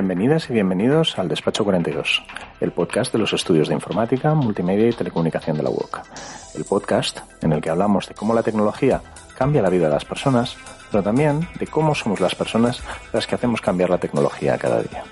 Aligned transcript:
Bienvenidas 0.00 0.48
y 0.48 0.54
bienvenidos 0.54 1.18
al 1.18 1.28
Despacho 1.28 1.62
42, 1.62 2.22
el 2.62 2.72
podcast 2.72 3.12
de 3.12 3.18
los 3.18 3.34
estudios 3.34 3.68
de 3.68 3.74
informática, 3.74 4.32
multimedia 4.32 4.88
y 4.88 4.92
telecomunicación 4.94 5.58
de 5.58 5.62
la 5.62 5.68
UOC. 5.68 6.00
El 6.54 6.64
podcast 6.64 7.18
en 7.42 7.52
el 7.52 7.60
que 7.60 7.68
hablamos 7.68 8.08
de 8.08 8.14
cómo 8.14 8.32
la 8.32 8.42
tecnología 8.42 9.02
cambia 9.36 9.60
la 9.60 9.68
vida 9.68 9.88
de 9.88 9.92
las 9.92 10.06
personas, 10.06 10.56
pero 10.90 11.02
también 11.02 11.46
de 11.58 11.66
cómo 11.66 11.94
somos 11.94 12.18
las 12.18 12.34
personas 12.34 12.82
las 13.12 13.26
que 13.26 13.34
hacemos 13.34 13.60
cambiar 13.60 13.90
la 13.90 13.98
tecnología 13.98 14.56
cada 14.56 14.80
día. 14.80 15.04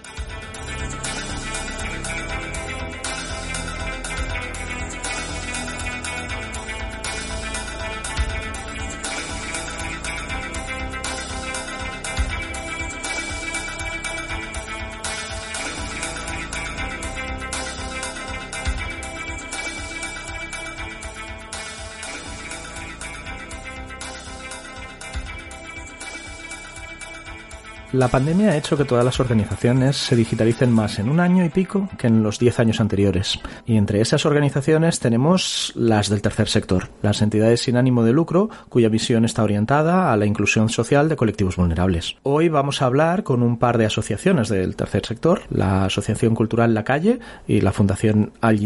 La 27.99 28.07
pandemia 28.07 28.51
ha 28.51 28.57
hecho 28.57 28.77
que 28.77 28.85
todas 28.85 29.05
las 29.05 29.19
organizaciones 29.19 29.97
se 29.97 30.15
digitalicen 30.15 30.71
más 30.71 31.01
en 31.01 31.09
un 31.09 31.19
año 31.19 31.45
y 31.45 31.49
pico 31.49 31.89
que 31.99 32.07
en 32.07 32.23
los 32.23 32.39
diez 32.39 32.61
años 32.61 32.81
anteriores. 32.81 33.41
Y 33.67 33.77
entre 33.77 34.01
esas 34.01 34.25
organizaciones 34.25 35.01
tenemos 35.01 35.73
las 35.75 36.09
del 36.09 36.23
tercer 36.23 36.47
sector, 36.47 36.91
las 37.03 37.23
entidades 37.23 37.63
sin 37.63 37.77
ánimo 37.77 38.05
de 38.05 38.13
lucro, 38.13 38.51
cuya 38.69 38.89
visión 38.89 39.25
está 39.25 39.43
orientada 39.43 40.13
a 40.13 40.17
la 40.17 40.27
inclusión 40.27 40.69
social 40.69 41.09
de 41.09 41.17
colectivos 41.17 41.57
vulnerables. 41.57 42.15
Hoy 42.23 42.49
vamos 42.49 42.83
a 42.83 42.87
hablar 42.87 43.25
con 43.25 43.43
un 43.43 43.59
par 43.59 43.79
de 43.79 43.87
asociaciones 43.87 44.49
del 44.49 44.77
tercer 44.77 45.05
sector, 45.05 45.41
la 45.51 45.87
Asociación 45.87 46.37
Cultural 46.37 46.75
La 46.75 46.85
Calle 46.85 47.19
y 47.49 47.63
la 47.63 47.73
Fundación 47.73 48.31
Al 48.41 48.61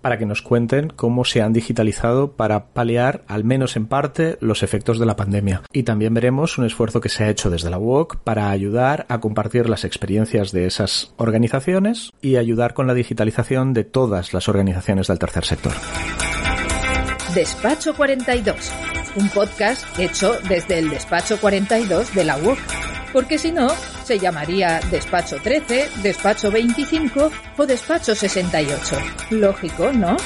para 0.00 0.16
que 0.16 0.26
nos 0.26 0.42
cuenten 0.42 0.92
cómo 0.94 1.24
se 1.24 1.42
han 1.42 1.52
digitalizado 1.52 2.34
para 2.34 2.66
paliar, 2.66 3.24
al 3.26 3.42
menos 3.42 3.74
en 3.74 3.86
parte, 3.86 4.38
los 4.40 4.62
efectos 4.62 5.00
de 5.00 5.06
la 5.06 5.16
pandemia. 5.16 5.62
Y 5.72 5.82
también 5.82 6.14
veremos 6.14 6.56
un 6.56 6.66
esfuerzo 6.66 7.00
que 7.00 7.08
se 7.08 7.24
ha 7.24 7.30
hecho 7.30 7.50
desde 7.50 7.68
la 7.68 7.78
UOC 7.78 8.18
para 8.18 8.50
ayudar 8.50 8.75
a 8.78 9.20
compartir 9.20 9.68
las 9.68 9.84
experiencias 9.84 10.52
de 10.52 10.66
esas 10.66 11.12
organizaciones 11.16 12.12
y 12.20 12.36
ayudar 12.36 12.74
con 12.74 12.86
la 12.86 12.94
digitalización 12.94 13.72
de 13.72 13.84
todas 13.84 14.34
las 14.34 14.48
organizaciones 14.48 15.06
del 15.06 15.18
tercer 15.18 15.44
sector. 15.44 15.72
Despacho 17.34 17.94
42, 17.94 18.72
un 19.16 19.28
podcast 19.30 19.84
hecho 19.98 20.38
desde 20.48 20.78
el 20.78 20.90
Despacho 20.90 21.38
42 21.40 22.14
de 22.14 22.24
la 22.24 22.38
UOC, 22.38 22.58
porque 23.12 23.38
si 23.38 23.52
no, 23.52 23.68
se 24.04 24.18
llamaría 24.18 24.80
Despacho 24.90 25.36
13, 25.42 25.88
Despacho 26.02 26.50
25 26.50 27.30
o 27.56 27.66
Despacho 27.66 28.14
68. 28.14 28.96
Lógico, 29.30 29.92
¿no? 29.92 30.16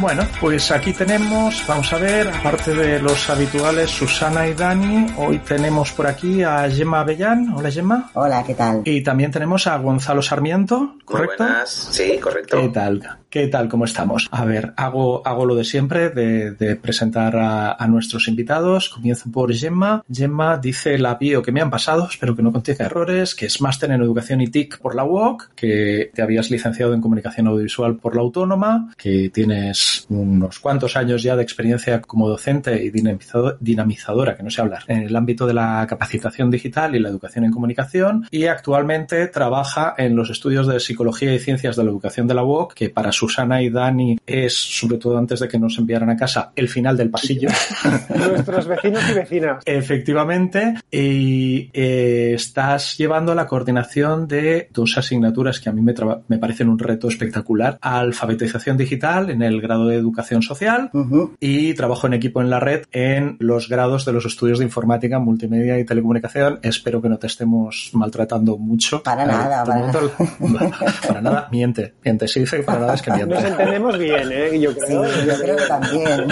Bueno, 0.00 0.26
pues 0.40 0.70
aquí 0.70 0.92
tenemos, 0.92 1.64
vamos 1.66 1.92
a 1.92 1.98
ver, 1.98 2.28
aparte 2.28 2.74
de 2.74 3.00
los 3.00 3.28
habituales 3.28 3.90
Susana 3.90 4.48
y 4.48 4.54
Dani, 4.54 5.06
hoy 5.18 5.38
tenemos 5.38 5.92
por 5.92 6.06
aquí 6.06 6.42
a 6.42 6.68
Gemma 6.68 7.00
Avellán. 7.00 7.52
Hola 7.54 7.70
Gemma. 7.70 8.10
Hola, 8.14 8.42
¿qué 8.44 8.54
tal? 8.54 8.82
Y 8.84 9.02
también 9.02 9.30
tenemos 9.30 9.66
a 9.66 9.76
Gonzalo 9.76 10.22
Sarmiento, 10.22 10.96
¿correcto? 11.04 11.44
Muy 11.44 11.52
buenas. 11.52 11.70
Sí, 11.70 12.18
correcto. 12.18 12.60
¿Qué 12.60 12.68
tal? 12.70 13.21
¿Qué 13.32 13.48
tal? 13.48 13.70
¿Cómo 13.70 13.86
estamos? 13.86 14.28
A 14.30 14.44
ver, 14.44 14.74
hago, 14.76 15.26
hago 15.26 15.46
lo 15.46 15.54
de 15.54 15.64
siempre, 15.64 16.10
de, 16.10 16.76
presentar 16.76 17.34
a, 17.34 17.72
a, 17.72 17.86
nuestros 17.88 18.28
invitados. 18.28 18.90
Comienzo 18.90 19.30
por 19.32 19.54
Gemma. 19.54 20.04
Gemma 20.12 20.58
dice 20.58 20.98
la 20.98 21.14
bio 21.14 21.40
que 21.40 21.50
me 21.50 21.62
han 21.62 21.70
pasado, 21.70 22.06
espero 22.10 22.36
que 22.36 22.42
no 22.42 22.52
contenga 22.52 22.84
errores, 22.84 23.34
que 23.34 23.46
es 23.46 23.62
máster 23.62 23.90
en 23.90 24.02
Educación 24.02 24.42
y 24.42 24.48
TIC 24.48 24.80
por 24.80 24.94
la 24.94 25.04
UOC, 25.04 25.54
que 25.54 26.10
te 26.12 26.20
habías 26.20 26.50
licenciado 26.50 26.92
en 26.92 27.00
Comunicación 27.00 27.46
Audiovisual 27.46 27.96
por 27.96 28.14
la 28.14 28.20
Autónoma, 28.20 28.92
que 28.98 29.30
tienes 29.30 30.04
unos 30.10 30.58
cuantos 30.58 30.94
años 30.98 31.22
ya 31.22 31.34
de 31.34 31.42
experiencia 31.42 32.02
como 32.02 32.28
docente 32.28 32.84
y 32.84 32.90
dinamizadora, 32.90 34.36
que 34.36 34.42
no 34.42 34.50
sé 34.50 34.60
hablar, 34.60 34.82
en 34.88 35.04
el 35.04 35.16
ámbito 35.16 35.46
de 35.46 35.54
la 35.54 35.86
capacitación 35.88 36.50
digital 36.50 36.94
y 36.94 36.98
la 36.98 37.08
educación 37.08 37.46
en 37.46 37.52
comunicación 37.52 38.26
y 38.30 38.44
actualmente 38.44 39.26
trabaja 39.28 39.94
en 39.96 40.16
los 40.16 40.28
estudios 40.28 40.66
de 40.66 40.80
psicología 40.80 41.32
y 41.32 41.38
ciencias 41.38 41.76
de 41.76 41.84
la 41.84 41.90
educación 41.90 42.26
de 42.26 42.34
la 42.34 42.44
UOC, 42.44 42.74
que 42.74 42.90
para 42.90 43.10
Susana 43.22 43.62
y 43.62 43.70
Dani 43.70 44.18
es, 44.26 44.52
sobre 44.54 44.98
todo 44.98 45.16
antes 45.16 45.38
de 45.38 45.46
que 45.46 45.56
nos 45.56 45.78
enviaran 45.78 46.10
a 46.10 46.16
casa, 46.16 46.50
el 46.56 46.68
final 46.68 46.96
del 46.96 47.08
pasillo. 47.08 47.48
Nuestros 48.08 48.66
vecinos 48.66 49.02
y 49.08 49.14
vecinas. 49.14 49.62
Efectivamente. 49.64 50.74
Y 50.90 51.70
eh, 51.72 52.32
estás 52.34 52.98
llevando 52.98 53.32
la 53.36 53.46
coordinación 53.46 54.26
de 54.26 54.68
dos 54.72 54.98
asignaturas 54.98 55.60
que 55.60 55.68
a 55.68 55.72
mí 55.72 55.82
me, 55.82 55.94
me 56.26 56.38
parecen 56.38 56.68
un 56.68 56.80
reto 56.80 57.06
espectacular. 57.06 57.78
Alfabetización 57.80 58.76
digital 58.76 59.30
en 59.30 59.42
el 59.42 59.60
grado 59.60 59.86
de 59.86 59.94
educación 59.94 60.42
social 60.42 60.90
y 61.38 61.74
trabajo 61.74 62.08
en 62.08 62.14
equipo 62.14 62.40
en 62.40 62.50
la 62.50 62.58
red 62.58 62.86
en 62.90 63.36
los 63.38 63.68
grados 63.68 64.04
de 64.04 64.12
los 64.12 64.26
estudios 64.26 64.58
de 64.58 64.64
informática, 64.64 65.20
multimedia 65.20 65.78
y 65.78 65.84
telecomunicación. 65.84 66.58
Espero 66.62 67.00
que 67.00 67.08
no 67.08 67.18
te 67.18 67.28
estemos 67.28 67.90
maltratando 67.92 68.58
mucho. 68.58 69.00
Para 69.04 69.24
nada, 69.24 69.64
para 69.64 69.86
nada. 69.86 70.00
para 71.06 71.20
nada, 71.20 71.48
miente, 71.52 71.94
miente. 72.04 72.26
Si 72.26 72.40
dice 72.40 72.56
que 72.56 72.62
para 72.64 72.80
nada 72.80 72.94
es 72.94 73.02
que 73.02 73.11
Nos 73.26 73.44
entendemos 73.44 73.98
bien, 73.98 74.30
¿eh? 74.32 74.60
Yo 74.60 74.74
creo. 74.76 75.04
yo 75.04 75.34
creo 75.40 75.56
que 75.56 75.66
también. 75.66 76.28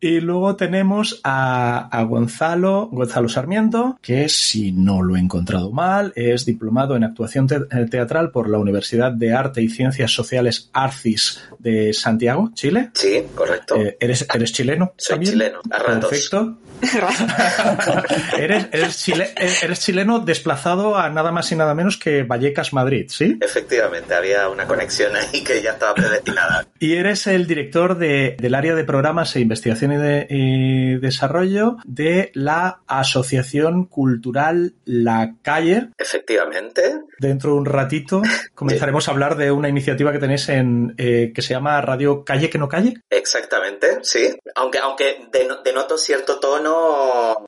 y 0.00 0.20
luego 0.20 0.56
tenemos 0.56 1.20
a, 1.24 1.88
a 1.90 2.02
Gonzalo, 2.04 2.88
Gonzalo 2.92 3.28
Sarmiento, 3.28 3.98
que 4.00 4.28
si 4.28 4.72
no 4.72 5.02
lo 5.02 5.16
he 5.16 5.20
encontrado 5.20 5.70
mal, 5.72 6.12
es 6.16 6.44
diplomado 6.44 6.96
en 6.96 7.04
actuación 7.04 7.46
teatral 7.46 8.30
por 8.30 8.48
la 8.48 8.58
Universidad 8.58 9.12
de 9.12 9.32
Arte 9.32 9.62
y 9.62 9.68
Ciencias 9.68 10.12
Sociales 10.12 10.70
ARCIS 10.72 11.40
de 11.58 11.92
Santiago, 11.92 12.50
Chile. 12.54 12.90
Sí, 12.94 13.22
correcto. 13.34 13.76
Eh, 13.76 13.96
¿eres, 14.00 14.26
¿Eres 14.32 14.52
chileno? 14.52 14.92
Soy 14.96 15.20
chileno, 15.20 15.60
a 15.70 15.78
ratos. 15.78 16.10
Perfecto. 16.10 16.58
eres, 18.38 18.68
eres, 18.72 19.80
chileno 19.80 20.20
desplazado 20.20 20.96
a 20.96 21.10
nada 21.10 21.32
más 21.32 21.50
y 21.52 21.56
nada 21.56 21.74
menos 21.74 21.96
que 21.96 22.22
Vallecas, 22.22 22.72
Madrid, 22.72 23.06
¿sí? 23.08 23.38
Efectivamente, 23.40 24.14
había 24.14 24.48
una 24.48 24.66
conexión 24.66 25.14
ahí 25.16 25.42
que 25.42 25.62
ya 25.62 25.72
estaba 25.72 25.94
predestinada. 25.94 26.66
Y 26.78 26.94
eres 26.94 27.26
el 27.26 27.46
director 27.46 27.96
de, 27.96 28.36
del 28.38 28.54
área 28.54 28.74
de 28.74 28.84
programas 28.84 29.34
e 29.36 29.40
investigación 29.40 29.92
y, 29.92 29.96
de, 29.96 30.26
y 30.28 30.94
desarrollo 30.98 31.76
de 31.84 32.30
la 32.34 32.80
Asociación 32.86 33.86
Cultural 33.86 34.74
La 34.84 35.34
Calle. 35.42 35.88
Efectivamente. 35.98 37.00
Dentro 37.18 37.52
de 37.52 37.56
un 37.58 37.66
ratito 37.66 38.22
comenzaremos 38.54 39.08
a 39.08 39.12
hablar 39.12 39.36
de 39.36 39.50
una 39.50 39.68
iniciativa 39.68 40.12
que 40.12 40.18
tenéis 40.18 40.48
en 40.48 40.94
eh, 40.98 41.32
que 41.34 41.42
se 41.42 41.54
llama 41.54 41.80
Radio 41.80 42.24
Calle 42.24 42.50
que 42.50 42.58
no 42.58 42.68
calle. 42.68 42.94
Exactamente, 43.10 43.98
sí. 44.02 44.36
Aunque, 44.54 44.78
aunque 44.78 45.28
denoto 45.64 45.98
cierto 45.98 46.38
tono 46.38 46.73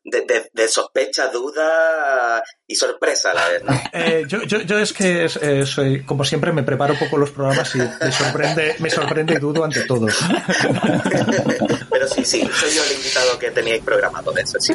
de, 0.05 0.51
de, 0.53 0.69
sospecha, 0.69 1.29
duda 1.29 2.43
y 2.67 2.75
sorpresa 2.75 3.31
a 3.31 3.35
la 3.35 3.49
vez. 3.49 3.63
Eh, 3.93 4.25
yo, 4.29 4.43
yo, 4.43 4.61
yo, 4.61 4.79
es 4.79 4.93
que 4.93 5.25
eh, 5.25 5.65
soy, 5.65 6.03
como 6.05 6.23
siempre, 6.23 6.53
me 6.53 6.63
preparo 6.63 6.95
poco 6.99 7.17
los 7.17 7.31
programas 7.31 7.75
y 7.75 7.79
me 7.79 8.13
sorprende, 8.13 8.77
me 8.79 8.91
sorprende 8.91 9.35
y 9.35 9.39
dudo 9.39 9.65
ante 9.65 9.85
todo. 9.85 10.07
Pero 11.91 12.09
sí, 12.09 12.25
sí, 12.25 12.49
soy 12.53 12.75
yo 12.75 12.85
el 12.85 12.93
invitado 12.93 13.39
que 13.39 13.51
teníais 13.51 13.83
programado 13.83 14.33
de 14.33 14.43
eso, 14.43 14.59
sí. 14.61 14.75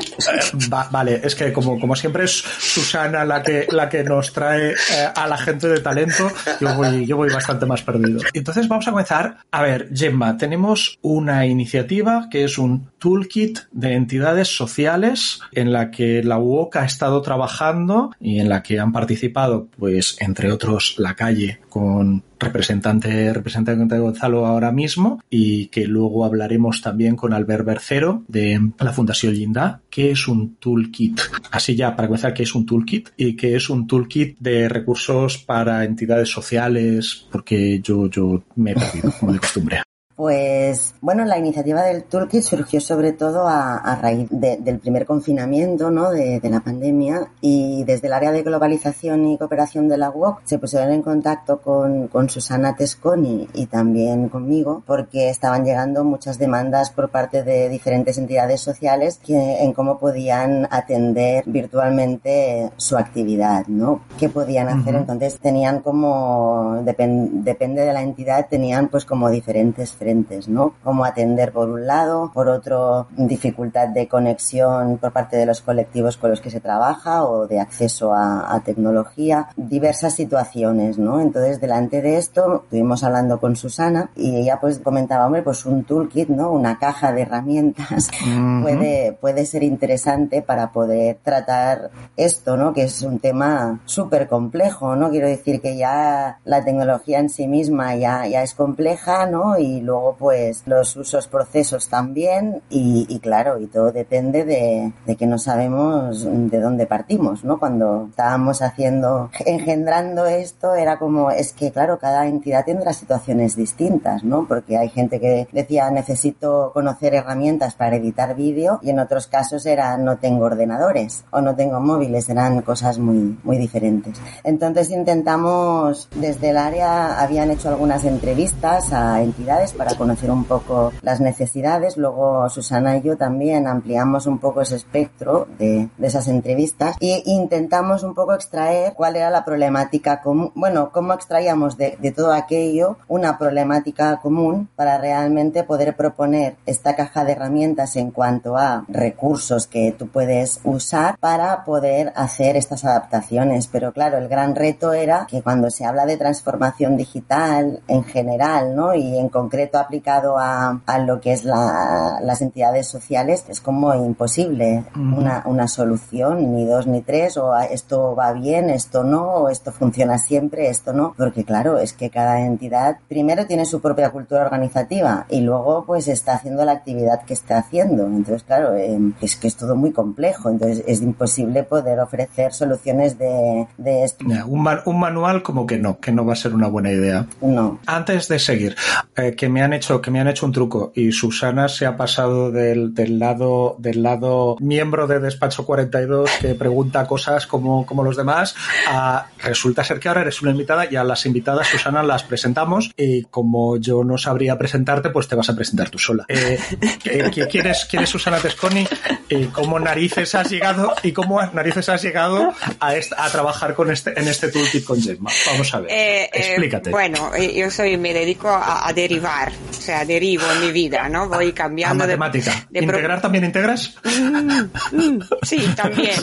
vale, 0.69 1.21
es 1.23 1.35
que 1.35 1.53
como, 1.53 1.79
como 1.79 1.95
siempre 1.95 2.23
es 2.23 2.31
Susana 2.31 3.23
la 3.25 3.43
que, 3.43 3.67
la 3.69 3.87
que 3.87 4.03
nos 4.03 4.33
trae 4.33 4.75
a 5.13 5.27
la 5.27 5.37
gente 5.37 5.67
de 5.67 5.79
talento, 5.81 6.31
yo 6.59 6.75
voy, 6.75 7.05
yo 7.05 7.17
voy 7.17 7.29
bastante 7.29 7.67
más 7.67 7.83
perdido. 7.83 8.21
Entonces 8.33 8.67
vamos 8.67 8.87
a 8.87 8.91
comenzar. 8.91 9.37
A 9.51 9.61
ver, 9.61 9.89
Gemma, 9.93 10.35
tenemos 10.37 10.97
una 11.01 11.45
iniciativa 11.45 12.27
que 12.29 12.43
es 12.43 12.57
un 12.57 12.91
toolkit 12.97 13.59
de 13.71 13.93
entidades 13.93 14.40
sociales 14.49 15.39
en 15.51 15.71
la 15.71 15.91
que 15.91 16.23
la 16.23 16.39
UOC 16.39 16.77
ha 16.77 16.85
estado 16.85 17.21
trabajando 17.21 18.11
y 18.19 18.39
en 18.39 18.49
la 18.49 18.63
que 18.63 18.79
han 18.79 18.91
participado, 18.91 19.67
pues, 19.77 20.17
entre 20.19 20.51
otros, 20.51 20.95
la 20.97 21.15
calle 21.15 21.59
con 21.69 22.23
representante, 22.39 23.31
representante 23.33 23.95
de 23.95 24.01
Gonzalo 24.01 24.45
ahora 24.45 24.71
mismo 24.71 25.21
y 25.29 25.67
que 25.67 25.85
luego 25.85 26.25
hablaremos 26.25 26.81
también 26.81 27.15
con 27.15 27.33
Albert 27.33 27.65
Bercero 27.65 28.23
de 28.27 28.59
la 28.79 28.93
Fundación 28.93 29.33
Linda, 29.33 29.81
que 29.89 30.11
es 30.11 30.27
un 30.27 30.55
toolkit, 30.55 31.21
así 31.51 31.75
ya 31.75 31.95
para 31.95 32.07
comenzar, 32.07 32.33
que 32.33 32.43
es 32.43 32.55
un 32.55 32.65
toolkit 32.65 33.09
y 33.15 33.35
que 33.35 33.55
es 33.55 33.69
un 33.69 33.87
toolkit 33.87 34.37
de 34.39 34.67
recursos 34.67 35.37
para 35.37 35.85
entidades 35.85 36.29
sociales, 36.29 37.27
porque 37.31 37.79
yo, 37.81 38.09
yo 38.09 38.43
me 38.55 38.71
he 38.71 38.75
perdido, 38.75 39.13
como 39.19 39.33
de 39.33 39.39
costumbre. 39.39 39.81
Pues 40.21 40.93
bueno, 41.01 41.25
la 41.25 41.39
iniciativa 41.39 41.81
del 41.81 42.03
Toolkit 42.03 42.43
surgió 42.43 42.79
sobre 42.79 43.11
todo 43.11 43.47
a, 43.47 43.77
a 43.77 43.95
raíz 43.95 44.27
de, 44.29 44.57
del 44.57 44.77
primer 44.77 45.07
confinamiento 45.07 45.89
¿no? 45.89 46.11
de, 46.11 46.39
de, 46.39 46.49
la 46.51 46.59
pandemia 46.59 47.31
y 47.41 47.83
desde 47.85 48.05
el 48.05 48.13
área 48.13 48.31
de 48.31 48.43
globalización 48.43 49.25
y 49.25 49.39
cooperación 49.39 49.87
de 49.89 49.97
la 49.97 50.11
UOC 50.11 50.41
se 50.43 50.59
pusieron 50.59 50.91
en 50.91 51.01
contacto 51.01 51.59
con, 51.59 52.07
con 52.07 52.29
Susana 52.29 52.75
Tesconi 52.75 53.47
y 53.55 53.65
también 53.65 54.29
conmigo 54.29 54.83
porque 54.85 55.31
estaban 55.31 55.65
llegando 55.65 56.03
muchas 56.03 56.37
demandas 56.37 56.91
por 56.91 57.09
parte 57.09 57.41
de 57.41 57.67
diferentes 57.67 58.19
entidades 58.19 58.61
sociales 58.61 59.19
que, 59.25 59.63
en 59.63 59.73
cómo 59.73 59.97
podían 59.97 60.67
atender 60.69 61.45
virtualmente 61.47 62.69
su 62.77 62.95
actividad, 62.95 63.65
¿no? 63.65 64.03
¿Qué 64.19 64.29
podían 64.29 64.67
hacer? 64.67 64.93
Uh 64.93 64.97
-huh. 64.97 65.01
Entonces 65.01 65.39
tenían 65.39 65.79
como, 65.79 66.79
depend, 66.85 67.43
depende 67.43 67.83
de 67.83 67.91
la 67.91 68.03
entidad, 68.03 68.45
tenían 68.47 68.87
pues 68.89 69.03
como 69.03 69.27
diferentes 69.31 69.93
frentes, 69.93 70.10
¿no? 70.47 70.73
Cómo 70.83 71.05
atender 71.05 71.51
por 71.51 71.69
un 71.69 71.87
lado, 71.87 72.31
por 72.33 72.47
otro 72.47 73.07
dificultad 73.17 73.87
de 73.89 74.07
conexión 74.07 74.97
por 74.97 75.11
parte 75.11 75.37
de 75.37 75.45
los 75.45 75.61
colectivos 75.61 76.17
con 76.17 76.29
los 76.29 76.41
que 76.41 76.49
se 76.49 76.59
trabaja 76.59 77.23
o 77.23 77.47
de 77.47 77.59
acceso 77.59 78.13
a, 78.13 78.53
a 78.53 78.59
tecnología, 78.61 79.49
diversas 79.55 80.13
situaciones, 80.15 80.97
¿no? 80.97 81.21
Entonces 81.21 81.59
delante 81.59 82.01
de 82.01 82.17
esto 82.17 82.63
estuvimos 82.63 83.03
hablando 83.03 83.39
con 83.39 83.55
Susana 83.55 84.09
y 84.15 84.35
ella 84.35 84.59
pues 84.59 84.79
comentaba, 84.79 85.25
hombre, 85.25 85.43
pues 85.43 85.65
un 85.65 85.83
toolkit, 85.83 86.29
¿no? 86.29 86.51
Una 86.51 86.77
caja 86.79 87.11
de 87.11 87.21
herramientas 87.21 88.09
uh 88.25 88.27
-huh. 88.27 88.61
puede, 88.63 89.13
puede 89.13 89.45
ser 89.45 89.63
interesante 89.63 90.41
para 90.41 90.71
poder 90.71 91.17
tratar 91.23 91.91
esto, 92.17 92.57
¿no? 92.57 92.73
Que 92.73 92.83
es 92.83 93.01
un 93.01 93.19
tema 93.19 93.79
súper 93.85 94.27
complejo, 94.27 94.95
¿no? 94.95 95.09
Quiero 95.09 95.27
decir 95.27 95.61
que 95.61 95.77
ya 95.77 96.39
la 96.43 96.63
tecnología 96.63 97.19
en 97.19 97.29
sí 97.29 97.47
misma 97.47 97.95
ya, 97.95 98.25
ya 98.27 98.43
es 98.43 98.53
compleja, 98.53 99.25
¿no? 99.25 99.57
Y 99.57 99.81
luego 99.81 100.00
pues 100.17 100.63
los 100.65 100.95
usos 100.95 101.27
procesos 101.27 101.89
también 101.89 102.61
y, 102.69 103.05
y 103.09 103.19
claro, 103.19 103.59
y 103.59 103.67
todo 103.67 103.91
depende 103.91 104.43
de, 104.45 104.91
de, 105.05 105.15
que 105.15 105.25
no 105.25 105.37
sabemos 105.37 106.25
de 106.25 106.59
dónde 106.59 106.85
partimos, 106.85 107.43
¿no? 107.43 107.59
Cuando 107.59 108.07
estábamos 108.09 108.61
haciendo, 108.61 109.29
engendrando 109.45 110.25
esto, 110.25 110.75
era 110.75 110.97
como, 110.99 111.31
es 111.31 111.53
que 111.53 111.71
claro, 111.71 111.99
cada 111.99 112.27
entidad 112.27 112.65
tendrá 112.65 112.93
situaciones 112.93 113.55
distintas, 113.55 114.23
¿no? 114.23 114.45
Porque 114.47 114.77
hay 114.77 114.89
gente 114.89 115.19
que 115.19 115.47
decía, 115.51 115.89
necesito 115.91 116.71
conocer 116.73 117.13
herramientas 117.13 117.75
para 117.75 117.95
editar 117.95 118.35
vídeo 118.35 118.79
y 118.81 118.89
en 118.89 118.99
otros 118.99 119.27
casos 119.27 119.65
era, 119.65 119.97
no 119.97 120.17
tengo 120.17 120.45
ordenadores 120.45 121.23
o 121.31 121.41
no 121.41 121.55
tengo 121.55 121.79
móviles, 121.79 122.29
eran 122.29 122.61
cosas 122.61 122.97
muy, 122.99 123.37
muy 123.43 123.57
diferentes. 123.57 124.19
Entonces 124.43 124.89
intentamos, 124.89 126.07
desde 126.15 126.49
el 126.49 126.57
área, 126.57 127.21
habían 127.21 127.51
hecho 127.51 127.69
algunas 127.69 128.05
entrevistas 128.05 128.91
a 128.93 129.21
entidades 129.21 129.73
para 129.81 129.95
conocer 129.95 130.29
un 130.29 130.43
poco 130.43 130.93
las 131.01 131.19
necesidades, 131.21 131.97
luego 131.97 132.47
Susana 132.51 132.97
y 132.97 133.01
yo 133.01 133.17
también 133.17 133.65
ampliamos 133.65 134.27
un 134.27 134.37
poco 134.37 134.61
ese 134.61 134.75
espectro 134.75 135.47
de, 135.57 135.89
de 135.97 136.07
esas 136.07 136.27
entrevistas 136.27 136.97
e 136.99 137.23
intentamos 137.25 138.03
un 138.03 138.13
poco 138.13 138.35
extraer 138.35 138.93
cuál 138.93 139.15
era 139.15 139.31
la 139.31 139.43
problemática 139.43 140.21
común, 140.21 140.51
bueno, 140.53 140.91
cómo 140.91 141.13
extraíamos 141.13 141.77
de, 141.77 141.97
de 141.99 142.11
todo 142.11 142.31
aquello 142.31 142.97
una 143.07 143.39
problemática 143.39 144.19
común 144.21 144.69
para 144.75 144.99
realmente 144.99 145.63
poder 145.63 145.95
proponer 145.95 146.57
esta 146.67 146.95
caja 146.95 147.25
de 147.25 147.31
herramientas 147.31 147.95
en 147.95 148.11
cuanto 148.11 148.57
a 148.57 148.85
recursos 148.87 149.65
que 149.65 149.95
tú 149.97 150.09
puedes 150.09 150.59
usar 150.63 151.17
para 151.17 151.63
poder 151.63 152.13
hacer 152.15 152.55
estas 152.55 152.85
adaptaciones. 152.85 153.65
Pero 153.65 153.93
claro, 153.93 154.19
el 154.19 154.27
gran 154.27 154.53
reto 154.53 154.93
era 154.93 155.25
que 155.27 155.41
cuando 155.41 155.71
se 155.71 155.85
habla 155.85 156.05
de 156.05 156.17
transformación 156.17 156.97
digital 156.97 157.81
en 157.87 158.03
general, 158.03 158.75
¿no? 158.75 158.93
Y 158.93 159.17
en 159.17 159.29
concreto 159.29 159.70
aplicado 159.77 160.37
a, 160.37 160.81
a 160.85 160.99
lo 160.99 161.19
que 161.21 161.33
es 161.33 161.43
la, 161.43 162.19
las 162.21 162.41
entidades 162.41 162.87
sociales, 162.87 163.45
es 163.47 163.61
como 163.61 163.93
imposible 163.93 164.83
uh 164.95 164.99
-huh. 164.99 165.17
una, 165.17 165.43
una 165.45 165.67
solución, 165.67 166.55
ni 166.55 166.65
dos 166.65 166.87
ni 166.87 167.01
tres, 167.01 167.37
o 167.37 167.55
esto 167.57 168.15
va 168.15 168.33
bien, 168.33 168.69
esto 168.69 169.03
no, 169.03 169.23
o 169.23 169.49
esto 169.49 169.71
funciona 169.71 170.17
siempre, 170.17 170.69
esto 170.69 170.93
no, 170.93 171.13
porque 171.17 171.43
claro, 171.43 171.77
es 171.79 171.93
que 171.93 172.09
cada 172.09 172.41
entidad 172.41 172.97
primero 173.07 173.45
tiene 173.45 173.65
su 173.65 173.81
propia 173.81 174.09
cultura 174.09 174.43
organizativa 174.43 175.25
y 175.29 175.41
luego 175.41 175.83
pues 175.85 176.07
está 176.07 176.33
haciendo 176.33 176.65
la 176.65 176.73
actividad 176.73 177.23
que 177.25 177.33
está 177.33 177.57
haciendo. 177.57 178.05
Entonces, 178.05 178.43
claro, 178.43 178.75
eh, 178.75 178.97
es 179.21 179.35
que 179.35 179.47
es 179.47 179.55
todo 179.55 179.75
muy 179.75 179.91
complejo, 179.91 180.49
entonces 180.49 180.83
es 180.87 181.01
imposible 181.01 181.63
poder 181.63 181.99
ofrecer 181.99 182.53
soluciones 182.53 183.17
de, 183.17 183.67
de 183.77 184.03
esto. 184.03 184.25
Un, 184.47 184.61
man, 184.61 184.79
un, 184.85 184.99
manual 184.99 185.43
como 185.43 185.65
que 185.65 185.77
no, 185.77 185.99
que 185.99 186.11
no 186.11 186.25
va 186.25 186.33
a 186.33 186.35
ser 186.35 186.53
una 186.53 186.67
buena 186.67 186.91
idea. 186.91 187.25
No. 187.41 187.79
Antes 187.85 188.27
de 188.27 188.39
seguir, 188.39 188.75
eh, 189.15 189.35
que 189.35 189.49
me 189.49 189.60
han 189.63 189.73
hecho, 189.73 190.01
que 190.01 190.11
me 190.11 190.19
han 190.19 190.27
hecho 190.27 190.45
un 190.45 190.51
truco 190.51 190.91
y 190.95 191.11
Susana 191.11 191.67
se 191.67 191.85
ha 191.85 191.97
pasado 191.97 192.51
del, 192.51 192.93
del 192.93 193.19
lado, 193.19 193.75
del 193.79 194.03
lado 194.03 194.57
miembro 194.59 195.07
de 195.07 195.19
Despacho 195.19 195.65
42 195.65 196.29
que 196.39 196.55
pregunta 196.55 197.05
cosas 197.07 197.47
como, 197.47 197.85
como 197.85 198.03
los 198.03 198.17
demás, 198.17 198.55
a, 198.87 199.27
resulta 199.39 199.83
ser 199.83 199.99
que 199.99 200.07
ahora 200.07 200.21
eres 200.21 200.41
una 200.41 200.51
invitada 200.51 200.87
y 200.89 200.95
a 200.95 201.03
las 201.03 201.25
invitadas, 201.25 201.67
Susana, 201.67 202.03
las 202.03 202.23
presentamos 202.23 202.91
y 202.95 203.23
como 203.23 203.77
yo 203.77 204.03
no 204.03 204.17
sabría 204.17 204.57
presentarte, 204.57 205.09
pues 205.09 205.27
te 205.27 205.35
vas 205.35 205.49
a 205.49 205.55
presentar 205.55 205.89
tú 205.89 205.99
sola. 205.99 206.25
Eh, 206.27 206.59
¿quién, 207.01 207.67
es, 207.67 207.85
¿Quién 207.85 208.03
es 208.03 208.09
Susana 208.09 208.37
Tesconi? 208.37 208.87
¿Y 209.29 209.45
cómo 209.45 209.79
narices 209.79 210.35
has 210.35 210.49
llegado 210.49 210.93
y 211.03 211.11
cómo 211.11 211.41
narices 211.41 211.89
has 211.89 212.01
llegado 212.01 212.53
a, 212.79 212.95
esta, 212.95 213.23
a 213.23 213.29
trabajar 213.29 213.73
con 213.73 213.91
este, 213.91 214.19
en 214.19 214.27
este 214.27 214.49
toolkit 214.49 214.83
con 214.83 215.01
Gemma? 215.01 215.31
Vamos 215.47 215.73
a 215.73 215.79
ver. 215.81 215.91
Eh, 215.91 216.29
Explícate. 216.33 216.89
Eh, 216.89 216.91
bueno, 216.91 217.31
yo 217.37 217.69
soy, 217.71 217.97
me 217.97 218.13
dedico 218.13 218.49
a, 218.49 218.87
a, 218.87 218.93
derivar, 218.93 219.50
o 219.69 219.73
sea, 219.73 220.05
derivo 220.05 220.43
en 220.51 220.61
mi 220.61 220.71
vida, 220.71 221.09
¿no? 221.09 221.27
Voy 221.27 221.53
cambiando 221.53 222.03
a 222.03 222.07
matemática. 222.07 222.51
De, 222.69 222.79
de 222.79 222.85
¿Integrar 222.85 223.17
pro... 223.17 223.21
también 223.21 223.45
integras? 223.45 223.95
Mm, 224.03 224.97
mm, 224.97 225.19
sí, 225.41 225.57
también. 225.75 226.15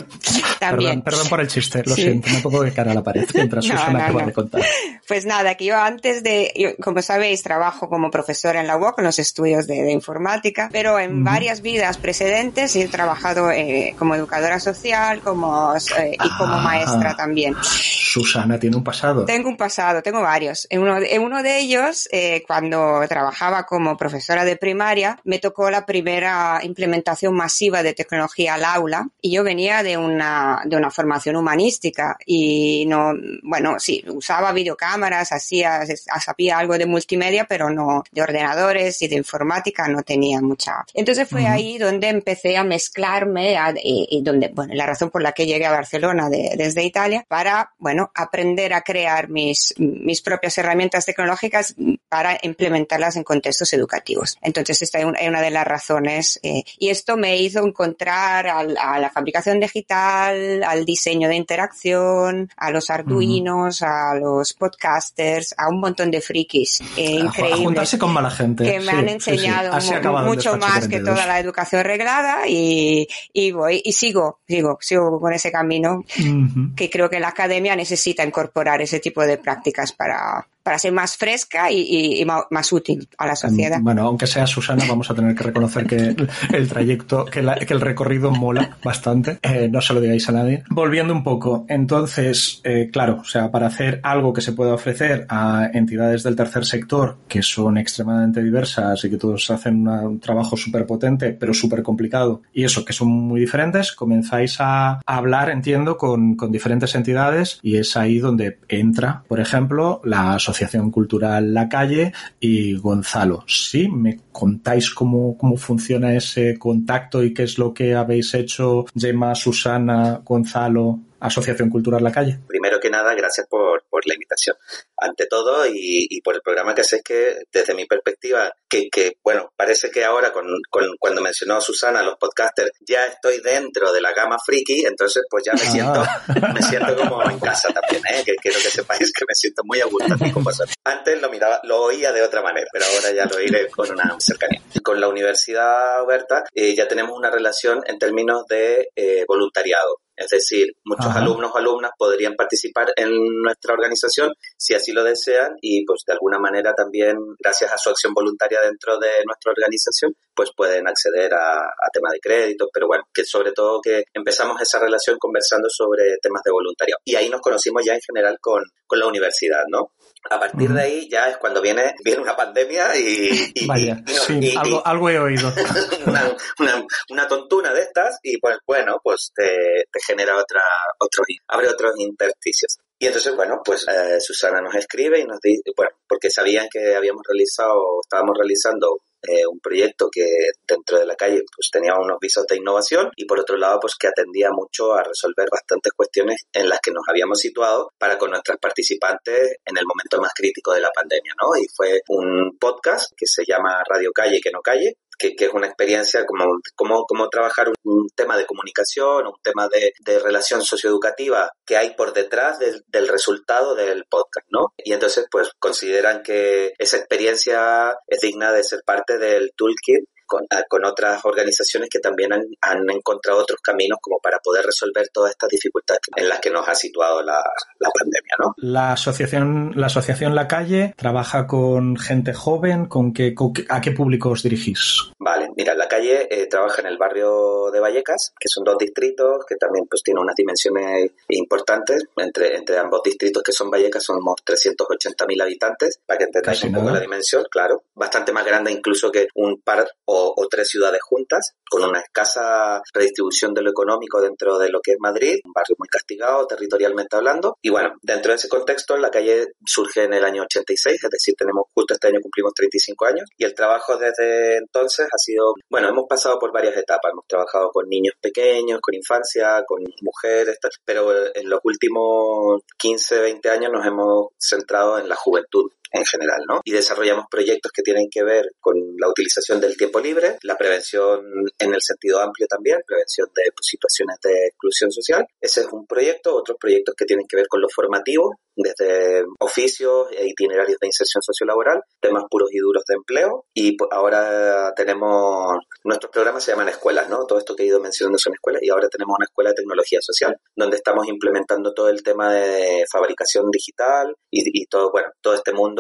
también. 0.60 1.02
Perdón, 1.02 1.02
perdón, 1.02 1.28
por 1.28 1.40
el 1.40 1.48
chiste, 1.48 1.82
lo 1.84 1.94
sí. 1.94 2.02
siento, 2.02 2.28
me 2.30 2.40
pongo 2.40 2.62
de 2.62 2.72
cara 2.72 2.92
a 2.92 2.94
la 2.94 3.02
pared 3.02 3.26
mientras 3.34 3.66
no, 3.66 3.76
Susana 3.76 3.98
no, 3.98 4.04
acaba 4.04 4.20
no. 4.20 4.26
de 4.26 4.32
contar. 4.32 4.62
Pues 5.06 5.26
nada, 5.26 5.54
que 5.54 5.64
yo 5.64 5.78
antes 5.78 6.22
de, 6.22 6.52
yo, 6.54 6.70
como 6.82 7.02
sabéis, 7.02 7.42
trabajo 7.42 7.88
como 7.88 8.10
profesora 8.10 8.60
en 8.60 8.66
la 8.66 8.76
UOC, 8.76 8.98
en 8.98 9.04
los 9.06 9.18
estudios 9.18 9.66
de, 9.66 9.82
de 9.82 9.92
informática, 9.92 10.68
pero 10.70 10.98
en 10.98 11.20
mm. 11.20 11.24
varias 11.24 11.62
vidas 11.62 11.96
precedentes 11.98 12.76
he 12.76 12.88
trabajado 12.88 13.50
eh, 13.50 13.94
como 13.98 14.14
educadora 14.14 14.60
social 14.60 15.20
como, 15.20 15.74
eh, 15.74 16.12
y 16.12 16.38
como 16.38 16.54
ah, 16.54 16.62
maestra 16.62 17.16
también. 17.16 17.54
Susana 17.62 18.58
tiene 18.58 18.76
un 18.76 18.84
pasado. 18.84 19.24
Tengo 19.24 19.48
un 19.48 19.56
pasado, 19.56 20.02
tengo 20.02 20.20
varios. 20.20 20.66
En 20.70 20.82
uno, 20.82 20.98
en 20.98 21.22
uno 21.22 21.42
de 21.42 21.58
ellos, 21.58 22.08
eh, 22.12 22.42
cuando 22.46 23.00
trabajaba 23.08 23.17
como 23.66 23.96
profesora 23.96 24.44
de 24.44 24.56
primaria, 24.56 25.18
me 25.24 25.38
tocó 25.38 25.70
la 25.70 25.86
primera 25.86 26.60
implementación 26.62 27.34
masiva 27.34 27.82
de 27.82 27.94
tecnología 27.94 28.54
al 28.54 28.64
aula 28.64 29.08
y 29.20 29.32
yo 29.32 29.44
venía 29.44 29.82
de 29.82 29.96
una, 29.96 30.62
de 30.64 30.76
una 30.76 30.90
formación 30.90 31.36
humanística 31.36 32.16
y 32.26 32.84
no, 32.86 33.12
bueno, 33.42 33.78
sí, 33.78 34.04
usaba 34.08 34.52
videocámaras, 34.52 35.32
hacía, 35.32 35.82
sabía 36.20 36.58
algo 36.58 36.76
de 36.78 36.86
multimedia, 36.86 37.44
pero 37.44 37.70
no 37.70 38.02
de 38.10 38.22
ordenadores 38.22 39.00
y 39.02 39.08
de 39.08 39.16
informática 39.16 39.88
no 39.88 40.02
tenía 40.02 40.40
mucha. 40.40 40.84
Entonces 40.94 41.28
fue 41.28 41.42
uh 41.42 41.46
-huh. 41.46 41.52
ahí 41.52 41.78
donde 41.78 42.08
empecé 42.08 42.56
a 42.56 42.64
mezclarme 42.64 43.56
a, 43.56 43.72
y, 43.76 44.08
y, 44.10 44.22
donde, 44.22 44.48
bueno, 44.48 44.74
la 44.74 44.86
razón 44.86 45.10
por 45.10 45.22
la 45.22 45.32
que 45.32 45.46
llegué 45.46 45.66
a 45.66 45.72
Barcelona 45.72 46.28
de, 46.28 46.54
desde 46.56 46.82
Italia 46.84 47.24
para, 47.28 47.72
bueno, 47.78 48.10
aprender 48.14 48.72
a 48.72 48.82
crear 48.82 49.28
mis, 49.28 49.74
mis 49.78 50.22
propias 50.22 50.56
herramientas 50.58 51.06
tecnológicas 51.06 51.74
para 52.08 52.38
implementarlas 52.42 53.07
en 53.16 53.24
contextos 53.24 53.72
educativos. 53.72 54.36
Entonces 54.42 54.82
esta 54.82 54.98
es 54.98 55.04
una 55.04 55.40
de 55.40 55.50
las 55.50 55.66
razones 55.66 56.38
eh, 56.42 56.62
y 56.78 56.88
esto 56.90 57.16
me 57.16 57.36
hizo 57.38 57.64
encontrar 57.64 58.46
al, 58.46 58.76
a 58.76 58.98
la 58.98 59.10
fabricación 59.10 59.60
digital, 59.60 60.62
al 60.64 60.84
diseño 60.84 61.28
de 61.28 61.36
interacción, 61.36 62.50
a 62.56 62.70
los 62.70 62.90
arduinos, 62.90 63.80
uh 63.80 63.84
-huh. 63.84 63.88
a 63.88 64.14
los 64.18 64.52
podcasters, 64.52 65.54
a 65.56 65.68
un 65.68 65.80
montón 65.80 66.10
de 66.10 66.20
frikis 66.20 66.80
eh, 66.96 67.20
increíbles. 67.20 67.60
juntarse 67.60 67.98
con 67.98 68.12
mala 68.12 68.30
gente. 68.30 68.64
Que 68.64 68.78
me 68.80 68.92
sí, 68.92 68.98
han 68.98 69.08
enseñado 69.08 69.80
sí, 69.80 69.88
sí. 69.88 70.08
mucho 70.24 70.56
más 70.56 70.86
42. 70.86 70.88
que 70.88 71.00
toda 71.00 71.26
la 71.26 71.38
educación 71.40 71.84
reglada 71.84 72.48
y, 72.48 73.06
y 73.32 73.52
voy 73.52 73.80
y 73.84 73.92
sigo, 73.92 74.40
sigo, 74.46 74.78
sigo 74.80 75.20
con 75.20 75.32
ese 75.32 75.50
camino 75.50 75.98
uh 75.98 76.04
-huh. 76.22 76.74
que 76.74 76.90
creo 76.90 77.08
que 77.08 77.20
la 77.20 77.28
academia 77.28 77.74
necesita 77.76 78.24
incorporar 78.24 78.80
ese 78.82 79.00
tipo 79.00 79.22
de 79.22 79.38
prácticas 79.38 79.92
para, 79.92 80.46
para 80.68 80.78
ser 80.78 80.92
más 80.92 81.16
fresca 81.16 81.72
y, 81.72 81.78
y, 81.80 82.20
y, 82.20 82.26
más 82.26 82.72
útil 82.74 83.08
a 83.16 83.26
la 83.26 83.34
sociedad. 83.34 83.78
Bueno, 83.80 84.02
aunque 84.02 84.26
sea 84.26 84.46
Susana, 84.46 84.84
vamos 84.86 85.10
a 85.10 85.14
tener 85.14 85.34
que 85.34 85.44
reconocer 85.44 85.86
que 85.86 86.14
el 86.52 86.68
trayecto, 86.68 87.24
que, 87.24 87.40
la, 87.42 87.54
que 87.54 87.72
el 87.72 87.80
recorrido 87.80 88.30
mola 88.30 88.76
bastante. 88.84 89.38
Eh, 89.40 89.70
no 89.72 89.80
se 89.80 89.94
lo 89.94 90.02
digáis 90.02 90.28
a 90.28 90.32
nadie. 90.32 90.64
Volviendo 90.68 91.14
un 91.14 91.24
poco, 91.24 91.64
entonces, 91.70 92.60
eh, 92.64 92.90
claro, 92.92 93.20
o 93.22 93.24
sea, 93.24 93.50
para 93.50 93.68
hacer 93.68 94.00
algo 94.02 94.34
que 94.34 94.42
se 94.42 94.52
pueda 94.52 94.74
ofrecer 94.74 95.24
a 95.30 95.70
entidades 95.72 96.22
del 96.22 96.36
tercer 96.36 96.66
sector 96.66 97.16
que 97.28 97.40
son 97.40 97.78
extremadamente 97.78 98.42
diversas 98.42 99.02
y 99.06 99.08
que 99.08 99.16
todos 99.16 99.50
hacen 99.50 99.80
una, 99.80 100.02
un 100.02 100.20
trabajo 100.20 100.54
súper 100.54 100.84
potente, 100.84 101.32
pero 101.32 101.54
súper 101.54 101.82
complicado, 101.82 102.42
y 102.52 102.64
eso, 102.64 102.84
que 102.84 102.92
son 102.92 103.08
muy 103.08 103.40
diferentes, 103.40 103.92
comenzáis 103.92 104.60
a, 104.60 104.96
a 104.96 105.16
hablar, 105.16 105.48
entiendo, 105.48 105.96
con, 105.96 106.36
con 106.36 106.52
diferentes 106.52 106.94
entidades 106.94 107.58
y 107.62 107.78
es 107.78 107.96
ahí 107.96 108.18
donde 108.18 108.58
entra, 108.68 109.22
por 109.26 109.40
ejemplo, 109.40 110.02
la 110.04 110.34
asociación 110.34 110.57
Asociación 110.58 110.90
Cultural 110.90 111.54
La 111.54 111.68
Calle, 111.68 112.12
y 112.40 112.74
Gonzalo. 112.76 113.44
¿Sí? 113.46 113.88
¿Me 113.88 114.18
contáis 114.32 114.90
cómo, 114.90 115.36
cómo 115.38 115.56
funciona 115.56 116.14
ese 116.14 116.58
contacto 116.58 117.22
y 117.22 117.32
qué 117.32 117.44
es 117.44 117.58
lo 117.58 117.72
que 117.72 117.94
habéis 117.94 118.34
hecho, 118.34 118.86
Gemma, 118.96 119.34
Susana, 119.34 120.20
Gonzalo, 120.24 121.00
Asociación 121.20 121.70
Cultural 121.70 122.02
La 122.02 122.12
Calle? 122.12 122.38
Primero 122.46 122.78
que 122.80 122.90
nada, 122.90 123.14
gracias 123.14 123.46
por, 123.48 123.84
por 123.88 124.06
la 124.06 124.14
invitación. 124.14 124.56
Ante 124.96 125.26
todo, 125.26 125.66
y, 125.66 126.06
y, 126.10 126.20
por 126.20 126.34
el 126.34 126.42
programa 126.42 126.74
que 126.74 126.84
sé 126.84 127.02
que, 127.04 127.42
desde 127.52 127.74
mi 127.74 127.86
perspectiva, 127.86 128.52
que, 128.68 128.88
que 128.90 129.16
bueno, 129.22 129.52
parece 129.56 129.90
que 129.90 130.04
ahora, 130.04 130.32
con, 130.32 130.46
con, 130.70 130.84
cuando 130.98 131.20
mencionó 131.20 131.60
Susana 131.60 132.02
los 132.02 132.16
podcasters, 132.16 132.70
ya 132.86 133.06
estoy 133.06 133.40
dentro 133.40 133.92
de 133.92 134.00
la 134.00 134.12
gama 134.12 134.36
friki, 134.44 134.84
entonces 134.86 135.24
pues 135.28 135.44
ya 135.44 135.52
me 135.52 135.62
ah. 135.62 135.70
siento, 135.70 136.52
me 136.54 136.62
siento 136.62 136.96
como 136.96 137.22
en 137.30 137.38
casa 137.38 137.68
también, 137.68 138.02
¿eh? 138.10 138.22
que 138.24 138.36
quiero 138.36 138.58
que 138.58 138.70
sepáis 138.70 139.12
que 139.12 139.24
me 139.26 139.34
siento 139.34 139.62
muy 139.64 139.80
a 139.80 139.86
gusto 139.86 140.14
aquí 140.14 140.30
con 140.32 140.44
vosotros. 140.44 140.74
Antes 140.84 141.20
lo 141.20 141.30
miraba, 141.30 141.60
lo 141.64 141.82
oía 141.82 142.12
de 142.12 142.22
otra 142.22 142.42
manera, 142.42 142.66
pero 142.72 142.84
ahora 142.86 143.12
ya 143.12 143.26
lo 143.26 143.36
oiré 143.36 143.68
con 143.68 143.90
una 143.90 144.16
cercanía. 144.18 144.60
Con 144.82 145.00
la 145.00 145.08
Universidad 145.08 146.06
Huerta 146.06 146.44
eh, 146.54 146.74
ya 146.74 146.88
tenemos 146.88 147.16
una 147.16 147.30
relación 147.30 147.82
en 147.86 147.98
términos 147.98 148.44
de 148.48 148.88
eh, 148.94 149.24
voluntariado. 149.26 150.00
Es 150.18 150.30
decir, 150.30 150.74
muchos 150.84 151.06
Ajá. 151.06 151.20
alumnos 151.20 151.52
o 151.54 151.58
alumnas 151.58 151.92
podrían 151.96 152.34
participar 152.34 152.92
en 152.96 153.10
nuestra 153.42 153.74
organización 153.74 154.32
si 154.56 154.74
así 154.74 154.92
lo 154.92 155.04
desean 155.04 155.56
y 155.60 155.84
pues 155.84 156.02
de 156.06 156.12
alguna 156.12 156.38
manera 156.38 156.74
también 156.74 157.16
gracias 157.38 157.72
a 157.72 157.78
su 157.78 157.90
acción 157.90 158.12
voluntaria 158.12 158.60
dentro 158.60 158.98
de 158.98 159.24
nuestra 159.24 159.52
organización 159.52 160.12
pues 160.34 160.50
pueden 160.56 160.86
acceder 160.88 161.32
a, 161.34 161.58
a 161.60 161.90
temas 161.92 162.12
de 162.12 162.20
créditos, 162.20 162.68
pero 162.72 162.86
bueno, 162.86 163.04
que 163.12 163.24
sobre 163.24 163.52
todo 163.52 163.80
que 163.80 164.04
empezamos 164.12 164.60
esa 164.60 164.78
relación 164.78 165.18
conversando 165.18 165.68
sobre 165.68 166.16
temas 166.22 166.42
de 166.44 166.52
voluntariado. 166.52 167.00
Y 167.04 167.16
ahí 167.16 167.28
nos 167.28 167.40
conocimos 167.40 167.84
ya 167.84 167.94
en 167.94 168.00
general 168.00 168.38
con, 168.40 168.62
con 168.86 168.98
la 168.98 169.06
universidad, 169.06 169.64
¿no? 169.68 169.92
A 170.30 170.38
partir 170.38 170.70
de 170.70 170.82
ahí 170.82 171.08
ya 171.10 171.28
es 171.28 171.38
cuando 171.38 171.60
viene, 171.60 171.94
viene 172.04 172.20
una 172.20 172.36
pandemia 172.36 172.96
y... 172.96 173.52
y 173.54 173.66
Vaya, 173.66 174.02
y, 174.06 174.12
sí, 174.12 174.38
y, 174.40 174.56
algo, 174.56 174.86
algo, 174.86 175.10
he 175.10 175.18
oído. 175.18 175.52
una, 176.06 176.36
una, 176.58 176.86
una, 177.10 177.28
tontuna 177.28 177.72
de 177.72 177.82
estas 177.82 178.18
y 178.22 178.38
pues 178.38 178.58
bueno, 178.66 179.00
pues 179.02 179.32
te, 179.34 179.84
te 179.90 180.00
genera 180.06 180.36
otra, 180.36 180.62
otros, 180.98 181.26
abre 181.48 181.68
otros 181.68 181.92
intersticios. 181.98 182.78
Y 182.98 183.06
entonces, 183.06 183.34
bueno, 183.36 183.60
pues 183.64 183.86
eh, 183.88 184.20
Susana 184.20 184.60
nos 184.60 184.74
escribe 184.74 185.20
y 185.20 185.24
nos 185.24 185.40
dice, 185.40 185.62
bueno, 185.76 185.92
porque 186.08 186.30
sabían 186.30 186.68
que 186.70 186.96
habíamos 186.96 187.22
realizado, 187.28 188.00
estábamos 188.02 188.36
realizando 188.36 189.02
eh, 189.22 189.46
un 189.46 189.58
proyecto 189.60 190.08
que 190.10 190.24
dentro 190.66 190.98
de 190.98 191.06
la 191.06 191.16
calle 191.16 191.42
pues 191.54 191.70
tenía 191.72 191.94
unos 191.96 192.18
visos 192.20 192.46
de 192.46 192.56
innovación 192.56 193.10
y 193.16 193.24
por 193.24 193.40
otro 193.40 193.56
lado 193.56 193.78
pues 193.80 193.94
que 193.98 194.08
atendía 194.08 194.50
mucho 194.52 194.94
a 194.94 195.02
resolver 195.02 195.48
bastantes 195.50 195.92
cuestiones 195.92 196.42
en 196.52 196.68
las 196.68 196.80
que 196.80 196.92
nos 196.92 197.02
habíamos 197.08 197.40
situado 197.40 197.90
para 197.98 198.18
con 198.18 198.30
nuestras 198.30 198.58
participantes 198.58 199.56
en 199.64 199.76
el 199.76 199.84
momento 199.86 200.20
más 200.20 200.32
crítico 200.34 200.72
de 200.72 200.80
la 200.80 200.90
pandemia, 200.90 201.32
¿no? 201.40 201.56
Y 201.60 201.66
fue 201.74 202.00
un 202.08 202.56
podcast 202.58 203.10
que 203.16 203.26
se 203.26 203.44
llama 203.44 203.82
Radio 203.88 204.12
Calle 204.12 204.40
que 204.40 204.50
no 204.50 204.60
calle, 204.60 204.96
que, 205.18 205.34
que, 205.34 205.46
es 205.46 205.52
una 205.52 205.66
experiencia 205.66 206.24
como, 206.24 206.60
como, 206.74 207.04
como 207.04 207.28
trabajar 207.28 207.68
un, 207.68 207.74
un 207.84 208.08
tema 208.14 208.36
de 208.36 208.46
comunicación, 208.46 209.26
un 209.26 209.40
tema 209.42 209.68
de, 209.68 209.92
de, 210.00 210.18
relación 210.18 210.62
socioeducativa 210.62 211.50
que 211.66 211.76
hay 211.76 211.94
por 211.94 212.12
detrás 212.12 212.58
del, 212.58 212.84
del, 212.88 213.08
resultado 213.08 213.74
del 213.74 214.04
podcast, 214.08 214.46
¿no? 214.50 214.72
Y 214.78 214.92
entonces, 214.92 215.26
pues, 215.30 215.50
consideran 215.58 216.22
que 216.22 216.72
esa 216.78 216.96
experiencia 216.96 217.96
es 218.06 218.20
digna 218.20 218.52
de 218.52 218.64
ser 218.64 218.80
parte 218.84 219.18
del 219.18 219.52
toolkit 219.56 220.04
con, 220.28 220.46
con, 220.68 220.84
otras 220.84 221.24
organizaciones 221.24 221.88
que 221.90 221.98
también 221.98 222.32
han, 222.32 222.42
han, 222.60 222.88
encontrado 222.90 223.40
otros 223.40 223.60
caminos 223.62 223.98
como 224.00 224.20
para 224.20 224.38
poder 224.38 224.64
resolver 224.64 225.08
todas 225.12 225.30
estas 225.30 225.48
dificultades 225.48 226.00
en 226.14 226.28
las 226.28 226.38
que 226.38 226.50
nos 226.50 226.68
ha 226.68 226.74
situado 226.74 227.22
la, 227.22 227.42
la 227.78 227.90
pandemia, 227.90 228.17
¿no? 228.38 228.54
La 228.56 228.92
asociación, 228.92 229.72
la 229.74 229.86
asociación 229.86 230.34
La 230.34 230.48
Calle 230.48 230.94
trabaja 230.96 231.46
con 231.46 231.96
gente 231.96 232.34
joven, 232.34 232.86
¿con 232.86 233.12
qué, 233.12 233.34
con 233.34 233.52
qué, 233.52 233.64
¿a 233.68 233.80
qué 233.80 233.92
público 233.92 234.30
os 234.30 234.42
dirigís? 234.42 235.12
Vale, 235.18 235.37
mira, 235.58 235.74
La 235.74 235.88
Calle 235.88 236.26
eh, 236.30 236.46
trabaja 236.46 236.80
en 236.80 236.88
el 236.88 236.96
barrio 236.96 237.70
de 237.70 237.80
Vallecas, 237.80 238.32
que 238.38 238.48
son 238.48 238.64
dos 238.64 238.78
distritos 238.78 239.44
que 239.46 239.56
también 239.56 239.86
pues 239.86 240.02
tienen 240.02 240.22
unas 240.22 240.36
dimensiones 240.36 241.10
importantes, 241.28 242.04
entre, 242.16 242.56
entre 242.56 242.78
ambos 242.78 243.02
distritos 243.04 243.42
que 243.42 243.52
son 243.52 243.70
Vallecas 243.70 244.04
somos 244.04 244.36
380.000 244.46 245.42
habitantes, 245.42 246.00
para 246.06 246.18
que 246.18 246.24
entendáis 246.24 246.62
un 246.64 246.72
poco 246.72 246.90
la 246.90 247.00
dimensión, 247.00 247.44
claro, 247.50 247.82
bastante 247.94 248.32
más 248.32 248.46
grande 248.46 248.72
incluso 248.72 249.10
que 249.10 249.28
un 249.34 249.60
par 249.60 249.86
o 250.06 250.28
o, 250.36 250.48
tres 250.48 250.68
ciudades 250.68 251.00
juntas, 251.02 251.54
con 251.68 251.82
una 251.84 252.00
escasa 252.00 252.80
redistribución 252.92 253.54
de 253.54 253.62
lo 253.62 253.70
económico 253.70 254.20
dentro 254.20 254.58
de 254.58 254.70
lo 254.70 254.80
que 254.80 254.92
es 254.92 254.96
Madrid, 255.00 255.38
un 255.44 255.52
barrio 255.52 255.76
muy 255.78 255.88
castigado 255.88 256.46
territorialmente 256.46 257.16
hablando. 257.16 257.56
Y 257.62 257.70
bueno, 257.70 257.94
dentro 258.02 258.32
de 258.32 258.36
ese 258.36 258.48
contexto, 258.48 258.96
la 258.96 259.10
calle 259.10 259.48
surge 259.64 260.04
en 260.04 260.14
el 260.14 260.24
año 260.24 260.42
86, 260.42 261.04
es 261.04 261.10
decir, 261.10 261.34
tenemos 261.36 261.66
justo 261.74 261.94
este 261.94 262.08
año 262.08 262.20
cumplimos 262.20 262.54
35 262.54 263.06
años. 263.06 263.28
Y 263.36 263.44
el 263.44 263.54
trabajo 263.54 263.96
desde 263.96 264.58
entonces 264.58 265.06
ha 265.06 265.18
sido, 265.18 265.47
bueno, 265.70 265.88
hemos 265.88 266.06
pasado 266.08 266.38
por 266.38 266.52
varias 266.52 266.76
etapas, 266.76 267.12
hemos 267.12 267.26
trabajado 267.26 267.70
con 267.70 267.88
niños 267.88 268.14
pequeños, 268.20 268.80
con 268.80 268.94
infancia, 268.94 269.64
con 269.66 269.82
mujeres, 270.02 270.58
pero 270.84 271.34
en 271.34 271.48
los 271.48 271.60
últimos 271.62 272.62
15, 272.76 273.20
20 273.20 273.50
años 273.50 273.70
nos 273.72 273.86
hemos 273.86 274.28
centrado 274.38 274.98
en 274.98 275.08
la 275.08 275.16
juventud 275.16 275.70
en 275.90 276.04
general, 276.04 276.40
¿no? 276.48 276.60
Y 276.64 276.72
desarrollamos 276.72 277.26
proyectos 277.30 277.72
que 277.72 277.82
tienen 277.82 278.08
que 278.10 278.22
ver 278.22 278.50
con 278.60 278.74
la 278.98 279.08
utilización 279.08 279.60
del 279.60 279.76
tiempo 279.76 280.00
libre, 280.00 280.38
la 280.42 280.56
prevención 280.56 281.20
en 281.58 281.74
el 281.74 281.80
sentido 281.80 282.20
amplio 282.20 282.46
también, 282.46 282.78
prevención 282.86 283.28
de 283.34 283.50
situaciones 283.60 284.16
de 284.22 284.46
exclusión 284.48 284.90
social. 284.90 285.24
Ese 285.40 285.60
es 285.60 285.68
un 285.72 285.86
proyecto, 285.86 286.34
otros 286.34 286.56
proyectos 286.60 286.94
que 286.96 287.04
tienen 287.04 287.26
que 287.28 287.36
ver 287.36 287.46
con 287.48 287.60
lo 287.60 287.68
formativo, 287.74 288.36
desde 288.56 289.24
oficios 289.38 290.08
e 290.10 290.26
itinerarios 290.26 290.78
de 290.80 290.88
inserción 290.88 291.22
sociolaboral, 291.22 291.80
temas 292.00 292.24
puros 292.28 292.50
y 292.52 292.58
duros 292.58 292.82
de 292.88 292.94
empleo 292.94 293.44
y 293.54 293.76
ahora 293.92 294.72
tenemos, 294.74 295.58
nuestros 295.84 296.10
programas 296.10 296.42
se 296.42 296.52
llaman 296.52 296.68
escuelas, 296.68 297.08
¿no? 297.08 297.24
Todo 297.26 297.38
esto 297.38 297.54
que 297.54 297.62
he 297.62 297.66
ido 297.66 297.80
mencionando 297.80 298.18
son 298.18 298.34
escuelas 298.34 298.62
y 298.62 298.70
ahora 298.70 298.88
tenemos 298.88 299.14
una 299.16 299.26
escuela 299.26 299.50
de 299.50 299.56
tecnología 299.56 300.00
social 300.02 300.36
donde 300.56 300.76
estamos 300.76 301.06
implementando 301.06 301.72
todo 301.72 301.88
el 301.88 302.02
tema 302.02 302.32
de 302.32 302.84
fabricación 302.90 303.48
digital 303.50 304.14
y, 304.30 304.62
y 304.62 304.66
todo, 304.66 304.90
bueno, 304.90 305.08
todo 305.20 305.34
este 305.34 305.52
mundo 305.52 305.77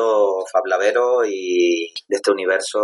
fablavero 0.50 1.24
y 1.24 1.92
de 2.08 2.16
este 2.16 2.30
universo 2.30 2.78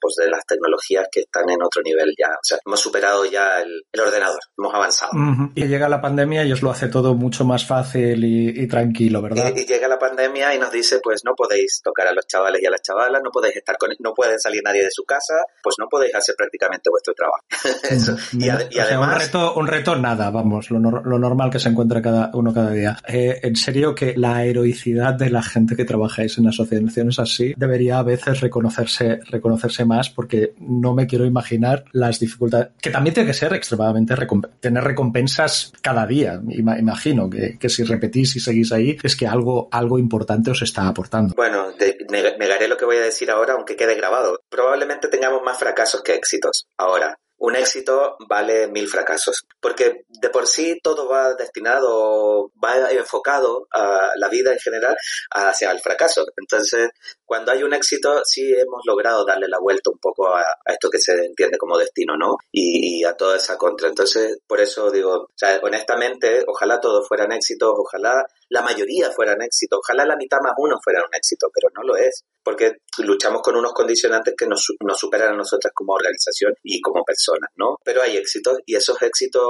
pues 0.00 0.14
de 0.16 0.30
las 0.30 0.44
tecnologías 0.46 1.06
que 1.12 1.20
están 1.20 1.50
en 1.50 1.62
otro 1.62 1.82
nivel 1.82 2.14
ya, 2.18 2.28
o 2.28 2.42
sea, 2.42 2.58
hemos 2.64 2.80
superado 2.80 3.24
ya 3.26 3.60
el, 3.60 3.82
el 3.92 4.00
ordenador, 4.00 4.40
hemos 4.56 4.74
avanzado. 4.74 5.12
Uh 5.14 5.18
-huh. 5.18 5.52
Y 5.54 5.66
llega 5.66 5.88
la 5.88 6.00
pandemia 6.00 6.44
y 6.44 6.52
os 6.52 6.62
lo 6.62 6.70
hace 6.70 6.88
todo 6.88 7.14
mucho 7.14 7.44
más 7.44 7.66
fácil 7.66 8.24
y, 8.24 8.62
y 8.62 8.66
tranquilo 8.66 9.20
¿verdad? 9.22 9.52
Y, 9.54 9.60
y, 9.60 9.64
llega 9.66 9.88
la 9.88 9.98
pandemia 9.98 10.54
y 10.54 10.58
nos 10.58 10.70
dice, 10.72 11.00
pues 11.02 11.22
no 11.24 11.34
podéis 11.34 11.80
tocar 11.82 12.06
a 12.06 12.12
los 12.12 12.26
chavales 12.26 12.62
y 12.62 12.66
a 12.66 12.70
las 12.70 12.82
chavalas, 12.82 13.22
no 13.22 13.30
podéis 13.30 13.56
estar 13.56 13.76
con, 13.76 13.90
no 14.00 14.14
pueden 14.14 14.38
salir 14.38 14.62
nadie 14.64 14.82
de 14.82 14.90
su 14.90 15.04
casa, 15.04 15.34
pues 15.62 15.76
no 15.78 15.88
podéis 15.88 16.14
hacer 16.14 16.34
prácticamente 16.36 16.90
vuestro 16.90 17.14
trabajo. 17.14 17.44
Eso. 17.90 18.16
y, 18.32 18.48
a, 18.48 18.68
y 18.70 18.78
o 18.78 18.82
además... 18.82 19.14
un 19.14 19.20
reto, 19.20 19.54
un 19.54 19.66
reto 19.66 19.96
nada, 19.96 20.30
vamos, 20.30 20.70
lo, 20.70 20.78
lo, 20.80 21.18
normal 21.18 21.50
que 21.50 21.58
se 21.58 21.68
encuentra 21.68 22.00
cada 22.00 22.30
uno 22.34 22.52
cada 22.54 22.70
día. 22.70 22.96
Eh, 23.06 23.40
en 23.42 23.56
serio 23.56 23.94
que 23.94 24.14
la 24.16 24.44
heroicidad 24.44 25.14
de 25.14 25.30
la 25.30 25.42
gente 25.42 25.76
que 25.76 25.84
trabajáis 25.84 26.38
en 26.40 26.48
asociaciones 26.48 27.18
así 27.18 27.54
debería 27.56 27.98
a 27.98 28.02
veces 28.02 28.40
reconocerse, 28.40 29.20
reconocerse 29.30 29.84
más 29.84 30.10
porque 30.10 30.54
no 30.58 30.94
me 30.94 31.06
quiero 31.06 31.24
imaginar 31.24 31.84
las 31.92 32.18
dificultades, 32.18 32.68
que 32.80 32.90
también 32.90 33.14
tiene 33.14 33.28
que 33.28 33.34
ser 33.34 33.52
extremadamente 33.54 34.16
recomp 34.16 34.46
tener 34.60 34.82
recompensas 34.82 35.72
cada 35.80 36.06
día, 36.06 36.40
imagino, 36.48 37.28
que, 37.30 37.58
que 37.58 37.68
si 37.68 37.84
repetís 37.84 38.36
y 38.36 38.40
seguís 38.40 38.72
ahí, 38.72 38.96
es 39.02 39.16
que 39.16 39.26
algo, 39.26 39.68
algo 39.70 39.98
importante 39.98 40.50
os 40.50 40.62
está 40.62 40.88
aportando. 40.88 41.34
Bueno, 41.34 41.72
de, 41.72 41.96
negaré 42.10 42.68
lo 42.68 42.76
que 42.76 42.84
voy 42.84 42.96
a 42.96 43.02
decir 43.02 43.30
ahora, 43.30 43.54
aunque 43.54 43.76
quede 43.76 43.94
grabado. 43.94 44.40
Probablemente 44.48 45.08
tengamos 45.08 45.42
más 45.42 45.58
fracasos 45.58 46.02
que 46.02 46.14
éxitos. 46.14 46.66
Ahora, 46.76 47.18
un 47.40 47.56
éxito 47.56 48.16
vale 48.28 48.68
mil 48.68 48.86
fracasos, 48.86 49.46
porque 49.60 50.04
de 50.08 50.28
por 50.28 50.46
sí 50.46 50.78
todo 50.82 51.08
va 51.08 51.34
destinado, 51.34 52.52
va 52.62 52.90
enfocado 52.90 53.66
a 53.72 54.10
la 54.16 54.28
vida 54.28 54.52
en 54.52 54.58
general 54.58 54.94
hacia 55.30 55.70
el 55.70 55.80
fracaso. 55.80 56.24
Entonces, 56.36 56.90
cuando 57.24 57.52
hay 57.52 57.62
un 57.62 57.72
éxito, 57.72 58.20
sí 58.24 58.52
hemos 58.52 58.82
logrado 58.84 59.24
darle 59.24 59.48
la 59.48 59.58
vuelta 59.58 59.90
un 59.90 59.98
poco 59.98 60.28
a, 60.34 60.44
esto 60.66 60.90
que 60.90 60.98
se 60.98 61.12
entiende 61.12 61.56
como 61.56 61.78
destino, 61.78 62.14
¿no? 62.16 62.36
Y, 62.52 63.02
a 63.04 63.16
toda 63.16 63.38
esa 63.38 63.56
contra. 63.56 63.88
Entonces, 63.88 64.38
por 64.46 64.60
eso 64.60 64.90
digo, 64.90 65.30
honestamente, 65.62 66.44
ojalá 66.46 66.78
todos 66.78 67.08
fueran 67.08 67.32
éxitos, 67.32 67.72
ojalá 67.74 68.26
la 68.50 68.62
mayoría 68.62 69.10
fueran 69.10 69.42
éxitos, 69.42 69.78
ojalá 69.82 70.04
la 70.04 70.16
mitad 70.16 70.38
más 70.42 70.52
uno 70.58 70.76
fuera 70.82 71.00
un 71.00 71.14
éxito, 71.14 71.48
pero 71.52 71.68
no 71.74 71.82
lo 71.82 71.96
es, 71.96 72.24
porque 72.42 72.78
luchamos 72.98 73.42
con 73.42 73.56
unos 73.56 73.72
condicionantes 73.72 74.34
que 74.36 74.46
nos, 74.46 74.66
nos 74.80 74.98
superan 74.98 75.34
a 75.34 75.36
nosotras 75.36 75.72
como 75.74 75.94
organización 75.94 76.54
y 76.62 76.80
como 76.80 77.04
personas, 77.04 77.50
¿no? 77.56 77.76
Pero 77.84 78.02
hay 78.02 78.16
éxitos 78.16 78.58
y 78.66 78.74
esos 78.74 79.00
éxitos, 79.02 79.42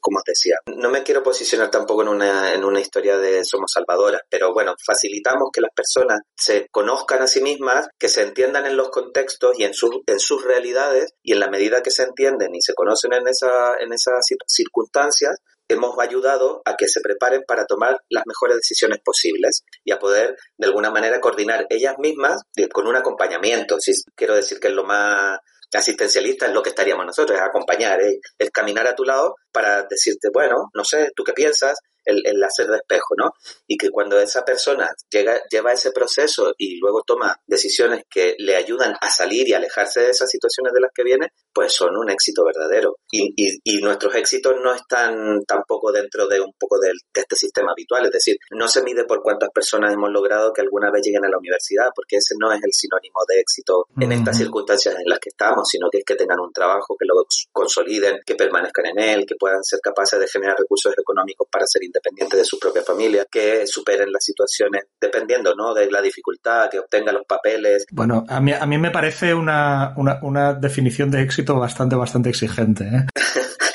como 0.00 0.18
os 0.18 0.24
decía, 0.24 0.56
no 0.66 0.90
me 0.90 1.02
quiero 1.02 1.22
posicionar 1.22 1.70
tampoco 1.70 2.02
en 2.02 2.08
una, 2.08 2.54
en 2.54 2.64
una 2.64 2.80
historia 2.80 3.18
de 3.18 3.44
somos 3.44 3.72
salvadoras, 3.72 4.22
pero 4.30 4.52
bueno, 4.52 4.74
facilitamos 4.84 5.48
que 5.52 5.60
las 5.60 5.72
personas 5.74 6.20
se 6.36 6.68
conozcan 6.70 7.22
a 7.22 7.26
sí 7.26 7.40
mismas, 7.42 7.88
que 7.98 8.08
se 8.08 8.22
entiendan 8.22 8.66
en 8.66 8.76
los 8.76 8.90
contextos 8.90 9.58
y 9.58 9.64
en, 9.64 9.74
su, 9.74 10.02
en 10.06 10.20
sus 10.20 10.44
realidades 10.44 11.14
y 11.22 11.32
en 11.32 11.40
la 11.40 11.48
medida 11.48 11.82
que 11.82 11.90
se 11.90 12.04
entienden 12.04 12.54
y 12.54 12.60
se 12.60 12.74
conocen 12.74 13.12
en, 13.12 13.26
esa, 13.28 13.76
en 13.80 13.92
esas 13.92 14.24
circunstancias, 14.46 15.40
hemos 15.68 15.98
ayudado 15.98 16.62
a 16.64 16.76
que 16.76 16.88
se 16.88 17.00
preparen 17.00 17.42
para 17.46 17.66
tomar 17.66 17.96
las 18.08 18.24
mejores 18.26 18.56
decisiones 18.56 18.98
posibles 19.04 19.64
y 19.84 19.92
a 19.92 19.98
poder 19.98 20.36
de 20.58 20.66
alguna 20.66 20.90
manera 20.90 21.20
coordinar 21.20 21.66
ellas 21.70 21.94
mismas 21.98 22.42
con 22.72 22.86
un 22.86 22.96
acompañamiento. 22.96 23.80
Si 23.80 23.92
quiero 24.14 24.34
decir 24.34 24.60
que 24.60 24.68
es 24.68 24.74
lo 24.74 24.84
más 24.84 25.38
asistencialista 25.72 26.46
es 26.46 26.52
lo 26.52 26.62
que 26.62 26.68
estaríamos 26.70 27.04
nosotros, 27.06 27.36
es 27.36 27.44
acompañar, 27.44 28.00
es 28.00 28.50
caminar 28.50 28.86
a 28.86 28.94
tu 28.94 29.04
lado 29.04 29.34
para 29.52 29.82
decirte, 29.82 30.28
bueno, 30.32 30.70
no 30.72 30.84
sé, 30.84 31.10
¿tú 31.16 31.24
qué 31.24 31.32
piensas? 31.32 31.78
El, 32.04 32.42
hacer 32.42 32.66
de 32.66 32.76
espejo, 32.76 33.14
¿no? 33.16 33.32
Y 33.66 33.76
que 33.76 33.90
cuando 33.90 34.18
esa 34.20 34.44
persona 34.44 34.90
llega, 35.10 35.40
lleva 35.50 35.72
ese 35.72 35.92
proceso 35.92 36.54
y 36.58 36.78
luego 36.78 37.02
toma 37.06 37.36
decisiones 37.46 38.02
que 38.10 38.34
le 38.38 38.56
ayudan 38.56 38.94
a 39.00 39.10
salir 39.10 39.48
y 39.48 39.54
alejarse 39.54 40.00
de 40.00 40.10
esas 40.10 40.30
situaciones 40.30 40.72
de 40.72 40.80
las 40.80 40.90
que 40.94 41.04
viene, 41.04 41.32
pues 41.52 41.72
son 41.72 41.96
un 41.96 42.10
éxito 42.10 42.44
verdadero. 42.44 42.98
Y, 43.10 43.32
y, 43.36 43.80
nuestros 43.84 44.14
éxitos 44.14 44.54
no 44.62 44.72
están 44.72 45.44
tampoco 45.46 45.92
dentro 45.92 46.26
de 46.26 46.40
un 46.40 46.52
poco 46.58 46.78
de, 46.78 46.90
este 47.12 47.36
sistema 47.36 47.72
habitual, 47.72 48.06
es 48.06 48.12
decir, 48.12 48.36
no 48.50 48.66
se 48.66 48.82
mide 48.82 49.04
por 49.04 49.22
cuántas 49.22 49.50
personas 49.50 49.92
hemos 49.92 50.10
logrado 50.10 50.52
que 50.52 50.62
alguna 50.62 50.90
vez 50.90 51.02
lleguen 51.04 51.24
a 51.24 51.28
la 51.28 51.38
universidad, 51.38 51.90
porque 51.94 52.16
ese 52.16 52.34
no 52.38 52.50
es 52.50 52.60
el 52.62 52.72
sinónimo 52.72 53.20
de 53.28 53.40
éxito 53.40 53.86
en 54.00 54.12
estas 54.12 54.38
circunstancias 54.38 54.94
en 54.94 55.04
las 55.06 55.18
que 55.18 55.28
estamos, 55.28 55.68
sino 55.68 55.90
que 55.90 55.98
es 55.98 56.04
que 56.04 56.16
tengan 56.16 56.40
un 56.40 56.52
trabajo, 56.52 56.96
que 56.98 57.04
lo 57.06 57.14
consoliden, 57.52 58.20
que 58.24 58.34
permanezcan 58.34 58.86
en 58.86 58.98
él, 58.98 59.26
que 59.26 59.36
puedan 59.36 59.62
ser 59.62 59.80
capaces 59.80 60.18
de 60.18 60.26
generar 60.26 60.56
recursos 60.58 60.94
económicos 60.96 61.48
para 61.50 61.66
ser 61.66 61.84
independiente 61.94 62.36
de 62.36 62.44
su 62.44 62.58
propia 62.58 62.82
familia, 62.82 63.26
que 63.30 63.66
superen 63.66 64.10
las 64.10 64.24
situaciones 64.24 64.84
dependiendo 65.00 65.54
¿no? 65.54 65.74
de 65.74 65.90
la 65.90 66.02
dificultad, 66.02 66.68
que 66.70 66.78
obtengan 66.78 67.14
los 67.14 67.26
papeles. 67.26 67.86
Bueno, 67.90 68.24
a 68.28 68.40
mí, 68.40 68.52
a 68.52 68.66
mí 68.66 68.78
me 68.78 68.90
parece 68.90 69.34
una, 69.34 69.94
una, 69.96 70.18
una 70.22 70.54
definición 70.54 71.10
de 71.10 71.22
éxito 71.22 71.58
bastante, 71.58 71.96
bastante 71.96 72.30
exigente. 72.30 72.84
¿eh? 72.84 73.06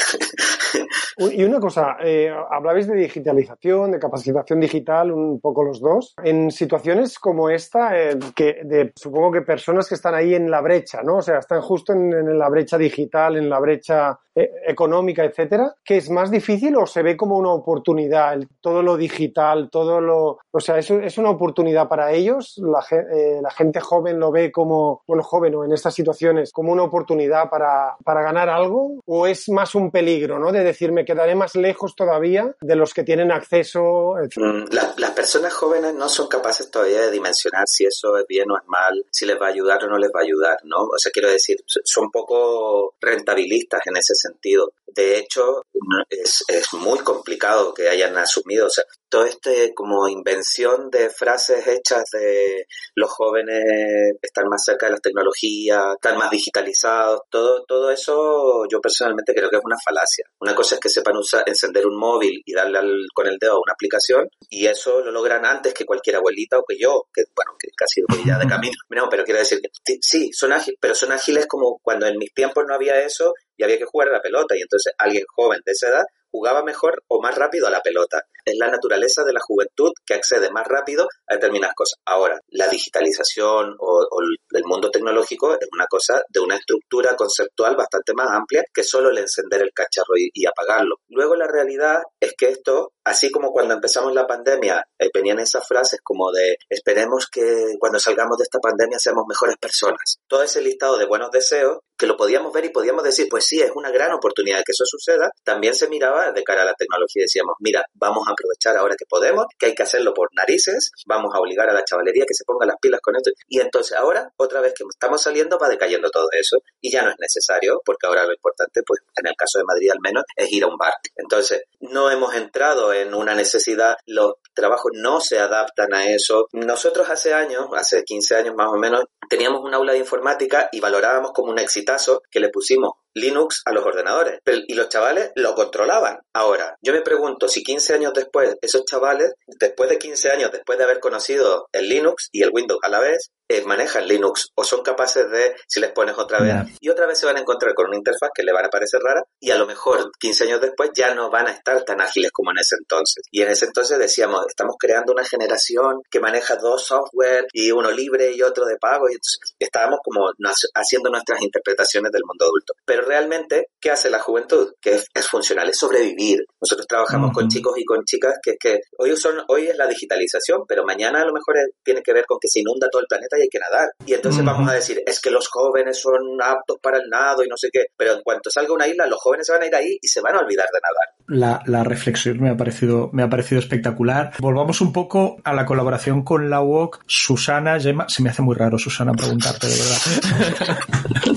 Y 1.20 1.44
una 1.44 1.60
cosa, 1.60 1.98
eh, 2.02 2.32
hablabais 2.50 2.88
de 2.88 2.96
digitalización, 2.96 3.92
de 3.92 4.00
capacitación 4.00 4.62
digital, 4.62 5.12
un 5.12 5.42
poco 5.42 5.64
los 5.64 5.82
dos. 5.82 6.16
En 6.24 6.50
situaciones 6.50 7.20
como 7.20 7.50
esta, 7.50 8.00
eh, 8.00 8.18
que 8.34 8.62
de, 8.64 8.94
supongo 8.96 9.32
que 9.34 9.42
personas 9.42 9.90
que 9.90 9.96
están 9.96 10.16
ahí 10.16 10.34
en 10.34 10.50
la 10.50 10.62
brecha, 10.62 11.02
¿no? 11.04 11.18
O 11.18 11.22
sea, 11.22 11.40
están 11.40 11.60
justo 11.60 11.92
en, 11.92 12.14
en 12.14 12.40
la 12.40 12.48
brecha 12.48 12.78
digital, 12.78 13.36
en 13.36 13.50
la 13.50 13.60
brecha 13.60 14.18
eh, 14.40 14.52
económica, 14.68 15.26
etcétera, 15.26 15.76
que 15.84 15.98
es 15.98 16.10
más 16.10 16.32
difícil 16.32 16.76
o 16.78 16.86
se 16.86 17.02
ve 17.02 17.18
como 17.18 17.36
una 17.36 17.50
oportunidad, 17.50 18.40
todo 18.62 18.82
lo 18.82 18.96
digital, 18.96 19.70
todo 19.70 20.00
lo, 20.00 20.38
o 20.52 20.60
sea, 20.60 20.78
es, 20.78 20.90
es 20.92 21.18
una 21.18 21.32
oportunidad 21.32 21.90
para 21.90 22.14
ellos, 22.14 22.58
la, 22.58 22.86
eh, 22.92 23.40
la, 23.42 23.50
gente 23.50 23.82
joven 23.82 24.18
lo 24.20 24.32
ve 24.32 24.52
como, 24.52 25.02
bueno, 25.08 25.24
joven 25.24 25.56
o 25.56 25.66
en 25.66 25.74
estas 25.74 25.94
situaciones, 25.94 26.54
como 26.54 26.72
una 26.72 26.84
oportunidad 26.84 27.50
para, 27.50 27.98
para 28.06 28.22
ganar 28.22 28.48
algo, 28.50 29.00
o 29.06 29.28
es 29.28 29.50
más 29.50 29.76
un 29.76 29.92
peligro, 29.92 30.40
¿no? 30.40 30.52
De 30.52 30.64
decir, 30.64 30.94
me 30.94 31.04
quedaré 31.14 31.36
más 31.36 31.56
lejos 31.56 31.96
todavía 31.96 32.56
de 32.62 32.76
los 32.76 32.94
que 32.94 33.04
tienen 33.04 33.32
acceso. 33.32 34.14
Mm, 34.36 34.66
las 34.72 35.12
personas 35.12 35.54
jóvenes 35.54 35.94
no 35.94 36.08
son 36.08 36.28
capaces 36.28 36.70
todavía 36.72 37.02
de 37.02 37.12
dimensionar 37.12 37.68
si 37.68 37.86
eso 37.86 38.18
es 38.18 38.26
bien 38.28 38.50
o 38.52 38.58
es 38.58 38.68
mal, 38.68 39.06
si 39.12 39.26
les 39.26 39.40
va 39.42 39.48
a 39.48 39.50
ayudar 39.50 39.84
o 39.84 39.90
no 39.90 39.98
les 39.98 40.12
va 40.16 40.22
a 40.22 40.24
ayudar, 40.24 40.58
¿no? 40.64 40.78
O 40.78 40.98
sea, 40.98 41.12
quiero 41.12 41.30
decir, 41.30 41.58
son 41.66 42.10
poco 42.12 42.96
rentabilistas 43.02 43.82
en 43.86 43.98
ese 43.98 44.14
sentido 44.16 44.30
sentido. 44.30 44.74
De 44.88 45.18
hecho, 45.18 45.64
es, 46.10 46.44
es 46.48 46.74
muy 46.74 47.00
complicado 47.00 47.74
que 47.74 47.90
hayan 47.90 48.18
asumido, 48.18 48.68
o 48.68 48.70
sea, 48.70 48.84
todo 49.10 49.26
este 49.26 49.74
como 49.74 50.08
invención 50.08 50.90
de 50.90 51.10
frases 51.10 51.68
hechas 51.68 52.04
de 52.14 52.66
los 52.96 53.10
jóvenes 53.10 54.14
están 54.22 54.48
más 54.48 54.64
cerca 54.64 54.86
de 54.86 54.94
las 54.94 55.02
tecnologías, 55.02 55.96
están 55.96 56.18
más 56.18 56.30
digitalizados, 56.30 57.22
todo, 57.30 57.64
todo 57.66 57.92
eso 57.92 58.66
yo 58.72 58.80
personalmente 58.80 59.34
creo 59.34 59.50
que 59.50 59.58
es 59.58 59.66
una 59.66 59.78
falacia. 59.84 60.26
Una 60.40 60.56
cosa 60.56 60.76
es 60.76 60.82
que 60.82 60.90
sepan 60.90 61.18
usar, 61.18 61.44
encender 61.48 61.86
un 61.88 61.98
móvil 61.98 62.42
y 62.46 62.54
darle 62.54 62.80
con 63.14 63.28
el 63.28 63.38
dedo 63.40 63.54
a 63.54 63.62
una 63.62 63.74
aplicación 63.74 64.28
y 64.50 64.68
eso 64.68 65.02
lo 65.02 65.12
logran 65.12 65.46
antes 65.46 65.74
que 65.74 65.86
cualquier 65.86 66.18
abuelita 66.18 66.60
o 66.60 66.64
que 66.68 66.78
yo, 66.80 67.08
que 67.14 67.24
bueno, 67.36 67.54
que 67.60 67.70
casi 67.76 68.02
voy 68.08 68.26
ya 68.26 68.38
de 68.38 68.48
camino. 68.48 68.76
No, 68.90 69.08
pero 69.10 69.24
quiero 69.24 69.40
decir 69.40 69.60
que 69.62 69.98
sí, 70.02 70.32
son 70.34 70.54
ágiles, 70.54 70.78
pero 70.80 70.94
son 70.94 71.12
ágiles 71.12 71.48
como 71.48 71.80
cuando 71.82 72.06
en 72.06 72.18
mis 72.18 72.34
tiempos 72.34 72.64
no 72.68 72.76
había 72.76 73.02
eso 73.02 73.34
y 73.60 73.64
había 73.64 73.78
que 73.78 73.86
jugar 73.86 74.08
a 74.08 74.14
la 74.14 74.22
pelota 74.22 74.56
y 74.58 74.62
entonces 74.62 74.94
alguien 74.98 75.26
joven 75.28 75.60
de 75.66 75.74
esa 75.74 75.90
edad 75.90 76.04
jugaba 76.32 76.64
mejor 76.64 77.04
o 77.10 77.22
más 77.22 77.36
rápido 77.36 77.68
a 77.68 77.70
la 77.70 77.82
pelota. 77.82 78.26
Es 78.50 78.58
la 78.58 78.70
naturaleza 78.70 79.24
de 79.24 79.34
la 79.34 79.40
juventud 79.42 79.92
que 80.06 80.16
accede 80.16 80.50
más 80.52 80.68
rápido 80.68 81.08
a 81.28 81.36
determinadas 81.36 81.76
cosas. 81.76 82.00
Ahora, 82.06 82.40
la 82.50 82.68
digitalización 82.68 83.76
o, 83.80 84.08
el 84.52 84.64
mundo 84.66 84.90
tecnológico 84.90 85.54
es 85.54 85.68
una 85.72 85.86
cosa 85.88 86.22
de 86.30 86.40
una 86.40 86.56
estructura 86.56 87.16
conceptual 87.16 87.76
bastante 87.76 88.14
más 88.14 88.30
amplia 88.32 88.64
que 88.74 88.84
solo 88.84 89.10
el 89.10 89.20
encender 89.20 89.62
el 89.62 89.72
cacharro 89.74 90.16
y, 90.18 90.46
apagarlo. 90.46 90.96
Luego 91.10 91.36
la 91.36 91.48
realidad 91.48 92.02
es 92.20 92.34
que 92.36 92.48
esto, 92.48 92.94
así 93.04 93.30
como 93.30 93.52
cuando 93.52 93.76
empezamos 93.76 94.14
la 94.14 94.26
pandemia, 94.26 94.84
eh, 94.98 95.10
venían 95.14 95.40
esas 95.40 95.68
frases 95.68 96.00
como 96.04 96.32
de 96.32 96.58
esperemos 96.70 97.28
que 97.32 97.76
cuando 97.80 98.00
salgamos 98.00 98.38
de 98.38 98.44
esta 98.44 98.60
pandemia 98.60 98.98
seamos 98.98 99.26
mejores 99.28 99.58
personas. 99.58 100.20
Todo 100.28 100.44
ese 100.44 100.62
listado 100.62 100.98
de 100.98 101.06
buenos 101.06 101.30
deseos 101.30 101.80
que 102.00 102.08
lo 102.08 102.16
podíamos 102.16 102.54
ver 102.54 102.66
y 102.66 102.70
podíamos 102.70 103.04
decir, 103.04 103.28
pues 103.30 103.46
sí, 103.46 103.62
es 103.62 103.72
una 103.76 103.92
gran 103.92 104.14
oportunidad 104.14 104.64
que 104.66 104.72
eso 104.72 104.86
suceda, 104.86 105.30
también 105.44 105.76
se 105.76 105.90
miraba 105.90 106.32
de 106.32 106.44
cara 106.44 106.62
a 106.62 106.66
la 106.66 106.74
tecnología 106.74 107.22
y 107.22 107.26
decíamos, 107.26 107.56
mira, 107.60 107.84
vamos 107.94 108.26
a 108.28 108.34
aprovechar 108.40 108.78
ahora 108.78 108.96
que 108.96 109.06
podemos, 109.06 109.46
que 109.58 109.68
hay 109.68 109.76
que 109.76 109.84
hacerlo 109.84 110.14
por 110.14 110.30
narices, 110.34 110.92
vamos 111.06 111.34
a 111.36 111.40
obligar 111.40 111.70
a 111.70 111.74
la 111.74 111.84
chavalería 111.84 112.26
que 112.28 112.34
se 112.34 112.46
ponga 112.46 112.66
las 112.66 112.78
pilas 112.80 113.02
con 113.02 113.16
esto. 113.16 113.32
Y 113.48 113.60
entonces 113.60 113.98
ahora, 113.98 114.32
otra 114.38 114.62
vez 114.62 114.74
que 114.74 114.84
estamos 114.90 115.22
saliendo, 115.22 115.58
va 115.58 115.68
decayendo 115.68 116.10
todo 116.10 116.30
eso 116.32 116.58
y 116.80 116.92
ya 116.92 117.04
no 117.04 117.10
es 117.10 117.18
necesario, 117.20 117.82
porque 117.84 118.08
ahora 118.08 118.26
lo 118.26 118.34
importante, 118.34 118.82
pues 118.86 119.02
en 119.16 119.28
el 119.28 119.36
caso 119.36 119.60
de 119.60 119.66
Madrid 119.66 119.92
al 119.92 120.00
menos, 120.02 120.24
es 120.36 120.52
ir 120.52 120.64
a 120.64 120.68
un 120.68 120.78
bar. 120.78 120.94
Entonces, 121.16 121.64
no 121.80 122.10
hemos 122.10 122.36
entrado 122.36 122.94
en 122.94 123.14
una 123.14 123.36
necesidad, 123.36 123.96
los 124.06 124.36
trabajos 124.54 124.92
no 124.94 125.20
se 125.20 125.40
adaptan 125.40 125.94
a 125.94 126.08
eso. 126.08 126.48
Nosotros 126.54 127.10
hace 127.10 127.34
años, 127.34 127.68
hace 127.76 128.04
15 128.04 128.36
años 128.36 128.56
más 128.56 128.68
o 128.70 128.78
menos, 128.78 129.06
teníamos 129.30 129.62
un 129.64 129.74
aula 129.74 129.94
de 129.94 130.00
informática 130.00 130.70
y 130.72 130.80
valorábamos 130.80 131.32
como 131.34 131.52
un 131.52 131.60
éxito 131.60 131.90
que 132.30 132.40
le 132.40 132.50
pusimos 132.50 132.92
Linux 133.20 133.62
a 133.66 133.72
los 133.72 133.86
ordenadores. 133.86 134.40
y 134.46 134.74
los 134.74 134.90
chavales 134.90 135.32
lo 135.36 135.56
controlaban. 135.56 136.20
Ahora, 136.34 136.78
yo 136.82 136.94
me 136.94 137.02
pregunto 137.02 137.48
si 137.48 137.64
15 137.64 137.94
años 137.94 138.14
después, 138.14 138.56
esos 138.62 138.84
chavales, 138.86 139.34
después 139.60 139.90
de 139.90 139.98
15 139.98 140.32
años, 140.32 140.52
después 140.52 140.78
de 140.78 140.86
haber 140.86 141.00
conocido 141.00 141.68
el 141.72 141.90
Linux 141.90 142.30
y 142.32 142.44
el 142.44 142.52
Windows 142.54 142.80
a 142.84 142.90
la 142.90 143.00
vez, 143.00 143.32
eh, 143.50 143.64
manejan 143.66 144.08
Linux 144.08 144.52
o 144.56 144.64
son 144.64 144.84
capaces 144.84 145.30
de, 145.30 145.56
si 145.68 145.80
les 145.80 145.92
pones 145.92 146.16
otra 146.18 146.40
vez, 146.40 146.78
y 146.80 146.90
otra 146.90 147.08
vez 147.08 147.20
se 147.20 147.26
van 147.26 147.38
a 147.38 147.40
encontrar 147.40 147.74
con 147.74 147.88
una 147.88 147.98
interfaz 147.98 148.30
que 148.34 148.44
le 148.44 148.54
van 148.54 148.66
a 148.66 148.70
parecer 148.70 149.02
rara 149.02 149.24
y 149.40 149.50
a 149.50 149.58
lo 149.58 149.66
mejor 149.66 150.12
15 150.20 150.44
años 150.46 150.62
después 150.62 150.92
ya 150.94 151.16
no 151.16 151.32
van 151.32 151.48
a 151.48 151.52
estar 151.52 151.84
tan 151.84 152.00
ágiles 152.00 152.32
como 152.32 152.52
en 152.52 152.60
ese 152.60 152.76
entonces. 152.80 153.24
Y 153.32 153.42
en 153.42 153.50
ese 153.50 153.66
entonces 153.66 153.98
decíamos, 153.98 154.46
estamos 154.48 154.76
creando 154.78 155.14
una 155.14 155.24
generación 155.24 156.02
que 156.12 156.20
maneja 156.20 156.58
dos 156.58 156.86
software 156.86 157.48
y 157.52 157.72
uno 157.72 157.90
libre 157.90 158.32
y 158.34 158.42
otro 158.44 158.66
de 158.66 158.78
pago 158.78 159.10
y 159.10 159.14
entonces 159.14 159.40
estábamos 159.58 160.00
como 160.04 160.32
haciendo 160.76 161.10
nuestras 161.10 161.42
interpretaciones 161.42 162.12
del 162.12 162.24
mundo 162.26 162.46
adulto. 162.46 162.74
Pero 162.86 163.02
realmente, 163.02 163.70
¿qué 163.82 163.90
hace 163.90 164.12
la 164.12 164.20
juventud? 164.20 164.74
Que 164.80 165.02
es, 165.14 165.28
funcional, 165.28 165.70
es 165.70 165.78
sobrevivir. 165.78 166.46
Nosotros 166.62 166.86
trabajamos 166.88 167.32
con 167.34 167.48
chicos 167.48 167.74
y 167.78 167.86
con 167.86 168.04
chicas 168.04 168.38
que, 168.44 168.56
que 168.60 168.80
hoy, 168.98 169.16
son, 169.18 169.44
hoy 169.48 169.68
es 169.68 169.76
la 169.76 169.88
digitalización, 169.88 170.66
pero 170.68 170.84
mañana 170.84 171.22
a 171.22 171.26
lo 171.26 171.34
mejor 171.34 171.56
tiene 171.84 172.04
que 172.04 172.14
ver 172.14 172.26
con 172.26 172.38
que 172.40 172.48
se 172.48 172.60
inunda 172.60 172.90
todo 172.92 173.02
el 173.02 173.08
planeta 173.08 173.39
y 173.40 173.44
hay 173.44 173.50
que 173.50 173.60
nadar. 173.60 173.90
Y 174.06 174.14
entonces 174.14 174.44
vamos 174.44 174.70
a 174.70 174.74
decir, 174.74 175.02
es 175.06 175.20
que 175.20 175.32
los 175.32 175.48
jóvenes 175.48 176.00
son 176.00 176.22
aptos 176.42 176.78
para 176.82 176.98
el 176.98 177.10
nado 177.10 177.44
y 177.44 177.48
no 177.48 177.58
sé 177.58 177.70
qué, 177.72 177.86
pero 177.98 178.14
en 178.14 178.22
cuanto 178.22 178.50
salga 178.50 178.74
una 178.74 178.88
isla, 178.88 179.08
los 179.08 179.20
jóvenes 179.22 179.48
se 179.48 179.54
van 179.54 179.64
a 179.64 179.68
ir 179.68 179.76
ahí 179.76 179.98
y 180.02 180.08
se 180.08 180.22
van 180.22 180.36
a 180.36 180.40
olvidar 180.40 180.68
de 180.72 180.80
nadar. 180.80 181.10
La, 181.28 181.72
la 181.72 181.84
reflexión 181.84 182.40
me 182.42 182.50
ha, 182.50 182.58
parecido, 182.58 183.10
me 183.14 183.24
ha 183.24 183.30
parecido 183.30 183.60
espectacular. 183.60 184.34
Volvamos 184.40 184.82
un 184.82 184.94
poco 184.94 185.38
a 185.44 185.54
la 185.54 185.66
colaboración 185.66 186.24
con 186.24 186.50
la 186.50 186.62
UOC. 186.62 187.04
Susana, 187.06 187.80
Gemma, 187.80 188.08
se 188.10 188.24
me 188.24 188.30
hace 188.30 188.42
muy 188.42 188.56
raro, 188.56 188.78
Susana, 188.78 189.14
preguntarte 189.14 189.68
de 189.68 189.76
verdad. 189.76 190.78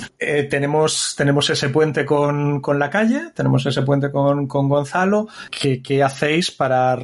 Eh, 0.22 0.44
tenemos, 0.44 1.14
tenemos 1.16 1.50
ese 1.50 1.68
puente 1.68 2.04
con, 2.06 2.60
con, 2.60 2.78
la 2.78 2.90
calle, 2.90 3.30
tenemos 3.34 3.66
ese 3.66 3.82
puente 3.82 4.10
con, 4.10 4.46
con 4.46 4.68
Gonzalo. 4.68 5.28
¿Qué, 5.50 5.82
¿Qué, 5.82 6.02
hacéis 6.02 6.50
para, 6.50 6.98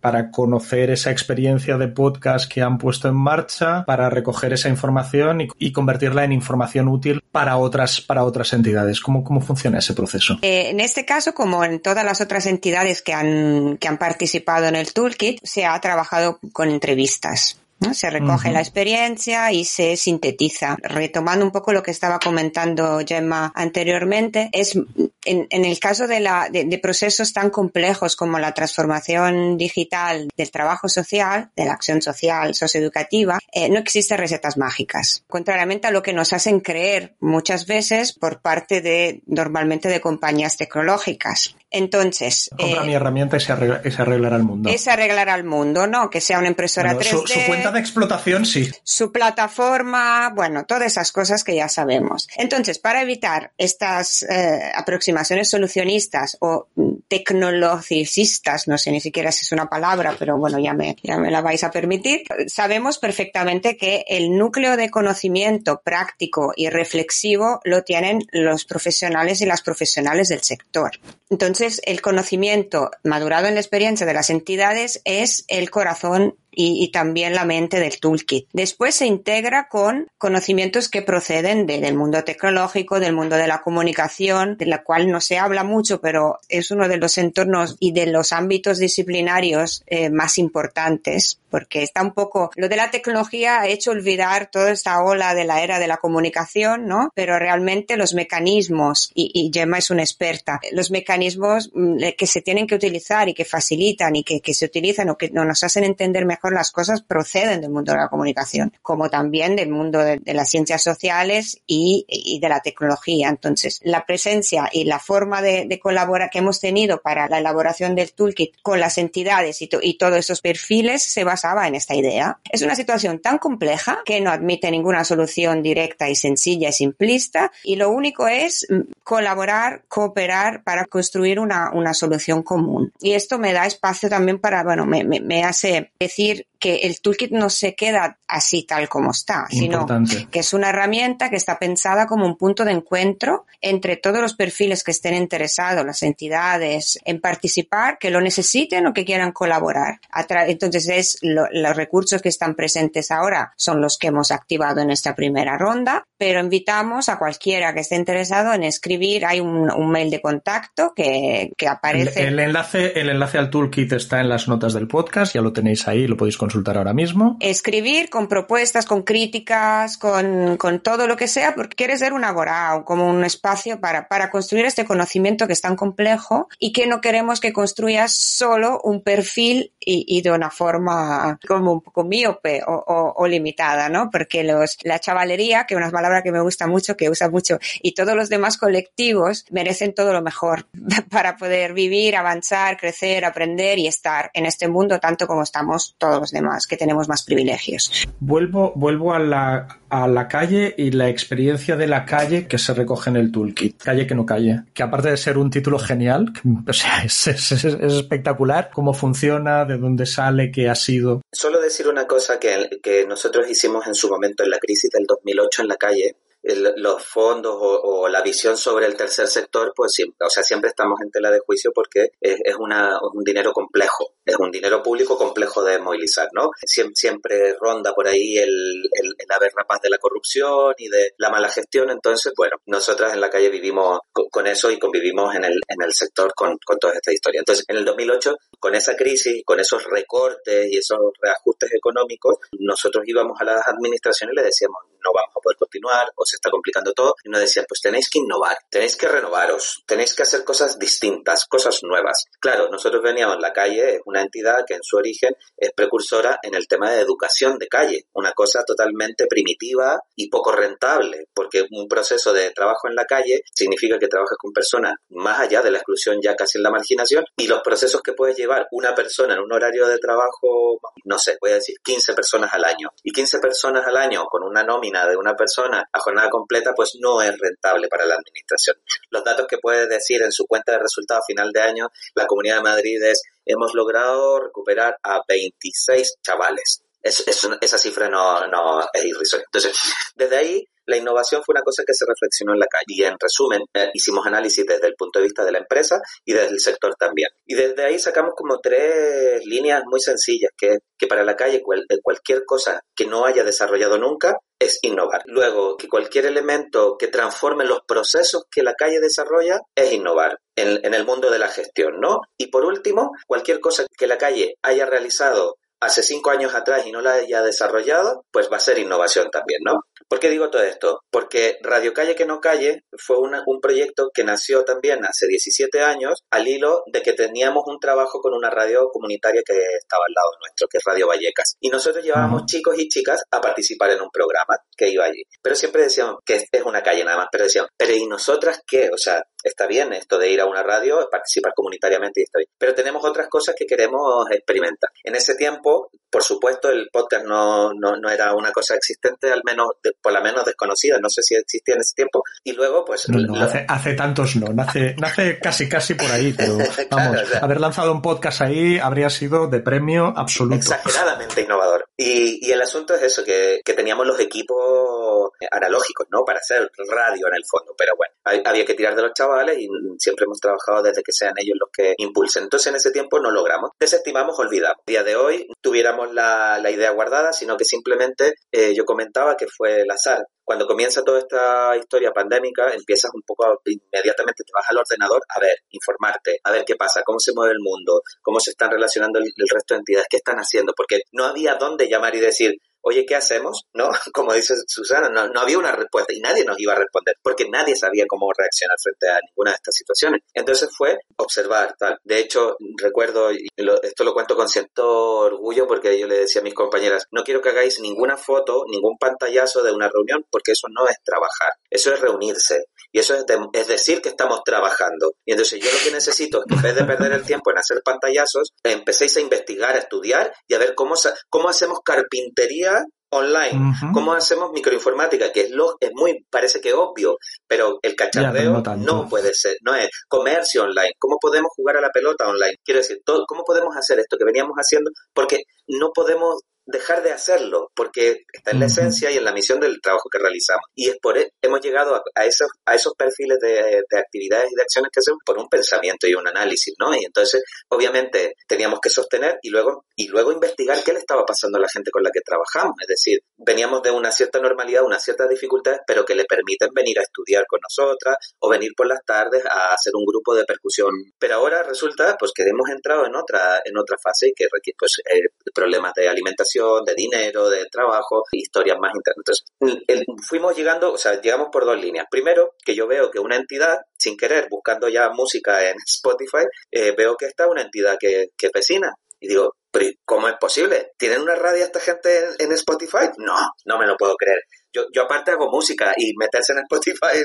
para 0.00 0.30
conocer 0.30 0.90
esa 0.90 1.10
experiencia 1.10 1.76
de 1.76 1.88
podcast 1.88 2.50
que 2.50 2.62
han 2.62 2.78
puesto 2.78 3.08
en 3.08 3.14
marcha, 3.14 3.84
para 3.84 4.10
recoger 4.10 4.52
esa 4.52 4.68
información 4.68 5.42
y, 5.42 5.48
y 5.58 5.72
convertirla 5.72 6.24
en 6.24 6.32
información 6.32 6.88
útil 6.88 7.22
para 7.32 7.56
otras, 7.56 8.00
para 8.00 8.24
otras 8.24 8.52
entidades? 8.52 9.00
¿Cómo, 9.00 9.24
cómo 9.24 9.40
funciona 9.40 9.78
ese 9.78 9.94
proceso? 9.94 10.38
Eh, 10.42 10.70
en 10.70 10.80
este 10.80 11.04
caso, 11.04 11.34
como 11.34 11.64
en 11.64 11.80
todas 11.80 12.04
las 12.04 12.20
otras 12.20 12.46
entidades 12.46 13.02
que 13.02 13.12
han, 13.12 13.76
que 13.78 13.88
han 13.88 13.98
participado 13.98 14.66
en 14.66 14.76
el 14.76 14.92
toolkit, 14.92 15.40
se 15.42 15.66
ha 15.66 15.80
trabajado 15.80 16.38
con 16.52 16.68
entrevistas. 16.70 17.61
Se 17.92 18.10
recoge 18.10 18.50
la 18.50 18.60
experiencia 18.60 19.52
y 19.52 19.64
se 19.64 19.96
sintetiza. 19.96 20.76
Retomando 20.82 21.44
un 21.44 21.50
poco 21.50 21.72
lo 21.72 21.82
que 21.82 21.90
estaba 21.90 22.18
comentando 22.18 23.00
Gemma 23.06 23.52
anteriormente, 23.54 24.48
es 24.52 24.78
en, 25.24 25.64
el 25.64 25.78
caso 25.78 26.06
de, 26.06 26.20
la, 26.20 26.48
de, 26.50 26.78
procesos 26.78 27.32
tan 27.32 27.50
complejos 27.50 28.16
como 28.16 28.38
la 28.38 28.52
transformación 28.52 29.56
digital 29.56 30.28
del 30.36 30.50
trabajo 30.50 30.88
social, 30.88 31.50
de 31.56 31.64
la 31.64 31.72
acción 31.72 32.02
social, 32.02 32.54
socioeducativa, 32.54 33.38
eh, 33.52 33.68
no 33.68 33.78
existen 33.78 34.18
recetas 34.18 34.56
mágicas. 34.56 35.24
Contrariamente 35.28 35.86
a 35.86 35.90
lo 35.90 36.02
que 36.02 36.12
nos 36.12 36.32
hacen 36.32 36.60
creer 36.60 37.14
muchas 37.20 37.66
veces 37.66 38.12
por 38.12 38.40
parte 38.40 38.80
de, 38.80 39.22
normalmente, 39.26 39.88
de 39.88 40.00
compañías 40.00 40.56
tecnológicas. 40.56 41.56
Entonces. 41.72 42.50
Compra 42.56 42.82
eh, 42.82 42.86
mi 42.86 42.94
herramienta 42.94 43.36
y 43.36 43.40
se, 43.40 43.52
arreglará 43.52 44.36
el 44.36 44.42
mundo. 44.42 44.70
Y 44.70 44.78
se 44.78 44.90
arreglará 44.90 45.34
el 45.34 45.44
mundo, 45.44 45.86
¿no? 45.86 46.10
Que 46.10 46.20
sea 46.20 46.38
una 46.38 46.48
impresora 46.48 46.94
3D. 46.94 47.26
Su, 47.26 47.46
cuenta 47.46 47.70
de 47.70 47.80
explotación, 47.80 48.44
sí. 48.44 48.70
Su 48.84 49.10
plataforma, 49.10 50.30
bueno, 50.34 50.64
todas 50.64 50.84
esas 50.84 51.12
cosas 51.12 51.42
que 51.44 51.56
ya 51.56 51.68
sabemos. 51.68 52.28
Entonces, 52.36 52.78
para 52.78 53.02
evitar 53.02 53.52
estas 53.56 54.22
eh, 54.22 54.70
aproximaciones 54.74 55.48
solucionistas 55.48 56.36
o 56.40 56.68
tecnologicistas, 57.08 58.68
no 58.68 58.76
sé 58.76 58.90
ni 58.90 59.00
siquiera 59.00 59.32
si 59.32 59.44
es 59.44 59.52
una 59.52 59.68
palabra, 59.68 60.14
pero 60.18 60.36
bueno, 60.36 60.58
ya 60.58 60.74
me, 60.74 60.96
ya 61.02 61.18
me 61.18 61.30
la 61.30 61.40
vais 61.40 61.64
a 61.64 61.70
permitir, 61.70 62.22
sabemos 62.46 62.98
perfectamente 62.98 63.76
que 63.76 64.04
el 64.08 64.36
núcleo 64.36 64.76
de 64.76 64.90
conocimiento 64.90 65.80
práctico 65.82 66.52
y 66.56 66.68
reflexivo 66.68 67.60
lo 67.64 67.82
tienen 67.82 68.20
los 68.32 68.64
profesionales 68.64 69.40
y 69.40 69.46
las 69.46 69.62
profesionales 69.62 70.28
del 70.28 70.42
sector. 70.42 70.90
Entonces, 71.30 71.61
el 71.62 72.00
conocimiento 72.02 72.90
madurado 73.04 73.46
en 73.46 73.54
la 73.54 73.60
experiencia 73.60 74.06
de 74.06 74.14
las 74.14 74.30
entidades 74.30 75.00
es 75.04 75.44
el 75.48 75.70
corazón 75.70 76.36
y, 76.54 76.90
también 76.92 77.34
la 77.34 77.44
mente 77.44 77.80
del 77.80 77.98
toolkit. 77.98 78.48
Después 78.52 78.94
se 78.94 79.06
integra 79.06 79.68
con 79.68 80.08
conocimientos 80.18 80.88
que 80.88 81.02
proceden 81.02 81.66
del 81.66 81.94
mundo 81.94 82.22
tecnológico, 82.22 83.00
del 83.00 83.14
mundo 83.14 83.36
de 83.36 83.46
la 83.46 83.62
comunicación, 83.62 84.56
de 84.58 84.66
la 84.66 84.82
cual 84.82 85.10
no 85.10 85.20
se 85.20 85.38
habla 85.38 85.64
mucho, 85.64 86.00
pero 86.00 86.38
es 86.48 86.70
uno 86.70 86.88
de 86.88 86.98
los 86.98 87.16
entornos 87.18 87.76
y 87.80 87.92
de 87.92 88.06
los 88.06 88.32
ámbitos 88.32 88.78
disciplinarios 88.78 89.82
eh, 89.86 90.10
más 90.10 90.38
importantes, 90.38 91.40
porque 91.50 91.82
está 91.82 92.02
un 92.02 92.12
poco, 92.12 92.50
lo 92.56 92.68
de 92.68 92.76
la 92.76 92.90
tecnología 92.90 93.60
ha 93.60 93.68
hecho 93.68 93.90
olvidar 93.90 94.50
toda 94.50 94.70
esta 94.70 95.02
ola 95.02 95.34
de 95.34 95.44
la 95.44 95.62
era 95.62 95.78
de 95.78 95.86
la 95.86 95.96
comunicación, 95.96 96.86
¿no? 96.86 97.10
Pero 97.14 97.38
realmente 97.38 97.96
los 97.96 98.14
mecanismos, 98.14 99.10
y, 99.14 99.30
y 99.34 99.50
Gemma 99.52 99.78
es 99.78 99.90
una 99.90 100.02
experta, 100.02 100.60
los 100.72 100.90
mecanismos 100.90 101.70
mm, 101.74 101.98
que 102.16 102.26
se 102.26 102.42
tienen 102.42 102.66
que 102.66 102.74
utilizar 102.74 103.28
y 103.28 103.34
que 103.34 103.44
facilitan 103.44 104.14
y 104.16 104.24
que, 104.24 104.40
que 104.40 104.54
se 104.54 104.66
utilizan 104.66 105.08
o 105.10 105.16
que 105.16 105.30
nos 105.30 105.62
hacen 105.62 105.84
entender 105.84 106.26
mejor 106.26 106.41
las 106.50 106.72
cosas 106.72 107.02
proceden 107.02 107.60
del 107.60 107.70
mundo 107.70 107.92
de 107.92 107.98
la 107.98 108.08
comunicación, 108.08 108.72
como 108.82 109.10
también 109.10 109.54
del 109.54 109.70
mundo 109.70 110.00
de, 110.00 110.20
las 110.24 110.48
ciencias 110.48 110.82
sociales 110.82 111.60
y, 111.66 112.38
de 112.40 112.48
la 112.48 112.60
tecnología. 112.60 113.28
Entonces, 113.28 113.80
la 113.84 114.04
presencia 114.06 114.68
y 114.72 114.84
la 114.84 114.98
forma 114.98 115.42
de, 115.42 115.78
colaborar 115.80 116.30
que 116.30 116.38
hemos 116.38 116.60
tenido 116.60 117.00
para 117.00 117.28
la 117.28 117.38
elaboración 117.38 117.94
del 117.94 118.12
toolkit 118.12 118.54
con 118.62 118.80
las 118.80 118.98
entidades 118.98 119.62
y, 119.62 119.68
y 119.82 119.98
todos 119.98 120.16
esos 120.16 120.40
perfiles 120.40 121.02
se 121.02 121.24
basaba 121.24 121.68
en 121.68 121.74
esta 121.74 121.94
idea. 121.94 122.38
Es 122.50 122.62
una 122.62 122.74
situación 122.74 123.20
tan 123.20 123.38
compleja 123.38 124.00
que 124.04 124.20
no 124.20 124.30
admite 124.30 124.70
ninguna 124.70 125.04
solución 125.04 125.62
directa 125.62 126.08
y 126.08 126.16
sencilla 126.16 126.70
y 126.70 126.72
simplista 126.72 127.52
y 127.62 127.76
lo 127.76 127.90
único 127.90 128.26
es 128.26 128.66
mm, 128.68 128.80
colaborar, 129.04 129.84
cooperar 129.88 130.62
para 130.62 130.86
construir 130.86 131.38
una, 131.38 131.70
una 131.72 131.94
solución 131.94 132.42
común. 132.42 132.92
Y 133.00 133.12
esto 133.12 133.38
me 133.38 133.52
da 133.52 133.66
espacio 133.66 134.08
también 134.08 134.38
para, 134.38 134.62
bueno, 134.62 134.86
me, 134.86 135.04
me 135.04 135.44
hace 135.44 135.92
decir 135.98 136.31
made 136.32 136.46
que 136.62 136.76
el 136.76 137.00
toolkit 137.00 137.32
no 137.32 137.50
se 137.50 137.74
queda 137.74 138.20
así 138.28 138.62
tal 138.62 138.88
como 138.88 139.10
está, 139.10 139.48
sino 139.50 139.84
que 140.30 140.38
es 140.38 140.54
una 140.54 140.68
herramienta 140.68 141.28
que 141.28 141.34
está 141.34 141.58
pensada 141.58 142.06
como 142.06 142.24
un 142.24 142.36
punto 142.36 142.64
de 142.64 142.70
encuentro 142.70 143.46
entre 143.60 143.96
todos 143.96 144.20
los 144.20 144.34
perfiles 144.34 144.84
que 144.84 144.92
estén 144.92 145.14
interesados, 145.14 145.84
las 145.84 146.04
entidades, 146.04 147.00
en 147.04 147.20
participar, 147.20 147.98
que 147.98 148.10
lo 148.10 148.20
necesiten 148.20 148.86
o 148.86 148.94
que 148.94 149.04
quieran 149.04 149.32
colaborar. 149.32 149.98
Entonces, 150.46 150.88
es 150.88 151.18
los 151.20 151.76
recursos 151.76 152.22
que 152.22 152.28
están 152.28 152.54
presentes 152.54 153.10
ahora 153.10 153.52
son 153.56 153.80
los 153.80 153.98
que 153.98 154.06
hemos 154.06 154.30
activado 154.30 154.82
en 154.82 154.92
esta 154.92 155.16
primera 155.16 155.58
ronda, 155.58 156.04
pero 156.16 156.38
invitamos 156.38 157.08
a 157.08 157.18
cualquiera 157.18 157.74
que 157.74 157.80
esté 157.80 157.96
interesado 157.96 158.54
en 158.54 158.62
escribir. 158.62 159.26
Hay 159.26 159.40
un, 159.40 159.90
mail 159.90 160.10
de 160.10 160.22
contacto 160.22 160.92
que, 160.94 161.50
aparece. 161.68 162.22
El, 162.22 162.38
enlace, 162.38 162.92
el 163.00 163.08
enlace 163.08 163.38
al 163.38 163.50
toolkit 163.50 163.94
está 163.94 164.20
en 164.20 164.28
las 164.28 164.46
notas 164.46 164.74
del 164.74 164.86
podcast, 164.86 165.34
ya 165.34 165.42
lo 165.42 165.52
tenéis 165.52 165.88
ahí, 165.88 166.06
lo 166.06 166.16
podéis 166.16 166.36
consultar 166.52 166.76
ahora 166.76 166.92
mismo. 166.92 167.38
Escribir 167.40 168.10
con 168.10 168.28
propuestas, 168.28 168.84
con 168.84 169.02
críticas, 169.02 169.96
con, 169.96 170.58
todo 170.82 171.06
lo 171.06 171.16
que 171.16 171.26
sea, 171.26 171.54
porque 171.54 171.74
quiere 171.74 171.96
ser 171.96 172.12
un 172.12 172.24
agora 172.24 172.82
como 172.84 173.08
un 173.08 173.24
espacio 173.24 173.80
para, 173.80 174.06
para 174.06 174.30
construir 174.30 174.66
este 174.66 174.84
conocimiento 174.84 175.46
que 175.46 175.54
es 175.54 175.62
tan 175.62 175.76
complejo 175.76 176.48
y 176.58 176.72
que 176.72 176.86
no 176.86 177.00
queremos 177.00 177.40
que 177.40 177.54
construyas 177.54 178.14
solo 178.14 178.80
un 178.84 179.00
perfil 179.00 179.72
y, 179.80 180.20
de 180.20 180.30
una 180.30 180.50
forma 180.50 181.38
como 181.48 181.72
un 181.72 181.80
poco 181.80 182.04
míope 182.04 182.62
o, 182.66 183.26
limitada, 183.26 183.88
¿no? 183.88 184.10
Porque 184.10 184.44
los, 184.44 184.76
la 184.82 184.98
chavalería, 184.98 185.64
que 185.64 185.74
es 185.74 185.78
una 185.78 185.90
palabra 185.90 186.22
que 186.22 186.32
me 186.32 186.40
gusta 186.40 186.66
mucho, 186.66 186.96
que 186.96 187.08
usa 187.08 187.30
mucho, 187.30 187.58
y 187.80 187.94
todos 187.94 188.14
los 188.14 188.28
demás 188.28 188.58
colectivos 188.58 189.46
merecen 189.50 189.94
todo 189.94 190.12
lo 190.12 190.20
mejor 190.20 190.66
para 191.10 191.36
poder 191.36 191.72
vivir, 191.72 192.14
avanzar, 192.14 192.76
crecer, 192.76 193.24
aprender 193.24 193.78
y 193.78 193.86
estar 193.86 194.30
en 194.34 194.44
este 194.44 194.68
mundo 194.68 195.00
tanto 195.00 195.26
como 195.26 195.42
estamos 195.42 195.96
todos 195.98 196.20
los 196.20 196.30
demás, 196.30 196.41
que 196.68 196.76
tenemos 196.76 197.08
más 197.08 197.22
privilegios. 197.24 198.06
Vuelvo, 198.20 198.72
vuelvo 198.76 199.14
a 199.14 199.18
la, 199.18 199.80
a 199.88 200.08
la 200.08 200.28
calle 200.28 200.74
y 200.76 200.90
la 200.90 201.08
experiencia 201.08 201.76
de 201.76 201.86
la 201.86 202.04
calle 202.04 202.46
que 202.46 202.58
se 202.58 202.74
recoge 202.74 203.10
en 203.10 203.16
el 203.16 203.32
toolkit. 203.32 203.82
Calle 203.82 204.06
que 204.06 204.14
no 204.14 204.26
calle. 204.26 204.62
Que 204.74 204.82
aparte 204.82 205.10
de 205.10 205.16
ser 205.16 205.38
un 205.38 205.50
título 205.50 205.78
genial, 205.78 206.32
o 206.68 206.72
sea, 206.72 207.04
es, 207.04 207.26
espectacular 207.26 208.70
cómo 208.72 208.94
funciona, 208.94 209.64
de 209.64 209.78
dónde 209.78 210.06
sale, 210.06 210.50
qué 210.50 210.68
ha 210.68 210.74
sido. 210.74 211.22
Solo 211.32 211.60
decir 211.60 211.88
una 211.88 212.06
cosa 212.06 212.38
que, 212.38 212.80
que 212.82 213.06
nosotros 213.06 213.48
hicimos 213.50 213.86
en 213.86 213.94
su 213.94 214.08
momento 214.08 214.42
en 214.42 214.50
la 214.50 214.58
crisis 214.58 214.90
del 214.90 215.04
2008 215.06 215.62
en 215.62 215.68
la 215.68 215.76
calle, 215.76 216.16
los 216.42 217.04
fondos 217.04 217.56
o, 217.56 218.08
la 218.08 218.20
visión 218.22 218.56
sobre 218.56 218.86
el 218.86 218.96
tercer 218.96 219.28
sector, 219.28 219.72
pues 219.74 219.92
siempre, 219.92 220.26
o 220.26 220.30
sea, 220.30 220.42
siempre 220.42 220.70
estamos 220.70 221.00
en 221.00 221.10
tela 221.10 221.30
de 221.30 221.38
juicio 221.38 221.72
porque 221.72 222.12
es, 222.20 222.40
es 222.44 222.56
una, 222.56 222.98
un 223.12 223.22
dinero 223.22 223.52
complejo, 223.52 224.14
es 224.24 224.36
un 224.38 224.50
dinero 224.50 224.82
público 224.82 225.16
complejo 225.16 225.62
de 225.64 225.78
movilizar, 225.78 226.28
¿no? 226.32 226.50
Siempre, 226.64 227.54
ronda 227.60 227.92
por 227.94 228.06
ahí 228.06 228.38
el, 228.38 228.82
el, 228.92 229.14
haber 229.34 229.52
rapaz 229.56 229.80
de 229.80 229.90
la 229.90 229.98
corrupción 229.98 230.74
y 230.78 230.88
de 230.88 231.14
la 231.18 231.30
mala 231.30 231.48
gestión, 231.48 231.90
entonces, 231.90 232.32
bueno, 232.36 232.56
nosotras 232.66 233.14
en 233.14 233.20
la 233.20 233.30
calle 233.30 233.48
vivimos 233.48 234.00
con, 234.12 234.46
eso 234.46 234.70
y 234.70 234.78
convivimos 234.78 235.34
en 235.34 235.44
el, 235.44 235.60
en 235.68 235.82
el 235.82 235.92
sector 235.94 236.32
con, 236.34 236.58
con 236.64 236.78
toda 236.78 236.94
esta 236.94 237.12
historia. 237.12 237.40
Entonces, 237.40 237.64
en 237.68 237.76
el 237.76 237.84
2008, 237.84 238.36
con 238.58 238.74
esa 238.74 238.94
crisis, 238.96 239.42
con 239.44 239.60
esos 239.60 239.84
recortes 239.84 240.68
y 240.70 240.78
esos 240.78 240.98
reajustes 241.20 241.70
económicos, 241.72 242.36
nosotros 242.58 243.04
íbamos 243.06 243.40
a 243.40 243.44
las 243.44 243.66
administraciones 243.66 244.34
y 244.34 244.36
le 244.36 244.44
decíamos, 244.44 244.78
no 245.02 245.10
vamos 245.12 245.34
a 245.36 245.40
poder 245.40 245.56
continuar, 245.58 246.08
o 246.14 246.24
se 246.24 246.36
está 246.36 246.50
complicando 246.50 246.92
todo, 246.92 247.14
y 247.24 247.28
nos 247.28 247.40
decían, 247.40 247.66
pues 247.68 247.80
tenéis 247.80 248.08
que 248.08 248.20
innovar, 248.20 248.56
tenéis 248.70 248.96
que 248.96 249.08
renovaros, 249.08 249.82
tenéis 249.86 250.14
que 250.14 250.22
hacer 250.22 250.44
cosas 250.44 250.78
distintas, 250.78 251.46
cosas 251.46 251.80
nuevas. 251.82 252.24
Claro, 252.40 252.68
nosotros 252.70 253.02
veníamos 253.02 253.36
en 253.36 253.42
la 253.42 253.52
calle, 253.52 253.96
es 253.96 254.00
una 254.12 254.22
entidad 254.22 254.64
que 254.66 254.74
en 254.74 254.82
su 254.82 254.96
origen 254.98 255.34
es 255.56 255.72
precursora 255.72 256.38
en 256.42 256.54
el 256.54 256.68
tema 256.68 256.90
de 256.90 257.00
educación 257.00 257.58
de 257.58 257.66
calle, 257.66 258.06
una 258.12 258.32
cosa 258.32 258.62
totalmente 258.64 259.26
primitiva 259.26 260.00
y 260.14 260.28
poco 260.28 260.52
rentable, 260.52 261.28
porque 261.34 261.66
un 261.70 261.88
proceso 261.88 262.32
de 262.32 262.50
trabajo 262.50 262.88
en 262.88 262.94
la 262.94 263.06
calle 263.06 263.42
significa 263.54 263.98
que 263.98 264.08
trabajas 264.08 264.36
con 264.38 264.52
personas 264.52 264.94
más 265.08 265.40
allá 265.40 265.62
de 265.62 265.70
la 265.70 265.78
exclusión, 265.78 266.20
ya 266.22 266.34
casi 266.36 266.58
en 266.58 266.64
la 266.64 266.70
marginación, 266.70 267.24
y 267.36 267.46
los 267.46 267.62
procesos 267.62 268.02
que 268.02 268.12
puede 268.12 268.34
llevar 268.34 268.66
una 268.70 268.94
persona 268.94 269.34
en 269.34 269.40
un 269.40 269.52
horario 269.52 269.86
de 269.86 269.98
trabajo, 269.98 270.78
no 271.04 271.18
sé, 271.18 271.38
voy 271.40 271.52
a 271.52 271.54
decir 271.54 271.76
15 271.82 272.12
personas 272.12 272.52
al 272.52 272.64
año, 272.64 272.90
y 273.02 273.12
15 273.12 273.38
personas 273.38 273.86
al 273.86 273.96
año 273.96 274.24
con 274.26 274.42
una 274.42 274.62
nómina 274.62 275.08
de 275.08 275.16
una 275.16 275.34
persona 275.34 275.88
a 275.90 276.00
jornada 276.00 276.28
completa, 276.28 276.72
pues 276.76 276.92
no 277.00 277.22
es 277.22 277.36
rentable 277.38 277.88
para 277.88 278.04
la 278.04 278.16
administración. 278.16 278.76
Los 279.10 279.24
datos 279.24 279.46
que 279.46 279.58
puede 279.58 279.86
decir 279.86 280.22
en 280.22 280.32
su 280.32 280.46
cuenta 280.46 280.72
de 280.72 280.78
resultados 280.78 281.24
final 281.26 281.50
de 281.52 281.60
año 281.60 281.88
la 282.14 282.26
Comunidad 282.26 282.56
de 282.56 282.62
Madrid 282.62 283.02
es 283.02 283.22
hemos 283.44 283.74
logrado 283.74 284.40
recuperar 284.40 284.96
a 285.02 285.22
26 285.26 286.18
chavales. 286.22 286.82
Es, 287.00 287.24
esa 287.26 287.78
cifra 287.78 288.08
no, 288.08 288.46
no 288.46 288.80
es 288.92 289.04
irrisoria. 289.04 289.44
Entonces, 289.46 289.76
desde 290.14 290.36
ahí 290.36 290.68
la 290.86 290.96
innovación 290.96 291.42
fue 291.44 291.54
una 291.54 291.62
cosa 291.62 291.84
que 291.86 291.94
se 291.94 292.04
reflexionó 292.06 292.52
en 292.52 292.60
la 292.60 292.66
calle 292.66 292.84
y 292.88 293.04
en 293.04 293.16
resumen 293.20 293.62
eh, 293.74 293.90
hicimos 293.94 294.26
análisis 294.26 294.64
desde 294.66 294.86
el 294.86 294.94
punto 294.94 295.18
de 295.18 295.24
vista 295.24 295.44
de 295.44 295.52
la 295.52 295.58
empresa 295.58 296.00
y 296.24 296.32
desde 296.32 296.48
el 296.48 296.60
sector 296.60 296.94
también. 296.96 297.28
Y 297.46 297.54
desde 297.54 297.84
ahí 297.84 297.98
sacamos 297.98 298.34
como 298.36 298.58
tres 298.60 299.44
líneas 299.44 299.82
muy 299.86 300.00
sencillas 300.00 300.50
que, 300.56 300.78
que 300.98 301.06
para 301.06 301.24
la 301.24 301.36
calle 301.36 301.58
eh, 301.58 301.98
cualquier 302.02 302.44
cosa 302.44 302.80
que 302.94 303.06
no 303.06 303.24
haya 303.24 303.44
desarrollado 303.44 303.98
nunca 303.98 304.36
es 304.58 304.78
innovar. 304.82 305.22
Luego, 305.26 305.76
que 305.76 305.88
cualquier 305.88 306.26
elemento 306.26 306.96
que 306.98 307.08
transforme 307.08 307.64
los 307.64 307.80
procesos 307.86 308.44
que 308.50 308.62
la 308.62 308.74
calle 308.74 309.00
desarrolla 309.00 309.60
es 309.74 309.92
innovar 309.92 310.38
en, 310.56 310.84
en 310.84 310.94
el 310.94 311.04
mundo 311.04 311.30
de 311.30 311.38
la 311.38 311.48
gestión, 311.48 312.00
¿no? 312.00 312.20
Y 312.38 312.46
por 312.46 312.64
último, 312.64 313.12
cualquier 313.26 313.60
cosa 313.60 313.86
que 313.96 314.06
la 314.06 314.18
calle 314.18 314.54
haya 314.62 314.86
realizado 314.86 315.56
hace 315.82 316.02
cinco 316.02 316.30
años 316.30 316.54
atrás 316.54 316.86
y 316.86 316.92
no 316.92 317.00
la 317.00 317.14
haya 317.14 317.42
desarrollado, 317.42 318.24
pues 318.30 318.50
va 318.50 318.56
a 318.56 318.60
ser 318.60 318.78
innovación 318.78 319.30
también, 319.30 319.60
¿no? 319.64 319.80
¿Por 320.08 320.20
qué 320.20 320.28
digo 320.30 320.50
todo 320.50 320.62
esto? 320.62 321.00
Porque 321.10 321.58
Radio 321.62 321.92
Calle 321.92 322.14
que 322.14 322.26
no 322.26 322.40
calle 322.40 322.84
fue 322.96 323.16
un 323.18 323.60
proyecto 323.60 324.10
que 324.12 324.24
nació 324.24 324.64
también 324.64 325.04
hace 325.04 325.26
17 325.26 325.80
años 325.80 326.22
al 326.30 326.48
hilo 326.48 326.82
de 326.92 327.02
que 327.02 327.12
teníamos 327.12 327.64
un 327.66 327.78
trabajo 327.78 328.20
con 328.20 328.34
una 328.34 328.50
radio 328.50 328.88
comunitaria 328.90 329.42
que 329.44 329.54
estaba 329.54 330.04
al 330.06 330.14
lado 330.14 330.30
nuestro, 330.40 330.68
que 330.68 330.78
es 330.78 330.84
Radio 330.84 331.08
Vallecas. 331.08 331.56
Y 331.60 331.70
nosotros 331.70 332.04
llevábamos 332.04 332.46
chicos 332.46 332.78
y 332.78 332.88
chicas 332.88 333.22
a 333.30 333.40
participar 333.40 333.90
en 333.90 334.00
un 334.00 334.10
programa 334.10 334.56
que 334.76 334.88
iba 334.88 335.04
allí. 335.04 335.22
Pero 335.42 335.56
siempre 335.56 335.82
decíamos 335.82 336.16
que 336.24 336.44
es 336.50 336.62
una 336.64 336.82
calle 336.82 337.04
nada 337.04 337.18
más, 337.18 337.28
pero 337.30 337.44
decíamos, 337.44 337.70
pero 337.76 337.92
¿y 337.94 338.06
nosotras 338.06 338.60
qué? 338.66 338.90
O 338.92 338.98
sea, 338.98 339.22
está 339.42 339.66
bien 339.66 339.92
esto 339.92 340.18
de 340.18 340.30
ir 340.30 340.40
a 340.40 340.46
una 340.46 340.62
radio, 340.62 341.08
participar 341.10 341.52
comunitariamente 341.54 342.20
y 342.20 342.24
está 342.24 342.38
bien. 342.38 342.48
Pero 342.58 342.74
tenemos 342.74 343.04
otras 343.04 343.28
cosas 343.28 343.54
que 343.56 343.66
queremos 343.66 344.30
experimentar. 344.30 344.90
En 345.04 345.14
ese 345.14 345.34
tiempo, 345.34 345.90
por 346.10 346.22
supuesto, 346.22 346.70
el 346.70 346.88
podcast 346.92 347.24
no, 347.24 347.72
no, 347.72 347.96
no 347.96 348.10
era 348.10 348.34
una 348.34 348.52
cosa 348.52 348.74
existente, 348.74 349.30
al 349.30 349.42
menos, 349.44 349.68
por 350.00 350.12
la 350.12 350.20
menos 350.20 350.44
desconocida. 350.44 350.98
No 351.00 351.08
sé 351.08 351.22
si 351.22 351.34
existía 351.34 351.74
en 351.74 351.80
ese 351.80 351.94
tiempo. 351.94 352.22
Y 352.44 352.52
luego, 352.52 352.84
pues... 352.84 353.08
No, 353.08 353.40
hace, 353.42 353.64
hace, 353.68 353.94
tantos 353.94 354.36
no. 354.36 354.52
Nace, 354.52 354.94
nace 354.98 355.38
casi, 355.38 355.68
casi 355.68 355.94
por 355.94 356.10
ahí, 356.10 356.32
pero 356.32 356.56
vamos, 356.90 357.34
haber 357.40 357.60
lanzado 357.60 357.92
un 357.92 358.02
podcast 358.02 358.42
ahí 358.42 358.78
habría 358.78 359.10
sido 359.10 359.48
de 359.48 359.60
premio 359.60 360.12
absoluto. 360.16 360.56
Exageradamente 360.56 361.42
innovador. 361.42 361.86
Y, 361.96 362.46
y 362.46 362.52
el 362.52 362.62
asunto 362.62 362.94
es 362.94 363.02
eso, 363.02 363.24
que, 363.24 363.60
que 363.64 363.74
teníamos 363.74 364.06
los 364.06 364.18
equipos 364.20 365.30
analógicos, 365.50 366.06
¿no? 366.10 366.24
Para 366.24 366.38
hacer 366.38 366.70
radio 366.88 367.28
en 367.28 367.34
el 367.34 367.42
fondo. 367.48 367.74
Pero 367.76 367.92
bueno, 367.96 368.14
había 368.44 368.64
que 368.64 368.74
tirar 368.74 368.94
de 368.94 369.02
los 369.02 369.12
chavos 369.14 369.32
y 369.56 369.68
siempre 369.98 370.24
hemos 370.24 370.40
trabajado 370.40 370.82
desde 370.82 371.02
que 371.02 371.12
sean 371.12 371.34
ellos 371.36 371.56
los 371.58 371.70
que 371.72 371.94
impulsen. 371.98 372.44
Entonces 372.44 372.68
en 372.68 372.76
ese 372.76 372.90
tiempo 372.90 373.18
no 373.20 373.30
logramos. 373.30 373.70
Desestimamos, 373.78 374.38
olvidamos. 374.38 374.78
A 374.78 374.90
día 374.90 375.02
de 375.02 375.16
hoy 375.16 375.48
tuviéramos 375.60 376.12
la, 376.12 376.60
idea 376.72 376.90
guardada, 376.92 377.32
sino 377.32 377.56
que 377.56 377.64
simplemente 377.64 378.34
eh, 378.50 378.72
yo 378.74 378.84
comentaba 378.84 379.36
que 379.36 379.46
fue 379.46 379.81
el 379.82 379.90
azar. 379.90 380.24
Cuando 380.44 380.66
comienza 380.66 381.02
toda 381.02 381.20
esta 381.20 381.76
historia 381.76 382.10
pandémica, 382.12 382.72
empiezas 382.72 383.10
un 383.14 383.22
poco, 383.22 383.60
inmediatamente 383.64 384.42
te 384.44 384.52
vas 384.52 384.66
al 384.68 384.78
ordenador 384.78 385.22
a 385.28 385.40
ver, 385.40 385.56
informarte, 385.70 386.40
a 386.42 386.50
ver 386.50 386.64
qué 386.64 386.74
pasa, 386.74 387.02
cómo 387.04 387.18
se 387.20 387.32
mueve 387.32 387.52
el 387.52 387.60
mundo, 387.60 388.02
cómo 388.20 388.40
se 388.40 388.50
están 388.50 388.70
relacionando 388.70 389.18
el, 389.18 389.26
el 389.26 389.48
resto 389.48 389.74
de 389.74 389.78
entidades, 389.78 390.06
qué 390.10 390.16
están 390.16 390.36
haciendo, 390.36 390.72
porque 390.76 391.02
no 391.12 391.24
había 391.24 391.54
dónde 391.54 391.88
llamar 391.88 392.14
y 392.16 392.20
decir, 392.20 392.52
oye, 392.82 393.04
¿qué 393.06 393.14
hacemos? 393.14 393.62
¿No? 393.72 393.88
Como 394.12 394.32
dice 394.34 394.54
Susana, 394.66 395.08
no, 395.08 395.40
había 395.40 395.58
una 395.58 395.72
respuesta 395.72 396.12
y 396.12 396.20
nadie 396.20 396.44
nos 396.44 396.58
iba 396.60 396.72
a 396.72 396.76
responder 396.76 397.16
porque 397.22 397.48
nadie 397.48 397.76
sabía 397.76 398.04
cómo 398.08 398.30
reaccionar 398.36 398.76
frente 398.82 399.08
a 399.08 399.18
ninguna 399.28 399.52
de 399.52 399.56
estas 399.56 399.74
situaciones. 399.74 400.22
Entonces 400.34 400.68
fue 400.76 400.98
observar 401.16 401.74
tal. 401.78 401.98
De 402.04 402.18
hecho, 402.18 402.56
recuerdo, 402.76 403.32
y 403.32 403.46
esto 403.82 404.04
lo 404.04 404.12
cuento 404.12 404.36
con 404.36 404.48
cierto 404.48 405.18
orgullo 405.20 405.66
porque 405.66 405.98
yo 405.98 406.06
le 406.06 406.18
decía 406.18 406.40
a 406.40 406.44
mis 406.44 406.54
compañeras, 406.54 407.06
no 407.10 407.24
quiero 407.24 407.40
que 407.40 407.50
hagáis 407.50 407.80
ninguna 407.80 408.16
foto, 408.16 408.64
ningún 408.68 408.98
pantallazo 408.98 409.62
de 409.62 409.72
una 409.72 409.88
reunión 409.88 410.24
porque 410.30 410.52
eso 410.52 410.66
no 410.70 410.86
es 410.88 410.96
trabajar, 411.04 411.52
eso 411.70 411.92
es 411.92 412.00
reunirse. 412.00 412.66
Y 412.94 412.98
eso 412.98 413.14
es, 413.14 413.24
es 413.54 413.68
decir 413.68 414.02
que 414.02 414.10
estamos 414.10 414.42
trabajando. 414.44 415.12
Y 415.24 415.32
entonces 415.32 415.60
yo 415.60 415.70
lo 415.70 415.78
que 415.82 415.92
necesito 415.92 416.40
es 416.40 416.44
que 416.46 416.54
en 416.54 416.62
vez 416.62 416.74
de 416.74 416.84
perder 416.84 417.12
el 417.12 417.24
tiempo 417.24 417.50
en 417.50 417.58
hacer 417.58 417.82
pantallazos, 417.82 418.52
empecéis 418.62 419.16
a 419.16 419.20
investigar, 419.20 419.74
a 419.74 419.78
estudiar 419.78 420.32
y 420.46 420.54
a 420.54 420.58
ver 420.58 420.74
cómo, 420.74 420.94
cómo 421.30 421.48
hacemos 421.48 421.80
carpintería 421.84 422.71
online. 423.12 423.74
¿Cómo 423.92 424.14
hacemos 424.14 424.52
microinformática? 424.52 425.32
Que 425.32 425.42
es, 425.42 425.50
lo, 425.50 425.76
es 425.80 425.90
muy, 425.94 426.24
parece 426.30 426.60
que 426.60 426.72
obvio, 426.72 427.16
pero 427.46 427.78
el 427.82 427.94
cacharreo 427.94 428.62
no, 428.78 429.08
puede 429.08 429.34
ser, 429.34 429.56
no 429.62 429.74
es 429.74 429.88
comercio 430.08 430.64
online. 430.64 430.92
¿Cómo 430.98 431.18
podemos 431.20 431.50
jugar 431.54 431.76
a 431.76 431.80
la 431.80 431.90
pelota 431.90 432.28
online? 432.28 432.56
Quiero 432.64 432.80
decir, 432.80 432.98
todo, 433.04 433.24
¿cómo 433.26 433.44
podemos 433.44 433.76
hacer 433.76 433.98
esto 433.98 434.16
que 434.16 434.24
veníamos 434.24 434.54
haciendo? 434.56 434.90
Porque 435.12 435.42
no 435.68 435.90
podemos 435.94 436.40
dejar 436.72 437.02
de 437.02 437.12
hacerlo, 437.12 437.70
porque 437.74 438.24
está 438.32 438.50
en 438.50 438.60
la 438.60 438.66
esencia 438.66 439.10
y 439.10 439.18
en 439.18 439.24
la 439.24 439.32
misión 439.32 439.60
del 439.60 439.80
trabajo 439.80 440.08
que 440.10 440.18
realizamos. 440.18 440.64
Y 440.74 440.88
es 440.88 440.96
por 441.00 441.16
e, 441.18 441.30
hemos 441.40 441.60
llegado 441.60 442.02
a, 442.14 442.24
esos, 442.24 442.48
a 442.66 442.74
esos 442.74 442.94
perfiles 442.94 443.38
de, 443.40 443.84
actividades 443.96 444.50
y 444.50 444.56
de 444.56 444.62
acciones 444.62 444.90
que 444.92 445.00
hacemos 445.00 445.20
por 445.24 445.38
un 445.38 445.48
pensamiento 445.48 446.08
y 446.08 446.14
un 446.14 446.26
análisis, 446.26 446.74
¿no? 446.78 446.94
Y 446.94 447.04
entonces, 447.04 447.42
obviamente, 447.68 448.34
teníamos 448.48 448.80
que 448.80 448.90
sostener 448.90 449.38
y 449.42 449.50
luego, 449.50 449.84
y 449.94 450.08
luego 450.08 450.32
investigar 450.32 450.82
qué 450.82 450.92
le 450.92 450.98
estaba 450.98 451.24
pasando 451.24 451.58
a 451.58 451.60
la 451.60 451.68
gente 451.68 451.90
con 451.90 452.02
la 452.02 452.10
que 452.10 452.20
trabajamos. 452.20 452.74
Es 452.80 452.88
decir, 452.88 453.20
veníamos 453.36 453.82
de 453.82 453.90
una 453.90 454.10
cierta 454.10 454.40
normalidad, 454.40 454.82
unas 454.84 455.04
ciertas 455.04 455.28
dificultades, 455.28 455.80
pero 455.86 456.04
que 456.04 456.14
le 456.14 456.24
permiten 456.24 456.70
venir 456.74 456.98
a 456.98 457.02
estudiar 457.02 457.44
con 457.46 457.60
nosotras 457.62 458.16
o 458.40 458.48
venir 458.48 458.72
por 458.76 458.86
las 458.86 459.04
tardes 459.04 459.44
a 459.46 459.74
hacer 459.74 459.92
un 459.94 460.04
grupo 460.04 460.34
de 460.34 460.44
percusión. 460.44 460.90
Pero 461.18 461.34
ahora 461.34 461.62
resulta, 461.62 462.16
pues, 462.18 462.32
que 462.34 462.42
hemos 462.42 462.68
entrado 462.70 463.06
en 463.06 463.14
otra, 463.14 463.60
en 463.64 463.76
otra 463.76 463.96
fase 464.02 464.28
y 464.28 464.32
que 464.32 464.46
requiere, 464.50 464.76
pues, 464.78 464.96
eh, 465.04 465.28
problemas 465.54 465.92
de 465.94 466.08
alimentación 466.08 466.61
de 466.84 466.94
dinero, 466.94 467.48
de 467.48 467.66
trabajo, 467.70 468.22
historias 468.32 468.78
más 468.80 468.92
internas. 468.94 469.44
Entonces, 469.58 470.06
fuimos 470.28 470.56
llegando, 470.56 470.92
o 470.92 470.98
sea, 470.98 471.20
llegamos 471.20 471.48
por 471.52 471.64
dos 471.64 471.80
líneas. 471.80 472.06
Primero, 472.10 472.54
que 472.64 472.74
yo 472.74 472.86
veo 472.86 473.10
que 473.10 473.18
una 473.18 473.36
entidad, 473.36 473.78
sin 473.98 474.16
querer, 474.16 474.48
buscando 474.50 474.88
ya 474.88 475.10
música 475.10 475.68
en 475.68 475.76
Spotify, 475.86 476.44
eh, 476.70 476.94
veo 476.96 477.16
que 477.16 477.26
está 477.26 477.46
una 477.48 477.62
entidad 477.62 477.96
que, 477.98 478.28
que 478.36 478.50
vecina. 478.52 478.92
Y 479.22 479.28
digo, 479.28 479.54
pero 479.70 479.86
¿cómo 480.04 480.28
es 480.28 480.34
posible? 480.40 480.92
¿Tienen 480.98 481.22
una 481.22 481.36
radio 481.36 481.64
esta 481.64 481.78
gente 481.78 482.34
en, 482.40 482.50
Spotify? 482.52 483.08
No, 483.18 483.36
no 483.64 483.78
me 483.78 483.86
lo 483.86 483.96
puedo 483.96 484.16
creer. 484.16 484.40
Yo, 484.72 484.86
yo 484.92 485.02
aparte 485.02 485.30
hago 485.30 485.48
música 485.48 485.94
y 485.96 486.12
meterse 486.18 486.52
en 486.52 486.58
Spotify 486.70 487.22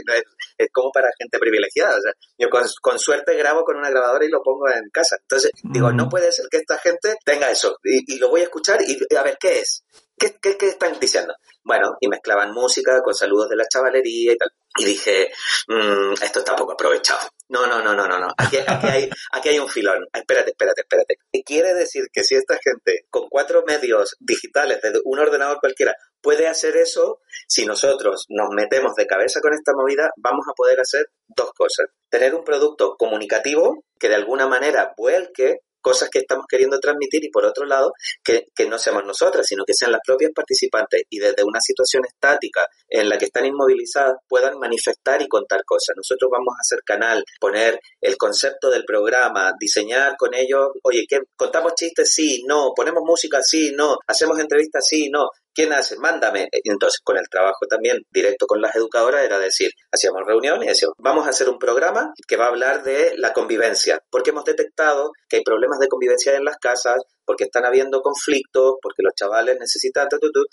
es, 0.58 0.68
como 0.72 0.92
para 0.92 1.10
gente 1.18 1.40
privilegiada. 1.40 1.98
O 1.98 2.02
sea, 2.02 2.14
yo 2.38 2.50
con, 2.50 3.00
suerte 3.00 3.36
grabo 3.36 3.64
con 3.64 3.78
una 3.78 3.90
grabadora 3.90 4.24
y 4.24 4.30
lo 4.30 4.44
pongo 4.44 4.70
en 4.70 4.90
casa. 4.94 5.18
Entonces, 5.20 5.52
digo, 5.64 5.92
no 5.92 6.08
puede 6.08 6.32
ser 6.32 6.46
que 6.52 6.58
esta 6.58 6.78
gente 6.78 7.16
tenga 7.26 7.50
eso. 7.50 7.78
Y, 7.84 8.14
y 8.16 8.20
lo 8.20 8.30
voy 8.30 8.42
a 8.42 8.46
escuchar 8.46 8.80
y 8.86 9.16
a 9.16 9.24
ver 9.24 9.38
qué 9.40 9.60
es. 9.60 9.84
¿Qué, 10.16 10.38
qué, 10.40 10.56
qué 10.56 10.68
están 10.68 11.00
diciendo? 11.00 11.34
Bueno, 11.64 11.98
y 12.00 12.08
mezclaban 12.08 12.54
música 12.54 13.02
con 13.04 13.16
saludos 13.16 13.50
de 13.50 13.56
la 13.56 13.68
chavalería 13.68 14.34
y 14.34 14.38
tal. 14.38 14.52
Y 14.80 14.86
dije, 14.86 15.32
mmm, 15.68 16.14
esto 16.22 16.40
está 16.40 16.56
poco 16.56 16.74
aprovechado. 16.74 17.28
No, 17.50 17.66
no, 17.66 17.82
no, 17.82 17.94
no, 17.96 18.08
no, 18.08 18.20
no. 18.20 18.28
Aquí, 18.38 18.58
aquí, 18.68 18.88
hay, 18.88 19.10
aquí 19.32 19.50
hay 19.50 19.60
un 19.60 19.70
filón. 19.70 20.06
Espérate, 20.14 20.52
espérate, 20.52 20.82
espérate. 20.82 21.16
Quiere 21.46 21.74
decir 21.74 22.08
que 22.12 22.24
si 22.24 22.36
esta 22.36 22.58
gente 22.62 23.06
con 23.10 23.30
cuatro 23.30 23.64
medios 23.66 24.18
digitales 24.20 24.82
de 24.82 25.00
un 25.06 25.20
ordenador 25.20 25.60
cualquiera 25.62 25.96
puede 26.22 26.48
hacer 26.48 26.76
eso, 26.76 27.22
si 27.48 27.66
nosotros 27.66 28.26
nos 28.30 28.50
metemos 28.50 28.96
de 28.96 29.08
cabeza 29.08 29.40
con 29.40 29.54
esta 29.54 29.72
movida, 29.74 30.12
vamos 30.18 30.46
a 30.50 30.54
poder 30.54 30.82
hacer 30.82 31.10
dos 31.28 31.52
cosas. 31.54 31.88
Tener 32.10 32.36
un 32.36 32.44
producto 32.44 32.96
comunicativo 32.98 33.86
que 33.98 34.10
de 34.10 34.16
alguna 34.16 34.48
manera 34.48 34.94
vuelque 34.98 35.62
cosas 35.88 36.10
que 36.10 36.20
estamos 36.20 36.46
queriendo 36.50 36.80
transmitir 36.80 37.24
y 37.24 37.30
por 37.30 37.46
otro 37.46 37.66
lado, 37.66 37.94
que, 38.22 38.44
no 38.68 38.78
seamos 38.78 39.06
nosotras, 39.06 39.48
sino 39.48 39.64
que 39.64 39.74
sean 39.74 39.94
las 39.94 40.02
propias 40.06 40.32
participantes 40.36 41.04
y 41.10 41.20
desde 41.20 41.46
una 41.46 41.62
situación 41.62 42.04
estática 42.06 42.68
en 42.90 43.08
la 43.08 43.18
que 43.18 43.26
están 43.26 43.46
inmovilizadas 43.46 44.18
puedan 44.28 44.60
manifestar 44.60 45.22
y 45.22 45.30
contar 45.30 45.64
cosas. 45.64 45.96
Nosotros 45.96 46.30
vamos 46.30 46.54
a 46.58 46.60
hacer 46.60 46.80
canal, 46.86 47.24
poner 47.40 47.80
el 48.02 48.18
concepto 48.18 48.70
del 48.70 48.84
programa, 48.84 49.54
diseñar 49.58 50.18
con 50.18 50.34
ellos, 50.34 50.72
oye, 50.84 51.06
¿qué, 51.08 51.20
¿contamos 51.38 51.74
chistes? 51.76 52.12
Sí, 52.14 52.44
no, 52.46 52.74
ponemos 52.76 53.04
música? 53.06 53.40
Sí, 53.42 53.72
no, 53.74 53.96
hacemos 54.08 54.38
entrevistas? 54.40 54.86
Sí, 54.86 55.10
no. 55.10 55.30
¿Quién 55.58 55.74
hace? 55.74 55.98
Mándame. 55.98 56.50
Entonces, 56.52 57.00
con 57.04 57.18
el 57.18 57.28
trabajo 57.32 57.66
también 57.68 58.04
directo 58.12 58.46
con 58.46 58.62
las 58.62 58.76
educadoras 58.76 59.26
era 59.26 59.40
decir, 59.40 59.72
hacíamos 59.92 60.22
reuniones 60.24 60.66
y 60.68 60.70
decíamos, 60.70 60.94
vamos 61.00 61.26
a 61.26 61.32
hacer 61.32 61.50
un 61.50 61.58
programa 61.58 62.14
que 62.28 62.38
va 62.38 62.46
a 62.46 62.50
hablar 62.50 62.84
de 62.84 63.16
la 63.18 63.34
convivencia, 63.34 64.00
porque 64.12 64.30
hemos 64.30 64.46
detectado 64.46 65.10
que 65.28 65.38
hay 65.38 65.44
problemas 65.44 65.80
de 65.80 65.88
convivencia 65.88 66.36
en 66.36 66.46
las 66.46 66.58
casas, 66.58 66.98
porque 67.28 67.44
están 67.44 67.66
habiendo 67.66 68.02
conflictos, 68.02 68.76
porque 68.82 69.04
los 69.04 69.14
chavales 69.14 69.58
necesitan, 69.60 70.08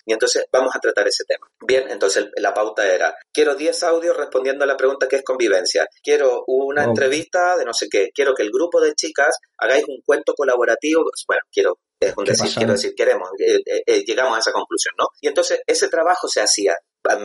y 0.04 0.12
entonces 0.12 0.44
vamos 0.52 0.74
a 0.74 0.80
tratar 0.80 1.06
ese 1.06 1.24
tema. 1.24 1.46
Bien, 1.64 1.88
entonces 1.88 2.26
la 2.37 2.52
pauta 2.52 2.87
era, 2.92 3.14
quiero 3.32 3.54
10 3.54 3.82
audios 3.84 4.16
respondiendo 4.16 4.64
a 4.64 4.66
la 4.66 4.76
pregunta 4.76 5.06
que 5.06 5.16
es 5.16 5.22
convivencia, 5.22 5.87
quiero 6.02 6.42
una 6.48 6.84
entrevista 6.84 7.56
de 7.56 7.64
no 7.64 7.72
sé 7.72 7.87
qué, 7.88 8.10
quiero 8.12 8.34
que 8.34 8.42
el 8.42 8.50
grupo 8.50 8.80
de 8.80 8.94
chicas 8.94 9.38
hagáis 9.58 9.84
un 9.87 10.00
cuento 10.04 10.34
colaborativo, 10.34 11.04
bueno, 11.28 11.42
quiero 11.52 11.78
es 12.00 12.14
un 12.16 12.24
decir, 12.24 12.50
quiero 12.54 12.72
decir, 12.72 12.94
queremos, 12.94 13.30
eh, 13.38 13.60
eh, 13.64 13.82
eh, 13.87 14.04
llegamos 14.04 14.37
a 14.37 14.40
esa 14.40 14.52
conclusión, 14.52 14.94
¿no? 14.98 15.06
Y 15.20 15.28
entonces 15.28 15.60
ese 15.66 15.88
trabajo 15.88 16.28
se 16.28 16.40
hacía 16.40 16.74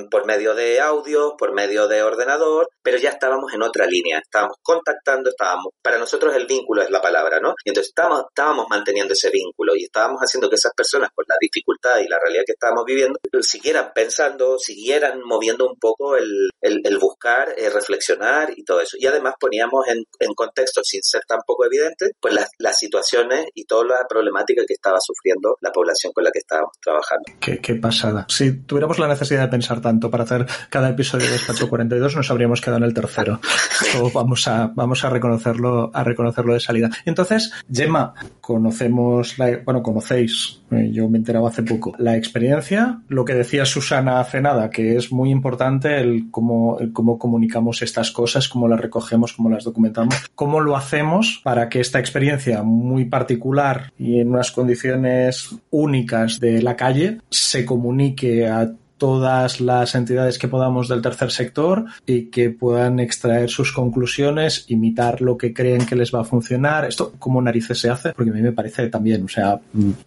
por 0.10 0.26
medio 0.26 0.54
de 0.56 0.82
audio, 0.82 1.36
por 1.38 1.54
medio 1.54 1.88
de 1.88 2.04
ordenador, 2.04 2.70
pero 2.84 2.98
ya 2.98 3.12
estábamos 3.12 3.54
en 3.54 3.62
otra 3.62 3.86
línea, 3.86 4.20
estábamos 4.20 4.58
contactando, 4.62 5.30
estábamos, 5.30 5.74
para 5.82 5.98
nosotros 5.98 6.36
el 6.36 6.46
vínculo 6.48 6.82
es 6.82 6.90
la 6.90 7.02
palabra, 7.02 7.40
¿no? 7.40 7.54
Y 7.64 7.70
entonces 7.70 7.90
estábamos, 7.90 8.26
estábamos 8.30 8.68
manteniendo 8.70 9.14
ese 9.14 9.30
vínculo 9.30 9.76
y 9.76 9.86
estábamos 9.86 10.20
haciendo 10.20 10.50
que 10.50 10.56
esas 10.56 10.74
personas, 10.76 11.10
con 11.16 11.26
la 11.28 11.36
dificultad 11.40 12.00
y 12.00 12.08
la 12.08 12.20
realidad 12.20 12.44
que 12.46 12.54
estábamos 12.54 12.84
viviendo, 12.86 13.18
siguieran 13.42 13.92
pensando, 13.94 14.58
siguieran 14.60 15.22
moviendo 15.24 15.68
un 15.68 15.78
poco 15.80 16.18
el, 16.18 16.50
el, 16.62 16.98
buscar, 17.00 17.54
eh, 17.58 17.70
reflexionar 17.70 18.52
y 18.56 18.64
todo 18.64 18.82
eso. 18.82 18.98
Y 19.00 19.08
además 19.08 19.36
poníamos 19.40 19.88
en, 19.88 20.04
en 20.20 20.34
contexto, 20.34 20.82
sin 20.84 21.02
ser 21.04 21.22
tampoco 21.28 21.66
evidente, 21.66 22.12
pues 22.20 22.34
las, 22.34 22.50
las 22.58 22.78
situaciones 22.78 23.46
y 23.54 23.66
toda 23.66 23.86
la 23.86 24.08
problemática 24.08 24.64
que 24.68 24.74
estaba 24.74 24.98
sufriendo 25.00 25.58
la 25.62 25.72
población 25.72 26.12
con 26.14 26.24
la 26.24 26.32
que 26.32 26.40
estábamos 26.40 26.74
trabajando. 26.82 27.24
Qué, 27.40 27.60
qué 27.62 27.76
pasada. 27.76 28.26
Si 28.30 28.66
tuviéramos 28.66 29.00
la 29.00 29.08
necesidad 29.08 29.44
de 29.44 29.48
pensar 29.48 29.69
pensar 29.70 29.82
tanto. 29.82 30.10
Para 30.10 30.24
hacer 30.24 30.46
cada 30.70 30.90
episodio 30.90 31.26
de 31.26 31.34
Despacho 31.34 31.70
42 31.70 32.16
nos 32.16 32.32
habríamos 32.32 32.62
quedado 32.62 32.78
en 32.78 32.86
el 32.86 32.94
tercero. 32.94 33.40
o 34.02 34.10
vamos 34.12 34.48
a, 34.48 34.72
vamos 34.74 35.04
a 35.04 35.10
reconocerlo, 35.10 35.92
a 35.94 36.04
reconocerlo 36.04 36.54
de 36.54 36.60
salida. 36.60 36.90
Entonces, 37.06 37.52
Gemma, 37.72 38.14
conocemos 38.42 39.38
la, 39.38 39.60
bueno, 39.64 39.84
conocéis, 39.84 40.62
eh, 40.72 40.90
yo 40.92 41.08
me 41.08 41.18
he 41.18 41.20
enterado 41.20 41.48
hace 41.48 41.64
poco, 41.64 41.94
la 42.00 42.18
experiencia, 42.18 43.02
lo 43.08 43.26
que 43.26 43.34
decía 43.34 43.66
Susana 43.66 44.20
hace 44.20 44.42
nada, 44.42 44.70
que 44.70 44.96
es 44.96 45.12
muy 45.12 45.30
importante 45.30 46.00
el 46.00 46.32
cómo, 46.32 46.80
el 46.80 46.92
cómo 46.92 47.20
comunicamos 47.20 47.82
estas 47.82 48.12
cosas, 48.12 48.50
cómo 48.50 48.68
las 48.68 48.80
recogemos, 48.80 49.34
cómo 49.34 49.50
las 49.50 49.64
documentamos, 49.64 50.16
cómo 50.36 50.62
lo 50.62 50.76
hacemos 50.76 51.42
para 51.44 51.70
que 51.70 51.80
esta 51.80 52.00
experiencia 52.00 52.64
muy 52.64 53.06
particular 53.06 53.92
y 53.98 54.20
en 54.20 54.30
unas 54.30 54.52
condiciones 54.52 55.56
únicas 55.70 56.40
de 56.40 56.62
la 56.62 56.76
calle 56.76 57.20
se 57.30 57.66
comunique 57.66 58.48
a 58.48 58.72
todas 59.00 59.60
las 59.62 59.96
entidades 59.96 60.38
que 60.38 60.48
podamos 60.48 60.88
del 60.88 61.02
tercer 61.02 61.32
sector 61.32 61.86
y 62.06 62.30
que 62.30 62.52
puedan 62.52 63.00
extraer 63.00 63.50
sus 63.50 63.72
conclusiones, 63.72 64.66
imitar 64.68 65.22
lo 65.22 65.38
que 65.38 65.54
creen 65.54 65.86
que 65.88 65.96
les 65.96 66.14
va 66.14 66.22
a 66.22 66.24
funcionar. 66.24 66.86
Esto, 66.86 67.14
¿cómo 67.18 67.42
narices 67.42 67.80
se 67.80 67.90
hace? 67.90 68.14
Porque 68.14 68.30
a 68.30 68.34
mí 68.34 68.42
me 68.42 68.52
parece 68.52 68.88
también, 68.90 69.24
o 69.26 69.28
sea, 69.28 69.60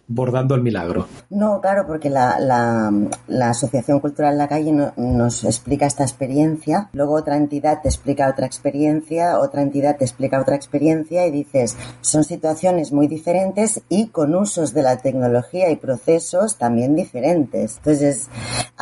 bordando 0.07 0.55
el 0.55 0.61
milagro. 0.61 1.07
No, 1.31 1.59
claro, 1.59 1.85
porque 1.85 2.09
la, 2.09 2.39
la, 2.39 3.49
Asociación 3.49 3.99
Cultural 3.99 4.37
La 4.37 4.47
Calle 4.47 4.71
nos 4.71 5.43
explica 5.43 5.85
esta 5.85 6.03
experiencia, 6.03 6.89
luego 6.93 7.15
otra 7.15 7.35
entidad 7.35 7.81
te 7.81 7.89
explica 7.89 8.29
otra 8.29 8.45
experiencia, 8.45 9.39
otra 9.39 9.61
entidad 9.61 9.97
te 9.97 10.05
explica 10.05 10.39
otra 10.39 10.55
experiencia 10.55 11.25
y 11.25 11.31
dices, 11.31 11.75
son 12.01 12.23
situaciones 12.23 12.91
muy 12.91 13.07
diferentes 13.07 13.81
y 13.89 14.07
con 14.07 14.35
usos 14.35 14.73
de 14.73 14.83
la 14.83 14.97
tecnología 14.97 15.69
y 15.71 15.75
procesos 15.75 16.57
también 16.57 16.95
diferentes. 16.95 17.77
Entonces, 17.77 18.29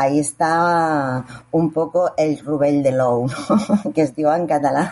ahí 0.02 0.20
está 0.20 1.26
un 1.52 1.72
poco 1.72 2.14
el 2.18 2.40
Rubel 2.40 2.84
de 2.84 2.92
Lou, 2.92 3.28
que 3.94 4.02
es 4.02 4.16
diu 4.16 4.32
en 4.32 4.48
catalán. 4.48 4.92